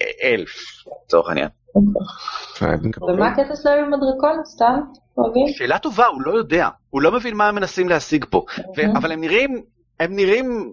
[0.00, 0.50] אה, אלף,
[1.04, 1.48] לצורך העניין.
[3.08, 4.44] ומה הקטע שלהם עם הדרקון?
[4.44, 4.80] סתם?
[5.58, 8.44] שאלה טובה, הוא לא יודע, הוא לא מבין מה הם מנסים להשיג פה,
[8.76, 9.62] ו- אבל הם נראים,
[10.00, 10.72] הם נראים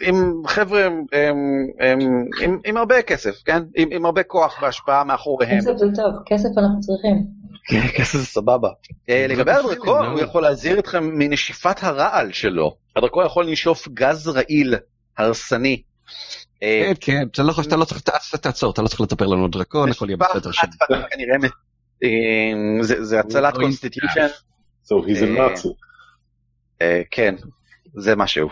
[0.00, 1.38] עם חבר'ה הם, הם,
[1.80, 1.98] הם,
[2.42, 3.62] עם, עם הרבה כסף, כן?
[3.76, 5.58] עם, עם הרבה כוח והשפעה מאחוריהם.
[5.60, 7.16] כסף זה טוב, כסף אנחנו צריכים.
[7.68, 8.68] כן, כסף זה סבבה.
[9.08, 10.10] אה, לגבי לא הדרקון, לא.
[10.10, 12.76] הוא יכול להזהיר אתכם מנשיפת הרעל שלו.
[12.96, 14.74] הדרקון יכול לנשוף גז רעיל,
[15.18, 15.82] הרסני.
[16.62, 19.88] אה, כן, כן, אתה לא לא צריך, ת- תעצור, אתה לא צריך לספר לנו דרקון,
[19.90, 20.52] הכל יהיה בסדר
[22.04, 22.08] אה,
[23.04, 24.26] זה- הצלת constitution.
[24.84, 25.68] So he's a Nazi.
[27.10, 27.34] כן,
[27.94, 28.48] זה משהו.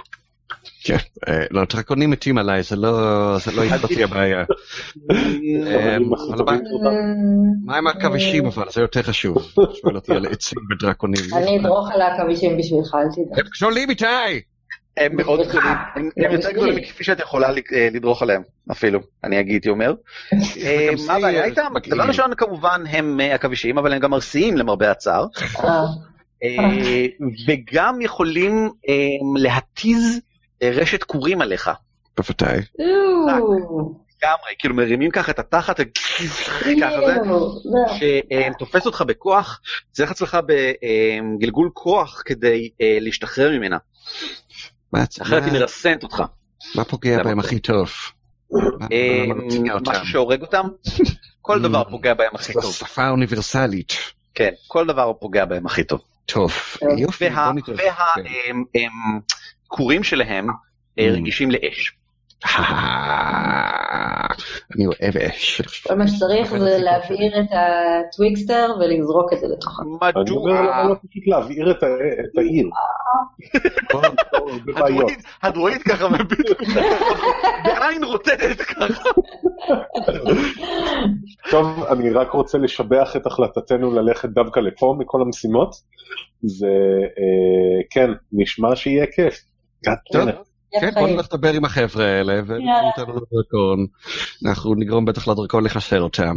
[0.85, 0.97] כן,
[1.29, 2.91] אה, לא, דרקונים מתים עליי, זה לא,
[3.39, 4.45] זה לא יפתיע הבעיה.
[5.11, 5.97] אה,
[6.35, 6.91] אבל מה-
[7.65, 9.53] מה עם העכבישים אבל, זה יותר חשוב.
[9.55, 11.21] שואל אותי על עצים ודרקונים.
[11.37, 13.41] אני אדרוך על העכבישים בשבילך, אל תדאג.
[13.47, 14.07] הם שואלים איתי!
[14.97, 18.43] הם מאוד גדולים, הם יותר גדולים מכפי שאת יכולה ל- אה, לדרוך עליהם,
[18.73, 19.95] אפילו, אני הייתי אומר.
[20.65, 21.73] אה, מה הבעיה איתם?
[21.91, 25.27] דבר ראשון כמובן הם אה, עכבישים, אבל הם גם ארסיים למרבה הצער,
[25.61, 25.85] אה, אה,
[27.49, 28.95] וגם יכולים אה,
[29.41, 30.21] להתיז
[30.63, 31.71] אה, רשת קורים עליך.
[32.17, 32.61] בוודאי.
[34.23, 37.17] לגמרי, כאילו מרימים ככה את התחת, ככה זה,
[37.99, 38.21] זה.
[38.57, 39.61] שתופס אותך בכוח,
[39.93, 40.39] צריך אצלך
[41.39, 43.77] בגלגול כוח כדי אה, להשתחרר ממנה,
[44.93, 46.23] מה- אחרת היא מרסנת אותך.
[46.75, 47.39] מה פוגע בהם.
[47.39, 47.91] הכי טוב?
[48.93, 49.25] אה?
[49.87, 50.67] משהו שהורג אותם?
[51.43, 52.73] כל דבר פוגע בהם הכי טוב.
[52.75, 53.93] שפה אוניברסלית.
[54.35, 56.01] כן, כל דבר פוגע בהם הכי טוב.
[56.27, 56.53] טוב,
[56.99, 57.95] יופי, וה- בוא נתראה.
[58.15, 58.57] כן.
[59.71, 60.49] והכורים שלהם
[60.99, 61.13] אה, Mm.
[61.13, 61.93] רגישים לאש.
[64.77, 65.61] אני אוהב אש.
[65.87, 69.83] כל מה שצריך זה להבעיר את הטוויקסטר ולזרוק את זה לתוכה.
[70.21, 70.85] אני אומר למה?
[70.89, 71.83] לא פשוט להבעיר את
[72.39, 72.69] העיר.
[75.43, 76.47] הדרואיד- ככה מביט
[77.65, 79.05] בעין רוטטת ככה.
[81.51, 85.75] טוב, אני רק רוצה לשבח את החלטתנו ללכת דווקא לפה מכל המשימות.
[86.43, 86.67] זה,
[87.19, 89.35] אה, כן, נשמע שיהיה כיף.
[89.85, 89.95] טוב.
[89.95, 90.46] God damn it.
[90.81, 93.87] כן, בוא נלך לדבר עם החבר'ה האלה, וניתן אותנו לדרקון.
[94.45, 96.35] אנחנו נגרום בטח לדרקון לחסל אותם,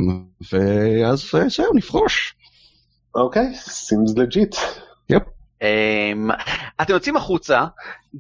[0.52, 2.36] ואז אה, זהו, נפרוש.
[3.16, 4.58] אוקיי, seems legit.
[5.62, 6.30] אמ,
[6.82, 7.66] אתם יוצאים החוצה,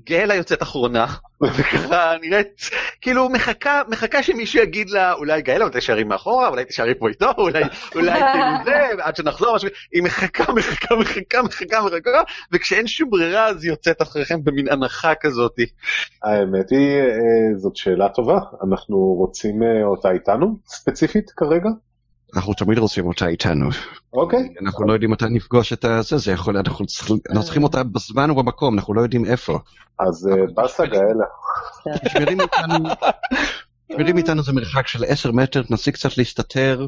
[0.03, 1.05] גאלה יוצאת אחרונה,
[1.57, 2.47] וככה נראית,
[3.01, 7.31] כאילו מחכה, מחכה שמישהו יגיד לה, אולי גאלה, אולי תישארי מאחורה, אולי תישארי פה איתו,
[7.37, 7.63] אולי,
[7.95, 12.21] אולי תראו זה, עד שנחזור, משהו, היא מחכה, מחכה, מחכה, מחכה, מחכה,
[12.51, 15.65] וכשאין שום ברירה אז היא יוצאת אחריכם במין הנחה כזאתי.
[16.23, 18.39] האמת היא, אה, זאת שאלה טובה.
[18.67, 21.69] אנחנו רוצים אה, אותה איתנו, ספציפית כרגע?
[22.35, 23.69] אנחנו תמיד רוצים אותה איתנו.
[24.13, 24.39] אוקיי.
[24.61, 28.31] אנחנו לא יודעים מתי נפגוש את הזה, זה יכול, אנחנו צריכים, אנחנו צריכים אותה בזמן
[28.31, 29.59] ובמקום, אנחנו לא יודעים איפה.
[29.99, 31.25] אז אה, באסה גאלה.
[32.05, 32.89] תשמרים איתנו,
[33.91, 36.85] תשמרים איתנו זה מרחק של 10 מטר, תנסי קצת להסתתר,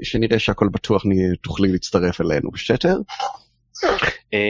[0.00, 2.50] ושנראה שהכל בטוח נהיה- תוכלי להצטרף אלינו.
[2.50, 2.96] בסדר?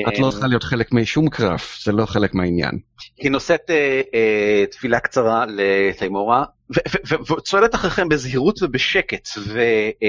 [0.08, 2.78] את לא צריכה להיות חלק משום קרב, זה לא חלק מהעניין.
[3.18, 6.44] היא נושאת אה, אה, תפילה קצרה לתימורה,
[6.76, 9.60] ו- ו- ו- וצועדת אחריכם בזהירות ובשקט, ו,
[10.02, 10.08] אה,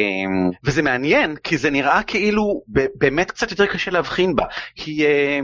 [0.63, 2.61] וזה מעניין, כי זה נראה כאילו
[2.95, 4.43] באמת קצת יותר קשה להבחין בה.
[4.75, 5.39] היא, אה,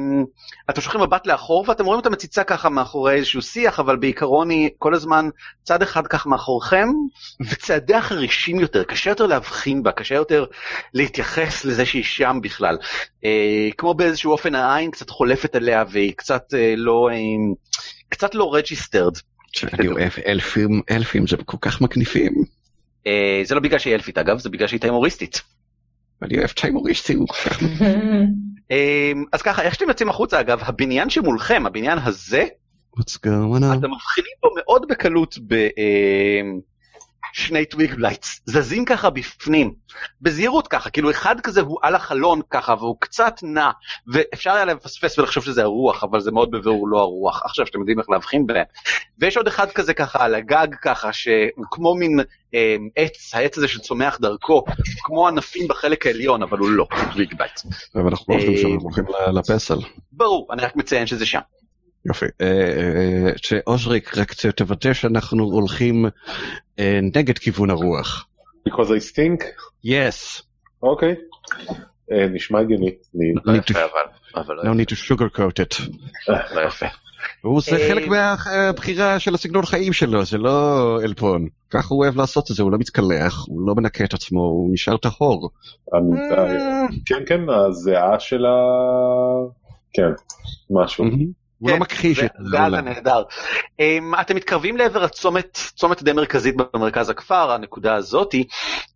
[0.70, 4.70] אתם שולחים מבט לאחור ואתם רואים אותה מציצה ככה מאחורי איזשהו שיח, אבל בעיקרון היא
[4.78, 5.30] כל הזמן
[5.64, 6.88] צד אחד ככה מאחוריכם,
[7.50, 10.46] וצעדיה חרישים יותר, קשה יותר להבחין בה, קשה יותר
[10.94, 12.78] להתייחס לזה שהיא שם בכלל.
[13.26, 17.16] אה, כמו באיזשהו אופן העין קצת חולפת עליה והיא קצת אה, לא, אה,
[18.10, 19.14] קצת לא registered.
[20.28, 22.44] אלפים, אלפים זה כל כך מגניבים.
[23.08, 25.42] אה, זה לא בגלל שהיא אלפית אגב, זה בגלל שהיא טיימוריסטית.
[26.22, 27.26] אני אוהב טיימוריסטים.
[28.72, 32.46] אה, אז ככה, איך שאתם יוצאים החוצה אגב, הבניין שמולכם, הבניין הזה,
[32.98, 33.78] What's going on?
[33.78, 36.62] אתם מבחינים בו מאוד בקלות בשני
[37.70, 39.74] twig blights, זזים ככה בפנים,
[40.22, 43.70] בזהירות ככה, כאילו אחד כזה הוא על החלון ככה והוא קצת נע,
[44.08, 48.00] ואפשר היה לפספס ולחשוב שזה הרוח, אבל זה מאוד בבירור לא הרוח, עכשיו שאתם יודעים
[48.00, 48.66] איך להבחין ביניהם.
[49.20, 52.20] ויש עוד אחד כזה ככה על הגג ככה, שכמו מין
[52.54, 54.64] אה, עץ, העץ הזה שצומח דרכו,
[55.04, 57.60] כמו ענפים בחלק העליון, אבל הוא לא twig blight.
[57.96, 59.78] אבל אנחנו לא הולכים שם, אה, אנחנו הולכים לפסל.
[60.12, 61.40] ברור, אני רק מציין שזה שם.
[62.06, 62.26] יופי.
[62.42, 66.06] אה, אה, שאוזריק, רק תוודא שאנחנו הולכים
[66.80, 68.28] אה, נגד כיוון הרוח.
[68.70, 69.44] Because I stink?
[69.86, 70.44] Yes.
[70.84, 71.16] אוקיי.
[72.12, 72.92] נשמע הגיוני.
[73.46, 75.90] לא need to- יפה, אבל, אבל לא No need to sugarcoat it.
[76.56, 76.86] לא יפה.
[77.42, 81.48] הוא זה חלק מהבחירה של הסגנון חיים שלו, זה לא עלבון.
[81.70, 84.74] ככה הוא אוהב לעשות את זה, הוא לא מתקלח, הוא לא מנקה את עצמו, הוא
[84.74, 85.50] נשאר טהור.
[87.06, 88.54] כן, כן, הזיעה של ה...
[89.94, 90.12] כן,
[90.70, 91.06] משהו.
[91.60, 92.86] הוא לא מכחיש זה- את זה העולם.
[92.86, 93.24] נהדר.
[93.82, 98.48] Um, אתם מתקרבים לעבר הצומת, צומת די מרכזית במרכז הכפר, הנקודה הזאתי,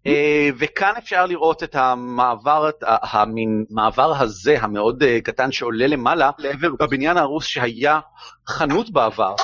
[0.07, 0.09] uh,
[0.57, 7.17] וכאן אפשר לראות את המעבר, המין מעבר הזה המאוד uh, קטן שעולה למעלה לעבר הבניין
[7.17, 7.99] ההרוס שהיה
[8.47, 9.35] חנות בעבר.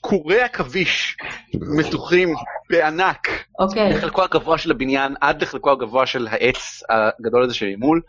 [0.00, 1.16] קורי עכביש
[1.54, 2.34] מתוחים
[2.70, 3.28] בענק
[3.58, 8.00] אוקיי, לחלקו הגבוה של הבניין עד לחלקו הגבוה של העץ הגדול הזה שממול.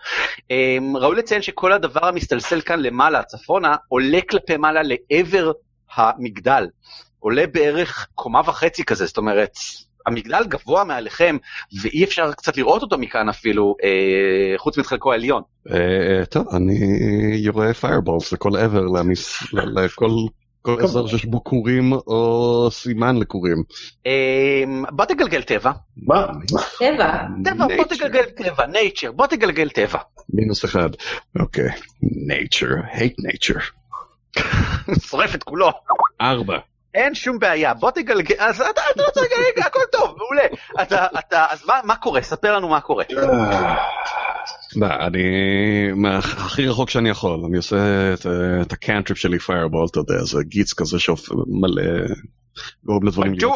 [0.52, 5.52] אמ, ראוי לציין שכל הדבר המסתלסל כאן למעלה, צפונה, עולה כלפי מעלה לעבר
[5.96, 6.68] המגדל.
[7.20, 9.52] עולה בערך קומה וחצי כזה, זאת אומרת,
[10.06, 11.38] המגדל גבוה מעליכם,
[11.82, 15.42] ואי אפשר קצת לראות אותו מכאן אפילו, אה, חוץ מאת חלקו העליון.
[15.72, 16.80] אה, טוב, אני
[17.36, 20.10] יורה פיירבולס לכל עבר, למס- ל- לכל
[20.62, 23.64] כל אזור שיש בו כורים או סימן לכורים.
[24.06, 26.28] אמ, בוא תגלגל טבע, מה?
[26.80, 27.24] טבע.
[27.44, 27.84] טבע, בוא.
[27.84, 30.00] תגלגל טבע, nature, בוא תגלגל טבע.
[30.34, 30.90] מינוס אחד.
[31.40, 31.70] אוקיי.
[32.04, 33.62] nature, hate nature.
[35.10, 35.72] שורף את כולו.
[36.22, 36.58] ארבע.
[36.94, 40.48] אין שום בעיה, בוא תגלגל, אז אתה, אתה רוצה לגלגל, הכל טוב, מעולה.
[40.82, 42.22] אתה, אתה, אז מה, מה קורה?
[42.22, 43.04] ספר לנו מה קורה.
[44.76, 45.24] לא, אני
[46.18, 48.26] הכי רחוק שאני יכול, אני עושה את,
[48.62, 51.84] את הקאנטריפ שלי פיירבול, אתה יודע, זה גיץ כזה שמלא,
[52.84, 53.34] גורם לדברים.
[53.40, 53.56] ג'ואה!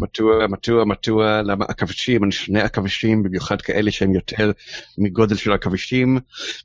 [0.00, 4.50] מטוע, מטוע, מטוע, למה עכבישים, אני שני עכבישים, במיוחד כאלה שהם יותר
[4.98, 6.18] מגודל של עכבישים,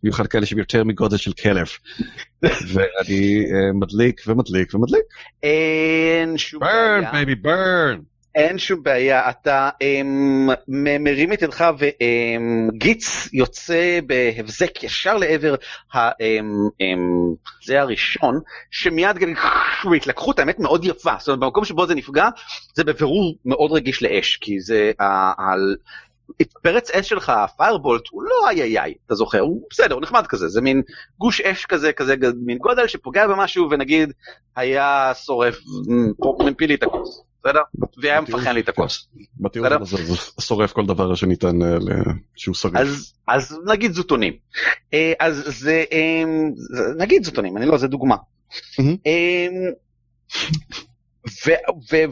[0.03, 1.67] במיוחד כאלה שהם יותר מגודל של כלב.
[2.41, 5.03] ואני אה, מדליק ומדליק ומדליק.
[5.43, 8.14] אין שום burn בעיה, baby burn.
[8.35, 10.49] אין שום בעיה, אתה אמ,
[10.99, 15.55] מרים את ידך וגיץ יוצא בהבזק ישר לעבר
[15.93, 16.45] ה- אמ,
[16.81, 17.33] אמ,
[17.65, 18.39] זה הראשון,
[18.71, 19.33] שמיד גם
[19.95, 22.29] התלקחות האמת מאוד יפה, זאת אומרת במקום שבו זה נפגע,
[22.73, 25.05] זה בבירור מאוד רגיש לאש, כי זה ה-
[25.41, 25.55] ה-
[26.61, 30.27] פרץ אש שלך, הפיירבולט, הוא לא איי איי איי, אתה זוכר, הוא בסדר, הוא נחמד
[30.27, 30.81] כזה, זה מין
[31.17, 32.15] גוש אש כזה, כזה
[32.45, 34.11] מין גודל שפוגע במשהו ונגיד
[34.55, 35.57] היה שורף,
[36.45, 37.61] מפיל לי את הכוס, בסדר?
[38.01, 39.07] והיה מפחן לי את הכוס.
[39.39, 39.81] בתיאור בסדר.
[39.81, 41.77] הזה זה שורף כל דבר שניתן אה,
[42.35, 42.75] שהוא שריף.
[42.75, 44.33] אז, אז נגיד זוטונים.
[44.93, 48.15] אה, אז זה, אמ, זה- נגיד זוטונים, אני לא, זה דוגמה.
[48.79, 48.91] אמ,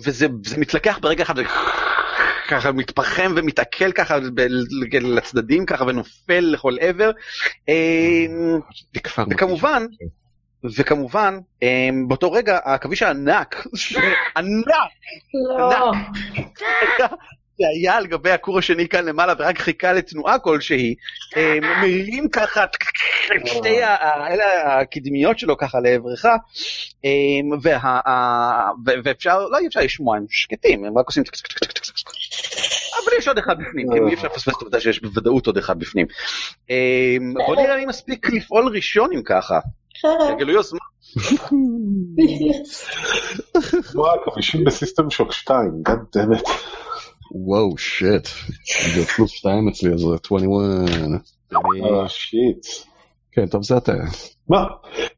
[0.05, 1.35] וזה זה מתלקח ברגע אחד,
[2.47, 4.47] ככה מתפחם ומתעכל ככה ב-
[5.01, 7.11] לצדדים ככה ונופל לכל עבר.
[7.67, 8.59] אמ,
[9.29, 9.85] וכמובן,
[10.77, 13.67] וכמובן, אמ, באותו רגע העכביש הענק,
[14.37, 14.67] ענק,
[15.59, 15.81] לא.
[17.61, 20.95] שהיה על גבי הכור השני כאן למעלה ורק חיכה לתנועה כלשהי,
[21.37, 21.41] אמ,
[21.81, 22.69] מרים ככה את
[23.45, 23.79] שתי
[24.65, 26.25] הקדמיות שלו ככה לעברך,
[27.61, 31.23] וה- ה- ו- ואפשר, לא אי אפשר לשמוע, הם שקטים, הם רק עושים.
[33.03, 36.05] אבל יש עוד אחד בפנים, אי אפשר לפספס את העובדה שיש בוודאות עוד אחד בפנים.
[36.69, 39.59] אמ, בוא נראה מי מספיק לפעול ראשון אם ככה.
[40.35, 40.79] תגלו יוזמה.
[43.91, 45.57] כמו העכבישים בסיסטם שוק 2,
[45.89, 46.49] God damn it.
[47.33, 48.27] וואו, שיט.
[48.95, 50.89] זה פלוס 2 אצלי, אז זה 21.
[51.53, 52.65] אה, שיט.
[53.31, 53.93] כן, טוב, זה אתה.
[54.49, 54.63] מה?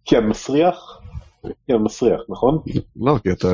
[0.06, 1.00] כי אני מסריח?
[1.44, 2.58] כי אני מסריח, נכון?
[2.96, 3.48] לא, כי אתה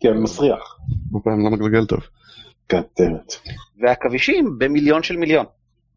[0.00, 0.76] כי אני מסריח.
[1.12, 2.00] הרבה פעמים לא מגלגל טוב.
[2.72, 3.50] God damn it.
[3.82, 5.46] והעכבישים במיליון של מיליון.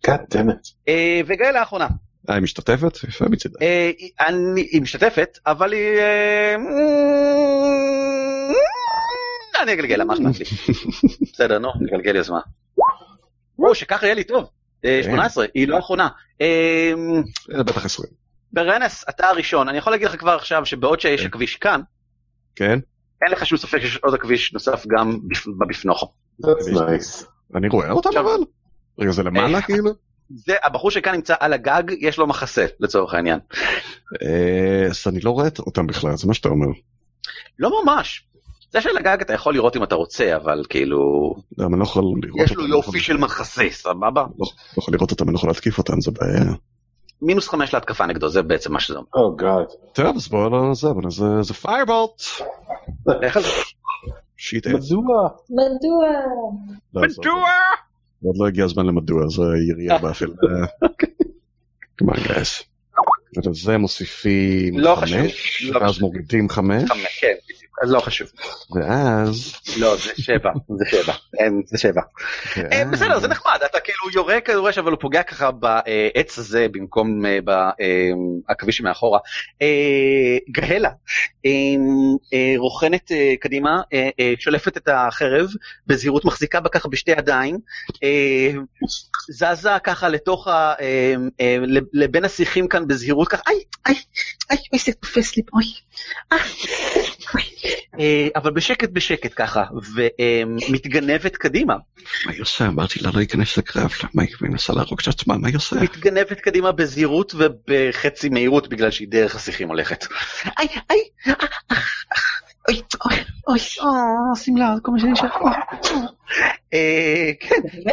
[0.08, 0.72] God damn it.
[0.88, 1.88] אה, וגאל האחרונה.
[2.30, 2.98] אה, היא משתתפת?
[3.08, 3.60] יפה מצידה.
[3.62, 6.00] אה, היא- אני- היא משתתפת, אבל היא...
[9.64, 10.46] אני אגלגל לה, מה אכפת לי?
[11.34, 12.40] בסדר, נו, נגלגל יוזמה.
[13.60, 14.50] או, שככה יהיה לי טוב.
[14.86, 15.10] אה, כן.
[15.10, 16.10] 18, היא לא אחרונה.
[16.42, 16.94] אה,
[17.58, 18.10] זה בטח 20.
[18.54, 19.70] ברנס, אתה הראשון.
[19.70, 21.28] אני יכול להגיד לך כבר עכשיו שבעוד שיש כן.
[21.28, 21.82] הכביש כאן,
[22.56, 22.80] כן?
[23.22, 26.12] אין לך שום ספק שיש עוד הכביש נוסף גם בפ- בבפנוכו.
[26.46, 27.26] That's nice.
[27.56, 28.40] אני רואה אותם אבל?
[29.00, 29.92] רגע, זה למעלה אה, כאילו?
[30.36, 33.40] זה, הבחור שכאן נמצא על הגג, יש לו מחסה, לצורך העניין.
[34.24, 36.68] אה, אז אני לא רואה אותם בכלל, זה מה שאתה אומר.
[37.60, 38.26] לא ממש.
[38.72, 41.00] זה של הגג אתה יכול לראות אם אתה רוצה, אבל כאילו,
[41.58, 42.52] לא, אני לא יכול לראות יש.
[42.52, 44.22] לו לא יופי של מחסה, סבבה?
[44.22, 44.46] לא לא
[44.78, 46.52] יכול לראות אותם, אני לא יכול להתקיף אותם, זה בעיה.
[47.22, 49.08] מינוס חמש להתקפה נגדו, זה בעצם מה שזה אומר.
[49.16, 49.76] Oh God.
[49.94, 52.22] טוב, אז בואו לא זה, זה- זה פיירבולט.
[53.24, 53.48] איך זה?
[54.38, 54.74] שיט עץ.
[54.74, 55.30] מדוע?
[55.50, 56.08] מדוע?
[56.94, 57.22] לא, זה-
[58.26, 59.42] עוד לא הגיע הזמן למדוע, זה
[59.72, 60.30] ירייה באפלה.
[61.98, 62.64] כמובן גייס.
[63.52, 66.02] זה מוסיפים חמש, ואז.
[66.02, 67.71] מורידים חמש, חמש, כן, בדיוק.
[67.90, 68.28] לא חשוב.
[68.76, 69.54] ואז...
[69.78, 71.14] לא, זה שבע, זה שבע.
[71.40, 72.02] אין, זה שבע.
[72.58, 77.26] אה, בסדר, זה נחמד, אתה כאילו יורה כדורש, אבל הוא פוגע ככה בעץ הזה במקום
[77.26, 79.20] אה, בעכביש שמאחורה.
[79.62, 80.90] אה, גהלה
[81.46, 81.52] אה,
[82.34, 83.82] אה, רוכנת קדימה,
[84.40, 85.48] שולפת את החרב,
[85.88, 87.58] בזהירות מחזיקה בה ככה בשתי ידיים,
[89.30, 90.74] זזה ככה לתוך ה...
[91.94, 93.96] לבין השיחים כאן בזהירות ככה, איי, איי,
[94.52, 95.66] איי, אוי, זה תופס לי, אוי.
[98.00, 99.64] אה, אבל בשקט בשקט ככה,
[99.96, 101.76] ומתגנבת קדימה.
[102.26, 102.68] מה היא עושה?
[102.68, 105.38] אמרתי לה לא להיכנס לקרב, למה היא מנסה להרוג את עצמה?
[105.38, 105.76] מה היא עושה?
[105.76, 110.06] מתגנבת קדימה בזהירות ובחצי מהירות בגלל שהיא דרך השיחים הולכת.
[110.60, 111.34] איי, איי, אה,
[111.72, 111.78] אה,
[112.68, 113.60] אוי, אוי, אוי,
[114.36, 115.28] שמלה, כל מה שנשאר.
[116.74, 117.62] אה, כן,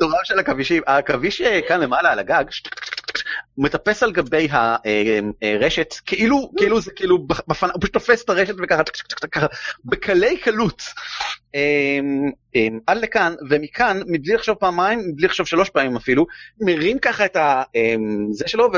[0.00, 0.82] תורם של עכבישים.
[0.86, 2.44] העכביש כאן למעלה על הגג,
[3.58, 4.48] מטפס על גבי
[5.42, 9.46] הרשת, כאילו, כאילו זה כאילו, בפנ- הוא פשוט תופס את הרשת וככה,
[9.84, 10.82] בקלי קלות.
[11.54, 16.26] אמ, אמ, עד לכאן, ומכאן, מבלי לחשוב פעמיים, מבלי לחשוב שלוש פעמים אפילו,
[16.60, 17.62] מרים ככה את ה...
[17.74, 18.76] אמ, זה שלו, ו...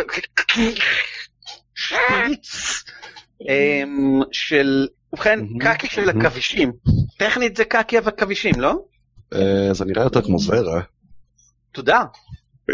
[4.32, 5.40] של, ובכן.
[5.60, 6.26] קקי של מהמם.
[6.26, 6.72] עכבישים.
[7.18, 8.74] טכנית זה קקי עכבישים, לא?
[9.34, 10.80] אה, זה נראה יותר כמו זרע,
[11.72, 12.04] תודה.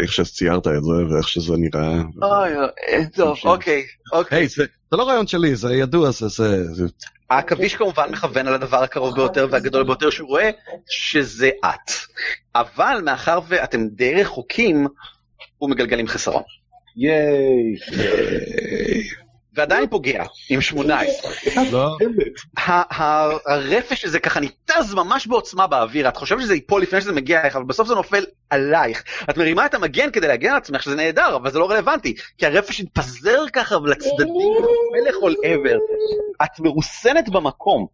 [0.01, 2.01] איך שציירת את זה ואיך שזה נראה.
[2.21, 4.37] אוי, אוי, טוב, אוקיי, אוקיי.
[4.37, 6.73] היי, זה לא רעיון שלי, זה ידוע, זה זה...
[6.73, 6.85] זה-
[7.29, 10.49] העכביש כמובן מכוון על הדבר הקרוב ביותר והגדול ביותר שהוא רואה,
[10.89, 11.91] שזה את.
[12.55, 14.87] אבל מאחר ואתם די רחוקים,
[15.57, 16.43] הוא מגלגל עם חסרון.
[16.97, 17.75] ייי.
[19.55, 21.31] ועדיין פוגע, עם 18.
[21.71, 21.97] לא,
[23.45, 27.55] הרפש הזה ככה ניתז ממש בעוצמה באוויר, את חושבת שזה ייפול לפני שזה מגיע אלייך,
[27.55, 29.03] אבל בסוף זה נופל עלייך.
[29.29, 32.45] את מרימה את המגן כדי להגן על עצמך, שזה נהדר, אבל זה לא רלוונטי, כי
[32.45, 35.77] הרפש מתפזר ככה לצדדים ונופל לכל עבר.
[36.43, 37.87] את מרוסנת במקום.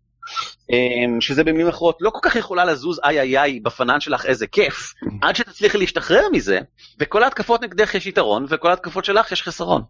[0.69, 4.47] אמ, שזה במילים אחרות לא כל כך יכולה לזוז איי איי איי בפנן שלך איזה
[4.47, 6.59] כיף עד שתצליחי להשתחרר מזה
[6.99, 9.81] וכל ההתקפות נגדך יש יתרון וכל ההתקפות שלך יש חסרון.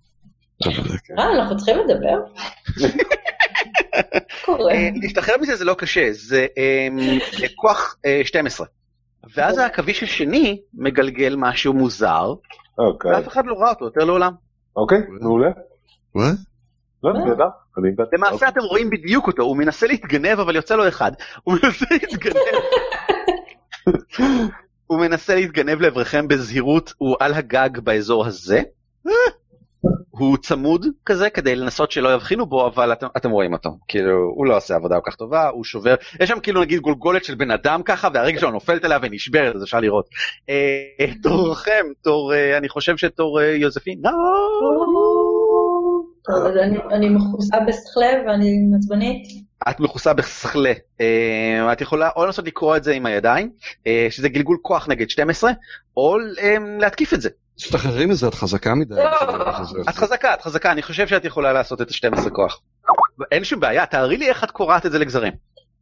[0.63, 1.19] זה כן.
[1.19, 2.17] אה, אנחנו צריכים לדבר?
[4.45, 4.71] קורה.
[4.73, 6.99] אה, להשתחרר מזה זה לא קשה, זה אמ,
[7.55, 8.67] כוח אה, 12.
[9.35, 12.33] ואז העכביש השני מגלגל משהו מוזר,
[12.77, 13.11] אוקיי.
[13.11, 14.33] ואף אחד לא ראה אותו יותר לעולם.
[14.75, 15.49] אוקיי, מעולה.
[16.15, 16.31] מה?
[17.03, 17.47] לא, נהדר.
[18.13, 21.11] למעשה אתם רואים בדיוק אותו, הוא מנסה להתגנב אבל יוצא לו אחד.
[21.43, 22.35] הוא מנסה להתגנב.
[24.87, 28.61] הוא מנסה להתגנב לעברכם בזהירות, הוא על הגג באזור הזה.
[30.21, 34.45] הוא צמוד כזה כדי לנסות שלא יבחינו בו אבל אתם, אתם רואים אותו כאילו הוא
[34.45, 37.51] לא עושה עבודה כל כך טובה הוא שובר יש שם כאילו נגיד גולגולת של בן
[37.51, 40.05] אדם ככה והרגל שלו נופלת עליה ונשברת אז אפשר לראות.
[40.49, 43.99] אה, תורכם תור אה, אני חושב שתור אה, יוזפין.
[44.03, 44.11] לא.
[46.63, 49.27] אני- אני מכוסה בסכלה ואני עצבנית.
[49.69, 50.73] את מכוסה בסכלה.
[51.01, 53.49] אה, את יכולה או לנסות לקרוא את זה עם הידיים
[53.87, 55.51] אה, שזה גלגול כוח נגד 12
[55.97, 57.29] או אה, להתקיף את זה.
[57.61, 58.95] תשתחררי מזה, את חזקה מדי.
[58.95, 59.09] לא.
[59.89, 62.59] את חזקה את חזקה אני חושב שאת יכולה לעשות את ה-12 כוח.
[63.31, 65.33] אין שום בעיה תארי לי איך את קורעת את זה לגזרים.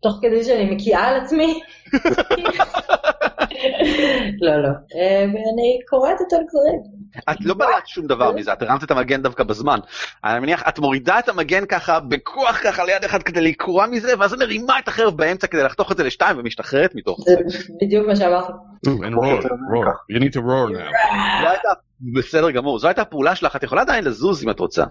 [0.01, 1.59] תוך כדי שאני מקיאה על עצמי.
[4.45, 4.69] לא, לא.
[4.69, 6.99] אה, ואני קוראת את הגזרים.
[7.29, 9.79] את לא בלעת שום דבר מזה, את הרמת את המגן דווקא בזמן.
[10.23, 14.33] אני מניח, את מורידה את המגן ככה, בכוח ככה ליד אחד כדי לקרוע מזה, ואז
[14.33, 17.57] את מרימה את החרב באמצע כדי לחתוך את זה לשתיים ומשתחררת מתוך זה זה.
[17.81, 18.51] בדיוק מה שאמרתי.
[18.87, 20.15] Roar.
[20.15, 21.75] You need to roar now.
[22.15, 24.83] בסדר גמור, זו הייתה הפעולה שלך, את יכולה עדיין לזוז אם את רוצה.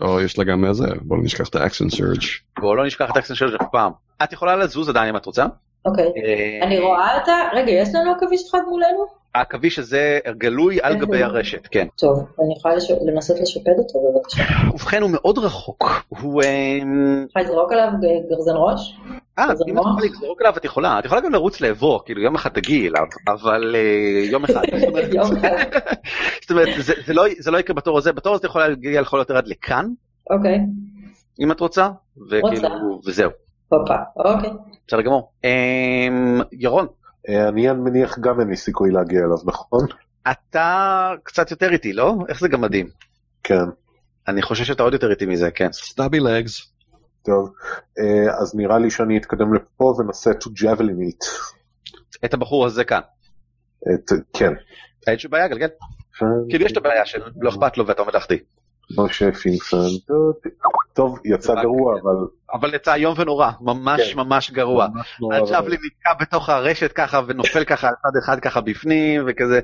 [0.00, 2.22] או, יש לה גם איזה, בוא נשכח את האקסן סרג'.
[2.60, 3.92] בואו לא נשכח את האקסן שלך אף פעם.
[4.22, 5.46] את יכולה לזוז עדיין אם את רוצה.
[5.84, 6.04] אוקיי.
[6.04, 9.18] אה, אני רואה אותה, רגע, יש לנו עכביש אחד מולנו?
[9.34, 11.86] העכביש הזה גלוי על גבי הרשת, כן.
[11.98, 12.74] טוב, אני יכולה
[13.06, 14.42] לנסות לשפד אותו בבקשה.
[14.74, 15.84] ובכן הוא מאוד רחוק.
[16.08, 16.42] הוא...
[16.42, 16.78] אה,
[17.28, 17.88] יכולה לזרוק עליו
[18.30, 18.96] גרזן ראש?
[19.38, 19.82] אה, אם את?
[19.84, 23.04] יכולה לגזור אליו את יכולה, את יכולה גם לרוץ לעברו, כאילו יום אחד תגיעי אליו,
[23.28, 23.80] אבל אה,
[24.30, 24.62] יום אחד.
[26.42, 26.68] זאת אומרת-
[27.06, 29.48] זה- לא- זה לא יקרה בתור הזה, בתור הזה את יכולה להגיע לכל יותר עד
[29.48, 29.86] לכאן,
[30.30, 30.58] אוקיי,
[31.40, 31.88] אם את רוצה,
[32.42, 32.68] רוצה.
[33.06, 33.30] וזהו,
[33.68, 34.50] הופה, אוקיי.
[34.88, 35.32] בסדר גמור.
[35.44, 36.86] אמ, ירון,
[37.28, 39.86] אה, אני מניח גם אין לי סיכוי להגיע אליו, נכון?
[40.30, 42.14] אתה קצת יותר איטי, לא?
[42.28, 42.86] איך זה גם מדהים?
[43.42, 43.64] כן.
[44.28, 45.72] אני חושב שאתה עוד יותר איטי מזה, כן.
[45.72, 46.72] סטאבי לגס.
[47.24, 47.52] טוב,
[47.98, 51.26] אה, אז נראה לי שאני אתקדם לפה ונעשה to javelin it.
[52.24, 53.00] את הבחור הזה כאן.
[53.94, 54.52] את, כן.
[55.06, 55.68] אין שום בעיה, גלגל.
[56.48, 58.14] כאילו יש את הבעיה שלא אכפת לו ואתה עומד
[58.96, 59.76] משה פינפן.
[60.92, 62.14] טוב, יצא גרוע, אבל...
[62.52, 64.18] אבל יצא איום ונורא, ממש כן.
[64.18, 64.86] ממש גרוע.
[65.20, 69.60] נורא הצ'פלי נתקע בתוך הרשת ככה ונופל ככה על צד אחד ככה בפנים וכזה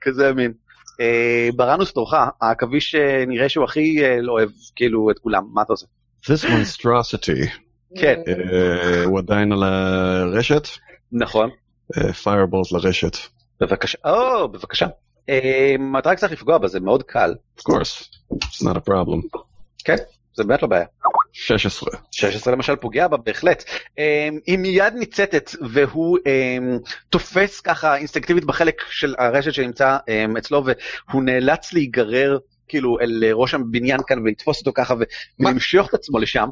[0.00, 0.52] כזה מין.
[1.00, 5.62] אה, בראנוס תורך העכביש אה, נראה שהוא הכי אה, לא אוהב כאילו את כולם מה
[5.62, 5.86] אתה עושה?
[6.24, 7.48] This monstrosity.
[7.96, 8.20] כן.
[9.04, 10.68] הוא עדיין על הרשת?
[11.12, 11.50] נכון
[12.22, 13.16] פיירבולט לרשת.
[13.60, 14.86] בבקשה או בבקשה.
[15.28, 18.08] אה, אתה רק צריך לפגוע בה זה מאוד קל Of course.
[18.34, 19.38] It's not a problem.
[19.84, 19.96] כן
[20.36, 20.84] זה באמת לא בעיה.
[21.32, 21.90] 16.
[22.10, 23.64] 16 למשל פוגע בה בהחלט.
[24.46, 26.78] היא מיד ניצתת והוא אמ,
[27.10, 29.96] תופס ככה אינסטינקטיבית בחלק של הרשת שנמצא
[30.38, 32.38] אצלו והוא נאלץ להיגרר
[32.68, 34.94] כאילו אל ראש הבניין כאן ולתפוס אותו ככה?
[35.40, 36.48] ולמשוך את עצמו לשם.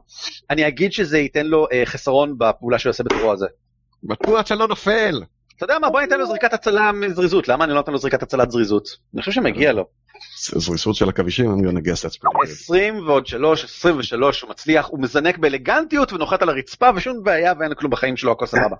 [0.50, 3.46] אני אגיד שזה ייתן לו אה, חסרון בפעולה שהוא עושה בתורו הזה.
[4.04, 5.22] בטוח שלא נופל.
[5.64, 8.22] אתה יודע מה בוא ניתן לו זריקת הצלה מזריזות למה אני לא נותן לו זריקת
[8.22, 8.88] הצלת זריזות?
[9.14, 9.86] אני חושב שמגיע לו.
[10.36, 12.50] זריזות של עכבישים, I'm gonna guess that's pretty good.
[12.50, 17.70] 20 ועוד 3, 23 הוא מצליח הוא מזנק באלגנטיות ונוחת על הרצפה ושום בעיה ואין
[17.70, 18.76] לו כלום בחיים שלו הכל סבבה.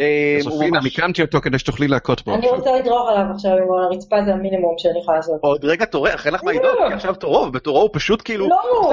[0.00, 2.34] אה, הוא סופינה, ממש- מיקמתי אותו כדי שתוכלי להכות בו.
[2.34, 5.38] אני רוצה לדרוך עליו עכשיו, על הרצפה זה המינימום שאני יכולה לעשות.
[5.40, 8.92] עוד רגע תורך, אין לך מה לדאוג, כי עכשיו תורו, ובתורו הוא פשוט כאילו, לא.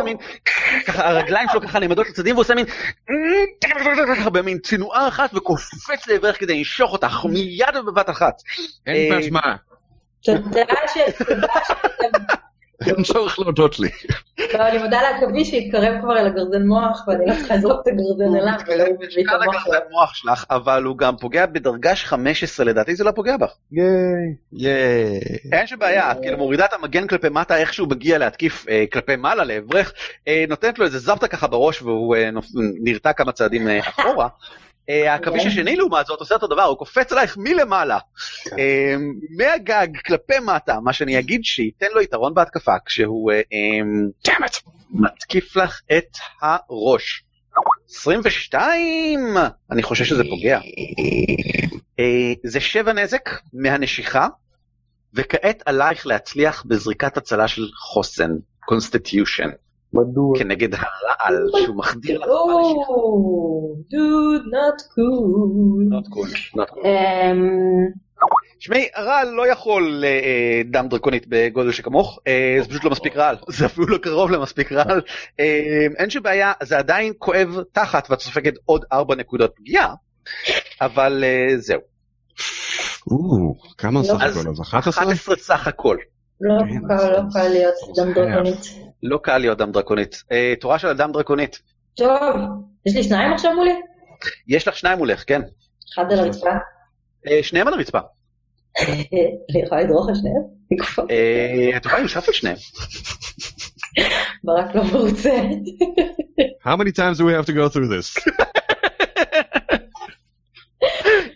[0.87, 2.65] ככה הרגליים שלו ככה נעמדות לצדדים והוא עושה מין,
[4.33, 8.41] במין צנועה אחת וקופץ לעברך כדי לנשוך אותך מיד ובבת אחת.
[8.87, 9.55] אין אה, באשמה,
[10.21, 10.63] תודה
[10.93, 10.97] ש...
[12.85, 13.89] אין צורך להודות לי.
[14.53, 18.35] לא, אני מודה לעכביש שהתקרב כבר אל הגרזן מוח, ואני לא צריכה לזרוק את הגרזן
[18.35, 18.53] אליו,
[18.87, 18.95] הוא
[19.63, 19.71] שלו.
[19.71, 23.51] זה המוח שלך, אבל הוא גם פוגע בדרגה 15 לדעתי, זה לא פוגע בך.
[23.71, 23.87] ייי.
[24.53, 25.19] ייי.
[25.51, 28.85] אין שום בעיה, את כאילו מורידה את המגן כלפי מטה, איך שהוא מגיע להתקיף אה,
[28.93, 29.93] כלפי מעלה לעברך,
[30.27, 32.29] אה, נותנת לו איזה זפטה ככה בראש והוא אה,
[32.83, 34.27] נרתע כמה צעדים אחורה.
[34.89, 35.51] אה, העכביש אוקיי.
[35.51, 37.97] השני לעומת זאת עושה אותו דבר, הוא קופץ עלייך מלמעלה,
[38.59, 38.95] אה,
[39.37, 44.37] מהגג כלפי מטה, מה שאני אגיד שייתן לו יתרון בהתקפה כשהוא אה, אה,
[44.89, 47.23] מתקיף לך את הראש.
[47.89, 49.37] 22!
[49.71, 50.59] אני חושב שזה פוגע.
[51.99, 54.27] אה, זה שבע נזק מהנשיכה,
[55.13, 58.31] וכעת עלייך להצליח בזריקת הצלה של חוסן,
[58.65, 59.49] constitution,
[59.93, 60.39] מדוע?
[60.39, 62.27] כנגד הרעל שהוא מחדיר לך.
[62.27, 65.91] או, דוד, not cool.
[65.91, 66.85] Not cool, not cool.
[66.85, 67.87] אמ,
[68.59, 73.37] שמעי, הרעל לא יכול אה, דם דרקונית בגודל שכמוך, אה, זה פשוט לא מספיק רעל,
[73.57, 75.01] זה אפילו לא קרוב למספיק רעל.
[75.39, 79.93] אה, אין שום בעיה, זה עדיין כואב תחת ואת סופגת עוד 4 נקודות פגיעה,
[80.81, 81.79] אבל אה, זהו.
[83.77, 84.49] כמה סך הכל?
[84.49, 85.03] אז 11?
[85.03, 85.97] 11 סך הכל.
[86.41, 88.27] לא קל, לא קל להיות דם חייב.
[88.27, 88.59] דרקונית.
[89.03, 90.23] לא קל להיות דם דרקונית.
[90.31, 91.61] אה, תורה של אדם דרקונית.
[91.95, 92.35] טוב,
[92.85, 93.75] יש לי שניים עכשיו מולי?
[94.47, 95.41] יש לך שניים מולך, כן.
[95.93, 96.49] אחד על הרצפה.
[97.27, 97.99] אה, שניהם על הרצפה.
[99.51, 100.57] אני יכולה לדרוך על שניהם?
[101.11, 102.57] אה, את יכולה לשאוף על שניהם.
[104.43, 105.41] ברק לא מרוצה.
[106.65, 108.17] How many times do we have to go through this?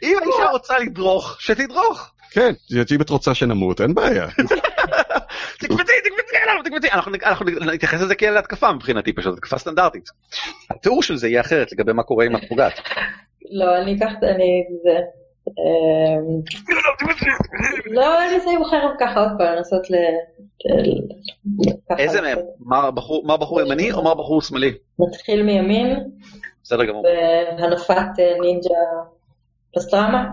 [0.04, 2.12] אם האישה רוצה לדרוך, שתדרוך.
[2.32, 2.54] כן,
[2.96, 4.28] אם את רוצה שנמות, אין בעיה.
[5.60, 6.92] תקפצי, תקפצי עליו, תקפצי.
[6.92, 7.12] אנחנו-
[7.74, 10.10] נתייחס לזה כאל התקפה מבחינתי, פשוט התקפה סטנדרטית.
[10.72, 12.74] התיאור של זה יהיה אחרת לגבי מה קורה אם את פוגעת.
[13.52, 14.98] לא, אני אקח, את- אני, זה.
[15.48, 16.42] אמ,
[17.94, 19.94] לא, אני אעשה עם חרב ככה עוד פעם, לנסות ל...
[22.00, 22.22] איזה.
[22.22, 22.38] מהם?
[23.24, 24.74] מה הבחור ימני או מה הבחור שמאלי?
[25.00, 26.00] נתחיל מימין,
[26.64, 27.04] בסדר גמור.
[27.58, 28.70] בהנפת אה, נינג'ה
[29.76, 30.24] פסטרמה.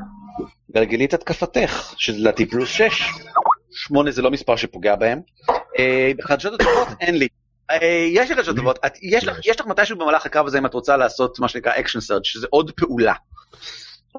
[0.75, 3.03] גלגלי את התקפתך, שזה לדעתי פלוס 6.
[3.71, 5.21] 8 זה לא מספר שפוגע בהם.
[5.79, 7.29] אה, בחדשות הטובות אין לי.
[7.71, 10.75] אה, יש לי חדשות טובות, יש לך- יש לך מתישהו במהלך הקרב הזה אם את
[10.75, 13.15] רוצה לעשות מה שנקרא אקשן סרט, שזה עוד פעולה.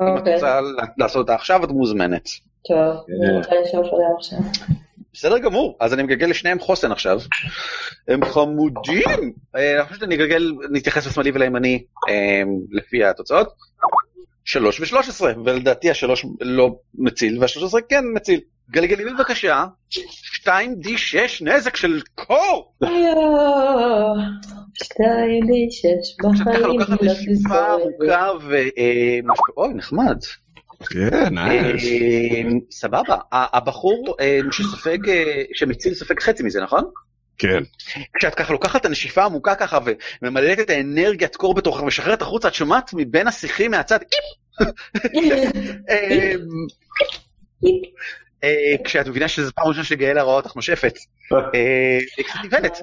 [0.02, 0.60] אם את אוקיי, רוצה
[0.98, 2.28] לעשות אותה עכשיו את מוזמנת.
[2.68, 4.40] טוב, אני רוצה לשאוף עליהם עכשיו.
[5.14, 7.20] בסדר גמור, אז אני מגלגל לשניהם חוסן עכשיו.
[8.08, 9.34] הם חמודים.
[9.56, 11.84] אה, אני אגלגל, נתייחס לשמאלי ולימני
[12.72, 13.48] לפי התוצאות.
[14.46, 18.40] שלוש ושלוש עשרה, ולדעתי השלוש לא מציל, והשלוש עשרה כן מציל.
[18.72, 19.66] גלגלי בבקשה,
[20.44, 22.74] 2D6 נזק של קור!
[22.82, 24.16] יואו,
[24.74, 27.58] שתיים לי שש עכשיו ככה בחיים לוקחת לא נשיפה תזכור.
[27.58, 28.56] ארוכה.
[28.78, 30.18] אה, משהו- אוי, נחמד.
[30.90, 31.84] כן, נייס.
[31.86, 32.42] אה,
[32.72, 33.18] סבבה.
[33.32, 36.84] הבחור אה, שסופג, אה, שמציל סופג חצי מזה, נכון?
[37.38, 37.64] כן.
[38.20, 39.80] כשאת ככה לוקחת את הנשיפה העמוקה ככה
[40.22, 44.00] וממלאת את האנרגיית קור בתוכך ומשחררת החוצה, את שומעת מבין השיחים מהצד,
[45.14, 45.56] איפ!
[45.90, 46.34] אה, אה,
[48.84, 50.94] כשאת מבינה שזו פעם ראשונה שגאל הראה אותך נושפת.
[51.34, 52.82] אה, היא קצת נבהלת.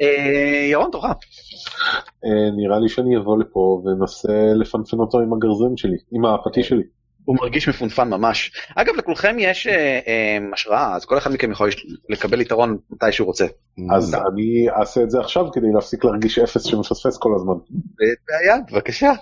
[0.00, 1.04] אה, ירון, תורך.
[2.24, 6.82] אה, נראה לי שאני אבוא לפה ואנסה לפנפן אותו עם הגרזן שלי, עם הפטיש שלי.
[7.24, 8.52] הוא מרגיש מפונפן ממש.
[8.76, 11.70] אגב, לכולכם יש אה, אה, השראה, אז כל אחד מכם יכול
[12.08, 13.46] לקבל יתרון מתי שהוא רוצה.
[13.90, 17.54] אז אני אעשה את זה עכשיו כדי להפסיק להרגיש אפס שמפספס כל הזמן.
[18.28, 19.12] בעיה, בבקשה.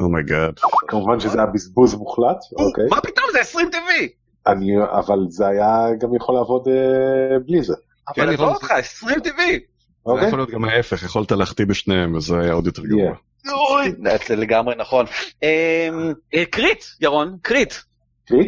[0.00, 0.54] oh my God.
[0.88, 2.84] כמובן שזה היה בזבוז מוחלט, אוקיי?
[2.90, 4.08] מה פתאום, זה 20 טבעי!
[4.46, 7.74] אני, אבל זה היה גם יכול לעבוד אה, בלי זה,
[8.14, 9.58] כן, אבל יכול עזוב אותך, 20 טבעי!
[10.06, 10.26] זה אוקיי?
[10.26, 13.12] יכול להיות גם ההפך, יכולת להחטיא בשניהם, וזה היה עוד יותר גרוע.
[14.28, 15.06] זה לגמרי נכון.
[15.42, 15.88] אה,
[16.34, 17.74] אה, קריט, ירון, קריט.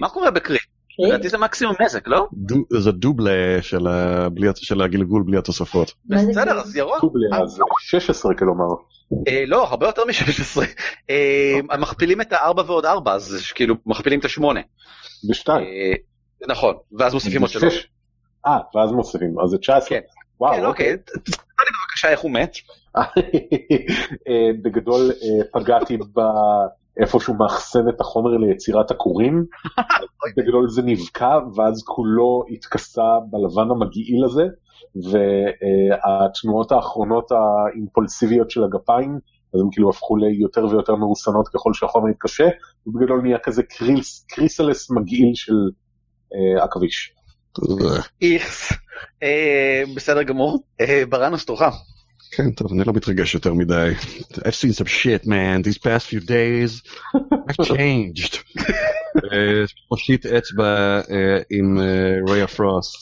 [0.00, 0.60] מה קורה בקריט?
[0.98, 2.28] לדעתי זה מקסימום נזק, לא?
[2.78, 3.62] זה דובלה
[4.54, 5.92] של הגלגול בלי התוספות.
[6.08, 6.60] זה בסדר?
[6.60, 7.00] אז ירון.
[7.00, 8.74] קובלה, אז 16 כלומר.
[9.28, 10.62] אה, לא, הרבה יותר מ-16.
[11.70, 14.42] הם מכפילים את ה-4 ועוד 4, אז כאילו מכפילים את ה-8.
[15.28, 15.66] בשתיים.
[16.48, 17.74] נכון, ואז מוסיפים עוד 3.
[17.74, 17.88] שש.
[18.46, 19.88] אה, ואז מוסיפים, אז זה 19.
[19.88, 20.00] כן.
[20.40, 20.96] וואו, כן, אוקיי.
[21.24, 22.52] תספר לי בבקשה איך הוא מת.
[22.96, 25.98] אה, בגדול אה, פגעתי
[26.96, 29.44] באיפה שהוא מאחסן את החומר ליצירת הכורים.
[30.36, 34.44] בגדול זה נבקע ואז כולו התכסה בלבן המגעיל הזה
[35.04, 39.18] והתנועות האחרונות האימפולסיביות של הגפיים
[39.54, 42.48] אז הם כאילו הפכו ליותר ויותר מרוסנות ככל שהחומר התקשה
[42.86, 45.54] ובגדול נהיה כזה קריס, קריסלס מגעיל של
[46.34, 47.12] אה, עכביש.
[48.22, 48.72] איכס.
[49.22, 50.58] אה, בסדר גמור.
[50.80, 51.74] אה, ברנוס תורך.
[52.30, 53.92] כן, טוב, אני לא מתרגש יותר מדי.
[54.32, 56.82] I've seen some shit, man, these past few days.
[57.48, 58.38] I've changed.
[59.32, 61.78] אה, מושיט אצבע אה, עם
[62.28, 62.96] ריי הפרוסט.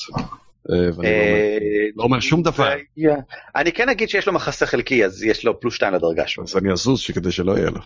[0.68, 1.58] ואני לא אומר-
[1.96, 2.68] לא אומר שום דבר.
[2.68, 3.14] אה,
[3.56, 6.44] אני כן אגיד שיש לו מחסה חלקי, אז יש לו פלוס 2 לדרגה שלו.
[6.44, 7.80] אז אני אזוז כדי שלא יהיה לו.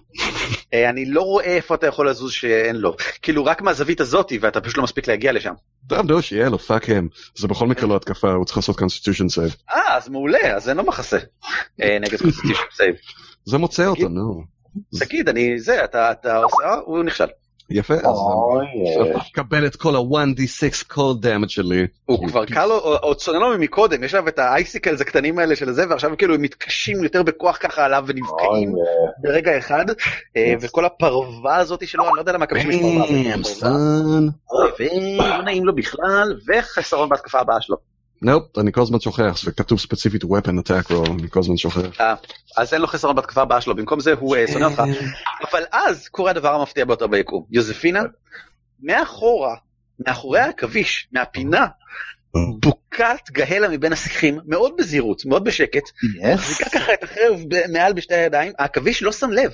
[0.75, 2.97] אה, אני לא רואה איפה אתה יכול לזוז שאין לו.
[3.23, 5.53] כאילו רק מהזווית הזאתי, ואתה פשוט לא מספיק להגיע לשם.
[5.89, 7.09] טוב, נו, שיהיה לו, fuck הם.
[7.37, 9.57] זה בכל מקרה לא התקפה, הוא צריך לעשות constitution save.
[9.71, 11.19] אה, אז מעולה, אז אין לו מחסה.
[11.83, 12.95] אה, נגד constitution save.
[13.45, 14.09] זה מוצא אותו.
[14.09, 14.43] נו.
[14.99, 17.25] תגיד, אני זה, אתה עושה, אה, הוא נכשל.
[17.71, 18.19] יפה, אז
[19.31, 21.87] מקבל את כל ה-1d6 cold damage שלי.
[22.05, 25.39] הוא כבר קל לו, או- עוד צונן לו מקודם, יש עליו את ה icicles הקטנים
[25.39, 28.83] האלה של זה, ועכשיו כאילו הם מתקשים יותר בכוח ככה עליו ונבקעים אה,
[29.23, 29.85] ברגע אחד,
[30.37, 33.07] אה, וכל הפרווה הזאתי שלו, אני לא יודע למה מקבלים יש פרווה.
[35.45, 37.90] נעים לו בכלל, וחסרון בהתקפה הבאה שלו.
[38.23, 42.01] נופ, אני כל הזמן שוכח, זה כתוב ספציפית weapon attack roll, אני כל הזמן שוכח.
[42.01, 42.15] אה,
[42.57, 44.83] אז אין לו חסרון בהתקפה הבאה שלו, במקום זה הוא אה, שונא אותך.
[45.51, 47.45] אבל אז קורה הדבר המפתיע ביותר ביקום.
[47.51, 48.03] יוזפינה,
[48.83, 49.57] מאחורה,
[50.07, 51.67] מאחורי העכביש, מהפינה,
[52.35, 55.83] בוקעת גהלה מבין השיחים, מאוד בזהירות, מאוד בשקט,
[56.35, 57.41] מחזיקה ככה את החרב
[57.73, 59.53] מעל בשתי הידיים, העכביש לא שם לב,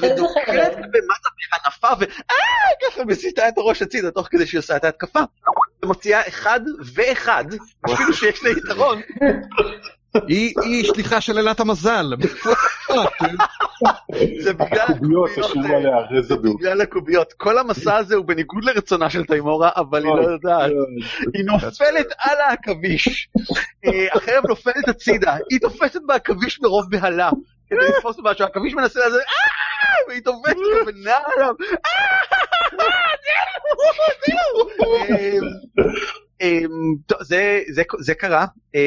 [0.00, 0.72] ודוקרת?
[0.76, 2.36] במטה בהנפה, ואה,
[2.86, 5.20] ככה מסיטה את הראש הצידה תוך כדי שהיא עושה את ההתקפה.
[5.82, 6.60] ומוציאה אחד
[6.94, 7.44] ואחד,
[7.84, 9.00] אפילו שיש לה יתרון,
[10.62, 12.14] היא שליחה של אלת המזל.
[16.28, 17.32] זה בגלל הקוביות.
[17.32, 20.70] כל המסע הזה הוא בניגוד לרצונה של תימורה, אבל היא לא יודעת.
[21.34, 23.28] היא נופלת על העכביש.
[23.84, 27.30] אה, החרב נופלת הצידה, היא תופסת בעכביש מרוב בהלה.
[27.70, 30.56] כדי לתפוס משהו, העכביש מנסה לזה, "אה!" והיא תופסת
[30.86, 31.54] ונעה עליו,
[36.40, 38.46] אמ, אמ, זה- זה- זה קרה.
[38.74, 38.80] אמ,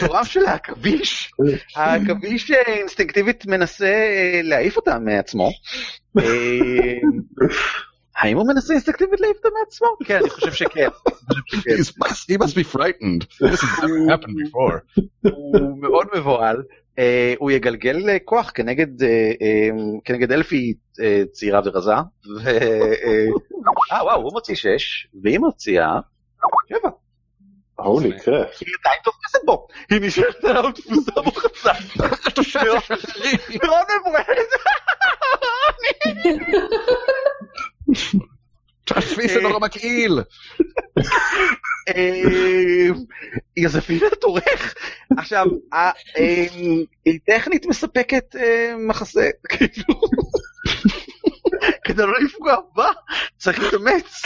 [0.00, 1.32] צורף של העכביש,
[1.76, 5.50] העכביש אה, אינסטינקטיבית מנסה אה, להעיף אותה מעצמו.
[6.18, 6.22] אמ,
[8.16, 9.86] האם הוא מנסה אינסטינקטיבית להעיף אותה מעצמו?
[10.04, 10.88] כן, אני חושב שכן.
[11.52, 13.24] He must be frightened.
[13.42, 15.02] This has happened before.
[15.22, 16.62] הוא מאוד מבוהל.
[16.98, 19.68] אה, הוא יגלגל אה, כוח כנגד אה, אה,
[20.04, 21.92] כנגד אלפי אה, צעירה ורזה.
[21.92, 23.26] ו- אה,
[23.92, 26.00] אה וואו הוא מוציא שש והיא מוציאה
[26.68, 26.88] שבע.
[27.74, 28.60] הולי קרף.
[28.60, 29.66] היא עדיין תופסת בו.
[29.90, 31.72] היא נשארת עליו תפוסה מוחצה.
[33.62, 34.50] מאוד מבוהלת.
[38.86, 40.18] תעשבי זה נורא מגעיל.
[41.88, 42.88] אה,
[43.56, 44.74] יוזפינה תורך.
[45.18, 46.46] עכשיו, ה- אה,
[47.04, 50.00] היא טכנית מספקת אה, מחסה, כאילו.
[51.84, 52.90] כדי לא לפגוע בה,
[53.38, 54.22] צריך להתאמץ.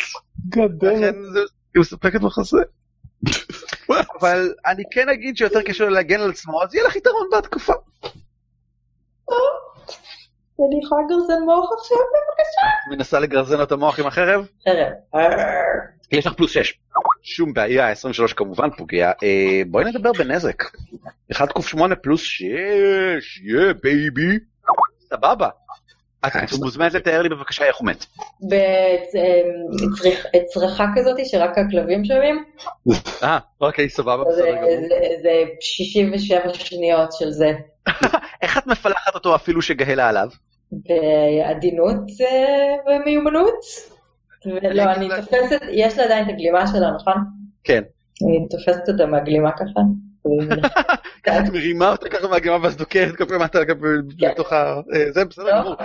[1.33, 1.41] זה-
[1.75, 2.57] היא מספקת מחסה.
[4.21, 7.73] אבל אני כן אגיד שיותר קשה לו להגן על עצמו, אז יהיה לך יתרון בהתקפה.
[10.69, 12.91] אני יכולה לגרזן מוח עכשיו בבקשה?
[12.97, 14.47] מנסה לגרזן לו את המוח עם החרב?
[14.69, 14.93] חרב.
[16.13, 16.75] יש לך פלוס 6.
[17.23, 19.13] שום בעיה, 23 כמובן פוגע.
[19.23, 20.63] אה, בואי נדבר בנזק.
[21.33, 22.47] 1ק8 פלוס 6,
[23.45, 24.39] yeah baby.
[25.01, 25.49] סבבה.
[26.27, 28.07] את מוזמנת לתאר לי בבקשה איך הוא מת.
[30.35, 32.45] בצריכה כזאת שרק הכלבים שומעים,
[33.23, 34.71] אה, אוקיי, סבבה, זה- בסדר גמור.
[34.89, 35.31] זה- זה
[35.61, 37.53] 67 שניות של זה.
[38.43, 40.29] איך את מפלחת אותו אפילו שגהלה עליו?
[40.73, 43.61] בעדינות אה, ומיומנות.
[44.47, 47.25] ולא, אני תופסת, יש לה עדיין את הגלימה שלה, נכון?
[47.65, 47.83] כן.
[48.23, 49.81] אני תופסת אותה מהגלימה ככה.
[51.25, 53.59] ככה את מרימה אותה ככה מהגמה ואז דוקרת כל פעם אתה.
[54.33, 54.81] בתוך ה...
[54.95, 55.61] אה, זה בסדר לא.
[55.61, 55.77] גמור.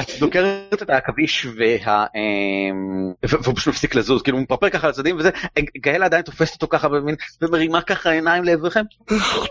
[0.00, 2.06] את דוקרת את העכביש וה...
[2.14, 5.30] אמ, והוא פשוט מפסיק לזוז, כאילו הוא מפרפר ככה לצדדים וזה,
[5.78, 8.84] גאלה עדיין תופסת אותו ככה במין, ומרימה ככה עיניים לעברכם.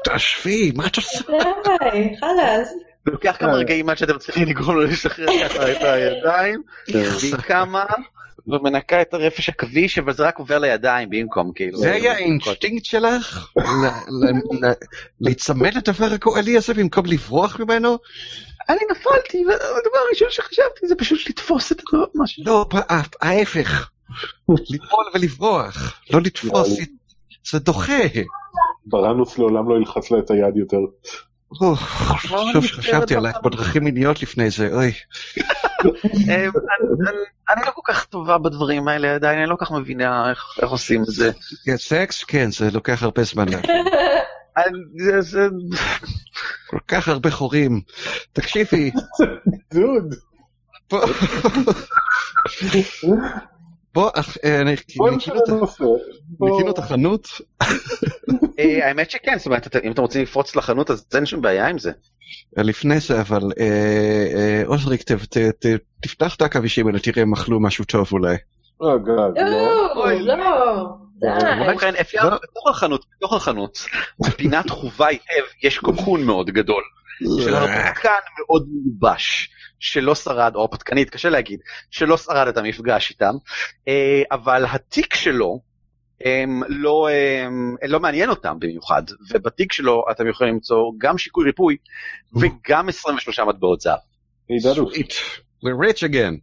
[0.03, 1.19] תעזבי, מה את עושה?
[1.65, 2.88] די, חלאס.
[3.09, 7.85] לוקח כמה רגעים עד שאתם צריכים לגרום לו לשחרר ככה את הידיים, והיא קמה
[8.47, 11.77] ומנקה את הרפש עכביש, אבל זה רק עובר לידיים במקום, כאילו.
[11.77, 13.51] זה היה האינסטינקט שלך?
[15.21, 17.97] להיצמד לדבר הגועלי הזה במקום לברוח ממנו?
[18.69, 22.43] אני נפלתי, והדבר הראשון שחשבתי זה פשוט לתפוס את הדבר, משהו.
[22.45, 23.89] לא, פ- ההפך.
[24.49, 26.79] ליפול ולברוח, לא לתפוס,
[27.51, 28.03] זה דוחה.
[28.85, 30.77] בראנוס לעולם לא ילחץ לה את היד יותר.
[31.61, 31.79] אוח,
[32.17, 34.91] חשוב שחשבתי עלייך בדרכים מיניות לפני זה, אוי.
[36.29, 36.47] אה,
[37.49, 40.29] אני- לא כל כך טובה בדברים האלה עדיין, אני לא כל כך מבינה
[40.61, 41.31] איך עושים את זה.
[41.65, 42.23] כן, סקס?
[42.23, 43.45] כן, זה לוקח הרבה זמן.
[44.57, 45.47] אני- זה- זה-
[46.67, 47.81] כל כך הרבה חורים.
[48.33, 48.91] תקשיבי,
[49.73, 50.15] דוד.
[53.93, 54.09] בוא...
[54.45, 54.63] אה,
[56.39, 57.27] ניקינו את- החנות,
[58.59, 61.79] אה, האמת שכן, זאת אומרת, אם אתם רוצים לפרוץ לחנות אז אין שום בעיה עם
[61.79, 61.91] זה.
[62.57, 64.97] לפני זה, אבל אה, אה,
[65.59, 65.65] ת-
[66.01, 68.35] תפתח את העכבישים האלה, תראה אם אכלו משהו טוב אולי.
[68.83, 68.87] אה,
[69.35, 69.35] לא.
[70.19, 70.87] לא, לא.
[71.19, 71.27] די.
[71.71, 73.79] ובכן, אפשר בתוך החנות, בתוך החנות,
[74.19, 76.83] בפינת חובה היטב, יש קוקון מאוד גדול,
[77.43, 78.09] של הרפתקן
[78.39, 79.49] מאוד מיובש,
[79.79, 81.59] שלא שרד, או הרפתקנית, קשה להגיד,
[81.91, 83.33] שלא שרד את המפגש איתם,
[83.87, 85.59] אה, אבל התיק שלו,
[86.25, 87.09] הם לא,
[87.41, 91.77] הם, לא מעניין אותם במיוחד, ובתיק שלו אתם יכולים למצוא גם שיקוי ריפוי
[92.33, 93.99] וגם 23 מטבעות זהב.
[95.63, 96.35] We're rich again.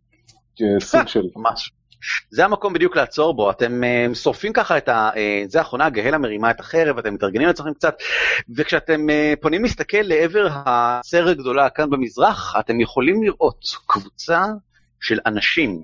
[0.62, 1.22] אה, סוג של...
[1.36, 1.72] ממש.
[2.30, 5.10] זה המקום בדיוק לעצור בו, אתם uh, שורפים ככה את ה...
[5.14, 5.16] Uh,
[5.48, 7.94] זה האחרונה, גהלה מרימה את החרב, אתם מתארגנים לעצמכם קצת,
[8.56, 14.44] וכשאתם uh, פונים להסתכל לעבר הסר הגדולה כאן במזרח, אתם יכולים לראות קבוצה
[15.00, 15.82] של אנשים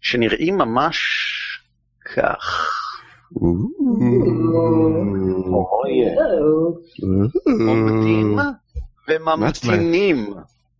[0.00, 0.98] שנראים ממש
[2.14, 2.72] כך.
[7.68, 8.38] עומדים
[9.08, 10.34] וממתינים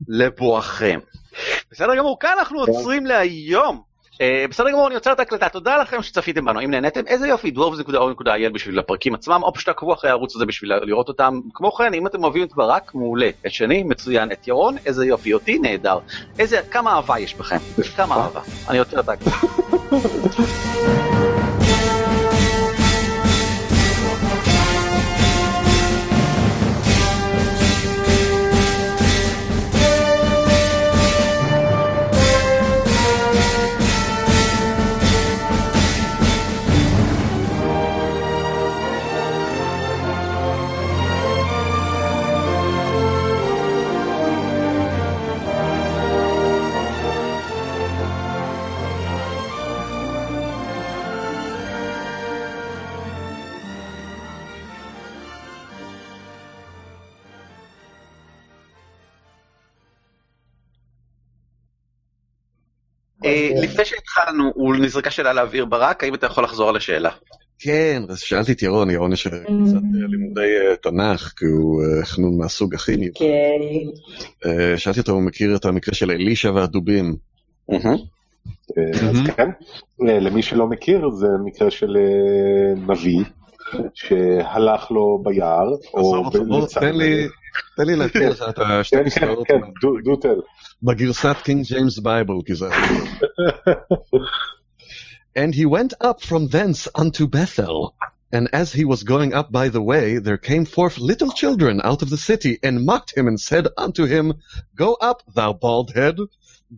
[0.09, 0.99] לבואכם.
[1.71, 3.83] בסדר גמור, כאן אנחנו עוצרים להיום.
[4.21, 7.51] אה, בסדר גמור, אני עוצר את ההקלטה, תודה לכם שצפיתם בנו, אם נהניתם, איזה יופי,
[7.51, 11.41] דוורבס.או.il בשביל הפרקים עצמם, או פשוט תעקבו אחרי הערוץ הזה בשביל לראות אותם.
[11.55, 13.31] כמו כן, אם אתם אוהבים את ברק, מעולה.
[13.47, 14.33] את שני, מצוין.
[14.33, 15.33] את ירון, איזה יופי.
[15.33, 15.99] אותי, נהדר.
[16.39, 17.57] איזה, כמה אהבה יש בכם.
[17.97, 18.41] כמה אהבה.
[18.69, 19.37] אני עוצר את ההקלטה.
[63.63, 67.11] לפני שהתחלנו, הוא נזרקה שאלה לאוויר ברק, האם אתה יכול לחזור על השאלה?
[67.59, 72.05] כן, אז שאלתי את ירון, ירון יש קצת אה, לימודי אה, תנ"ך, כי הוא אה,
[72.05, 73.19] חנון מהסוג הכי מיוחד.
[73.19, 74.49] כן.
[74.49, 77.17] אה, שאלתי אותו, הוא מכיר את המקרה של אלישע והדובים.
[78.79, 79.49] אה, אז כן,
[80.09, 83.25] אה, למי שלא מכיר, זה מקרה של אה, נביא
[83.94, 87.28] שהלך לו ביער, או עזוב, בוא, בצד- תן לי,
[87.78, 90.42] תן לי להקריא לך את השתי כן, כן, פסקאות כן, דו- דו תל.
[90.84, 92.70] בגרסת קינג ג'יימס בייבל, כי זה...
[95.36, 97.96] And he went up from thence unto Bethel.
[98.34, 102.02] And as he was going up by the way, there came forth little children out
[102.02, 104.26] of the city, and mocked him, and said unto him,
[104.76, 106.18] Go up, thou bald head,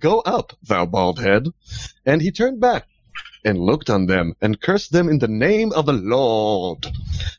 [0.07, 1.43] go up, thou bald head.
[2.09, 2.83] And he turned back,
[3.44, 6.86] and looked on them, and cursed them in the name of the Lord.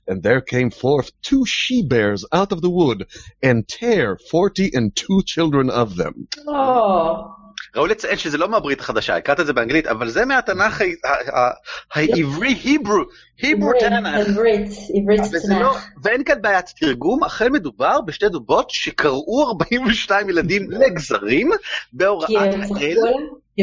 [0.07, 3.07] And there came forth two she bears out of the wood,
[3.41, 6.27] and tear forty and two children of them.
[6.47, 7.39] או,
[7.75, 10.81] ראוי לציין שזה לא מהברית החדשה, הקראת את זה באנגלית, אבל זה מהתנ"ך
[11.93, 13.03] העברי, היברו,
[13.41, 14.27] היברו תנ"ך.
[14.27, 15.85] עברית, עברית וזה לא, תנ"ך.
[16.03, 21.49] ואין כאן בעיית תרגום, אכן מדובר בשתי דובות שקראו 42 ילדים לגזרים
[21.93, 22.97] בהוראת כי הם צחקו האל?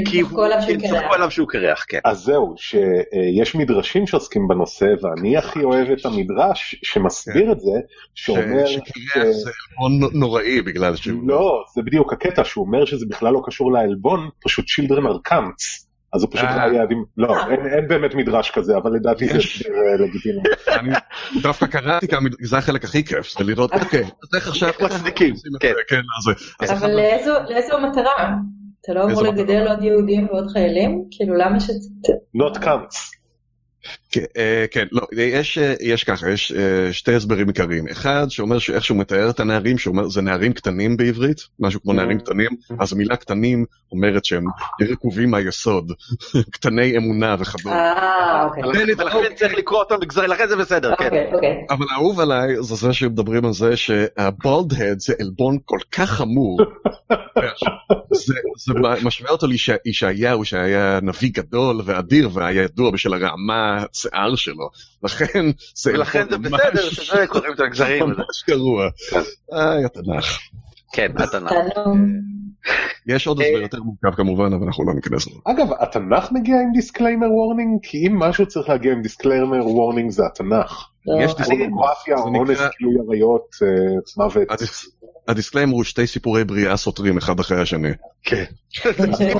[0.04, 1.84] כי צחקו עליו שהוא קרח.
[1.88, 1.98] כן.
[2.04, 7.72] אז זהו, שיש מדרשים שעוסקים בנושא, ואני הכי אוהב את המדרש שמסביר את זה,
[8.14, 8.66] שאומר...
[8.66, 11.28] שקריח זה עלבון נוראי בגלל שהוא...
[11.28, 15.86] לא, זה בדיוק הקטע, שהוא אומר שזה בכלל לא קשור לעלבון, פשוט children are cunts.
[16.14, 16.56] אז הוא פשוט אה.
[16.56, 20.42] לא היה יעדים, לא, אין, אין באמת מדרש כזה, אבל לדעתי זה אה, לגיטימי.
[20.68, 20.92] אני
[21.42, 24.68] דווקא קראתי כמה, זה החלק הכי כיף, זה לראות, אוקיי, אז איך עכשיו...
[24.68, 25.72] איך מצדיקים, כן.
[25.88, 26.34] כן, אז.
[26.60, 26.90] אז אבל
[27.48, 28.34] לאיזו מטרה?
[28.86, 29.22] אתה לא אמור?
[29.22, 31.04] לגדל עוד יהודים ועוד חיילים?
[31.10, 31.70] כאילו למה ש...
[32.36, 33.16] not cunts.
[34.16, 37.88] כן, אה, כן, לא, יש, אה, יש ככה, יש אה, שתי הסברים עיקריים.
[37.88, 42.18] אחד, שאומר שאיך שהוא מתאר את הנערים, שאומר, זה נערים קטנים בעברית, משהו כמו נערים
[42.18, 44.44] קטנים, אז המילה קטנים אומרת שהם
[44.90, 45.92] רקובים מהיסוד,
[46.54, 47.76] קטני אמונה וכדומה.
[47.76, 48.64] אה, אוקיי.
[48.64, 51.04] ולכן ולכן צריך לקרוא אותם לגזרים, לכן זה בסדר, כן.
[51.04, 51.66] אוקיי, אוקיי.
[51.70, 56.58] אבל האהוב עליי זה זה שמדברים על זה שהבולד הד זה עלבון כל כך חמור.
[58.12, 58.72] זה, זה
[59.04, 59.46] משווה אותו
[59.84, 64.70] לישעיהו שהיה נביא גדול ואדיר והיה ידוע בשל הרעמה השיער שלו.
[65.02, 68.04] לכן זה ולכן זה עלבון בסדר שזה קוראים את הגזרים.
[68.04, 68.88] ממש גרוע.
[69.52, 70.38] איי, התנ"ך.
[70.92, 71.52] כן, התנ"ך.
[73.06, 75.38] יש עוד הסבר יותר מורכב כמובן אבל אנחנו לא ניכנס לזה.
[75.44, 77.78] אגב, התנ"ך מגיע עם disclaimer warning?
[77.82, 80.88] כי אם משהו צריך להגיע עם disclaimer warning זה התנ"ך.
[81.06, 81.24] לא.
[81.24, 81.82] יש disclaimer.
[83.62, 84.96] אה,
[85.28, 87.90] ה disclaimer הוא שתי סיפורי בריאה סותרים אחד אחרי השני.
[88.22, 88.44] כן.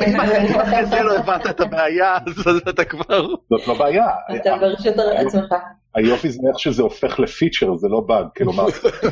[0.07, 0.21] אם
[0.61, 2.17] אחרי זה לא הבנת את הבעיה,
[2.47, 3.27] אז אתה כבר...
[3.51, 4.07] זאת לא בעיה.
[4.37, 5.55] אתה ברשות עצמך.
[5.95, 8.27] היופי זה איך שזה הופך ל feature, זה לא באג.
[8.37, 8.67] כלומר,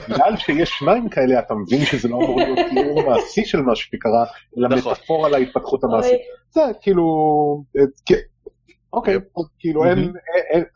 [0.08, 4.24] בגלל שיש שניים כאלה, אתה מבין שזה לא אמור להיות תיאור מעשי של מה שקרה,
[4.58, 4.92] אלא נכון.
[4.92, 6.12] מטאפורה להתפתחות המעשית.
[6.12, 6.20] אוי,
[6.50, 7.04] זה כאילו,
[7.78, 8.14] אה, כן.
[8.94, 9.18] אוקיי,
[9.58, 10.12] כאילו אין,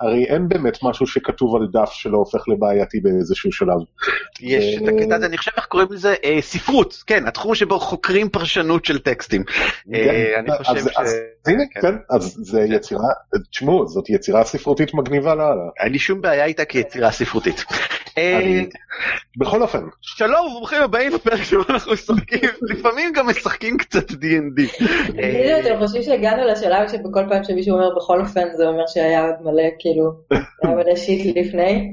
[0.01, 3.79] הרי אין באמת משהו שכתוב על דף שלא הופך לבעייתי באיזשהו שלב.
[4.41, 8.29] יש את הקטע הזה, אני חושב איך קוראים לזה, אה, ספרות, כן, התחום שבו חוקרים
[8.29, 9.45] פרשנות של טקסטים.
[9.95, 10.97] אה, אני אז- חושב ש...
[10.97, 11.17] אז
[11.47, 11.81] הנה, כן.
[11.81, 13.09] כן, אז זה יצירה,
[13.51, 15.69] תשמעו, זאת יצירה ספרותית מגניבה לאללה.
[15.81, 17.65] אין לי שום בעיה איתה כיצירה ספרותית.
[18.19, 18.65] אה,
[19.37, 24.83] בכל אופן, שלום וברוכים הבאים לפרק שבו אנחנו משחקים, לפעמים גם משחקים קצת D&D.
[25.23, 29.35] כאילו אתם חושבים שהגענו לשלב שבכל פעם שמישהו אומר בכל אופן זה אומר שהיה עוד
[29.41, 30.13] מלא כאילו
[30.63, 31.93] היה מלא שיט לפני?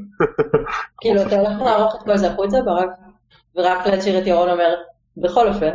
[1.02, 2.90] כאילו אתה הולך לערוך את כל זה החוצה ברק
[3.56, 4.76] ורק להשאיר את ירון אומר
[5.18, 5.72] בכל אופן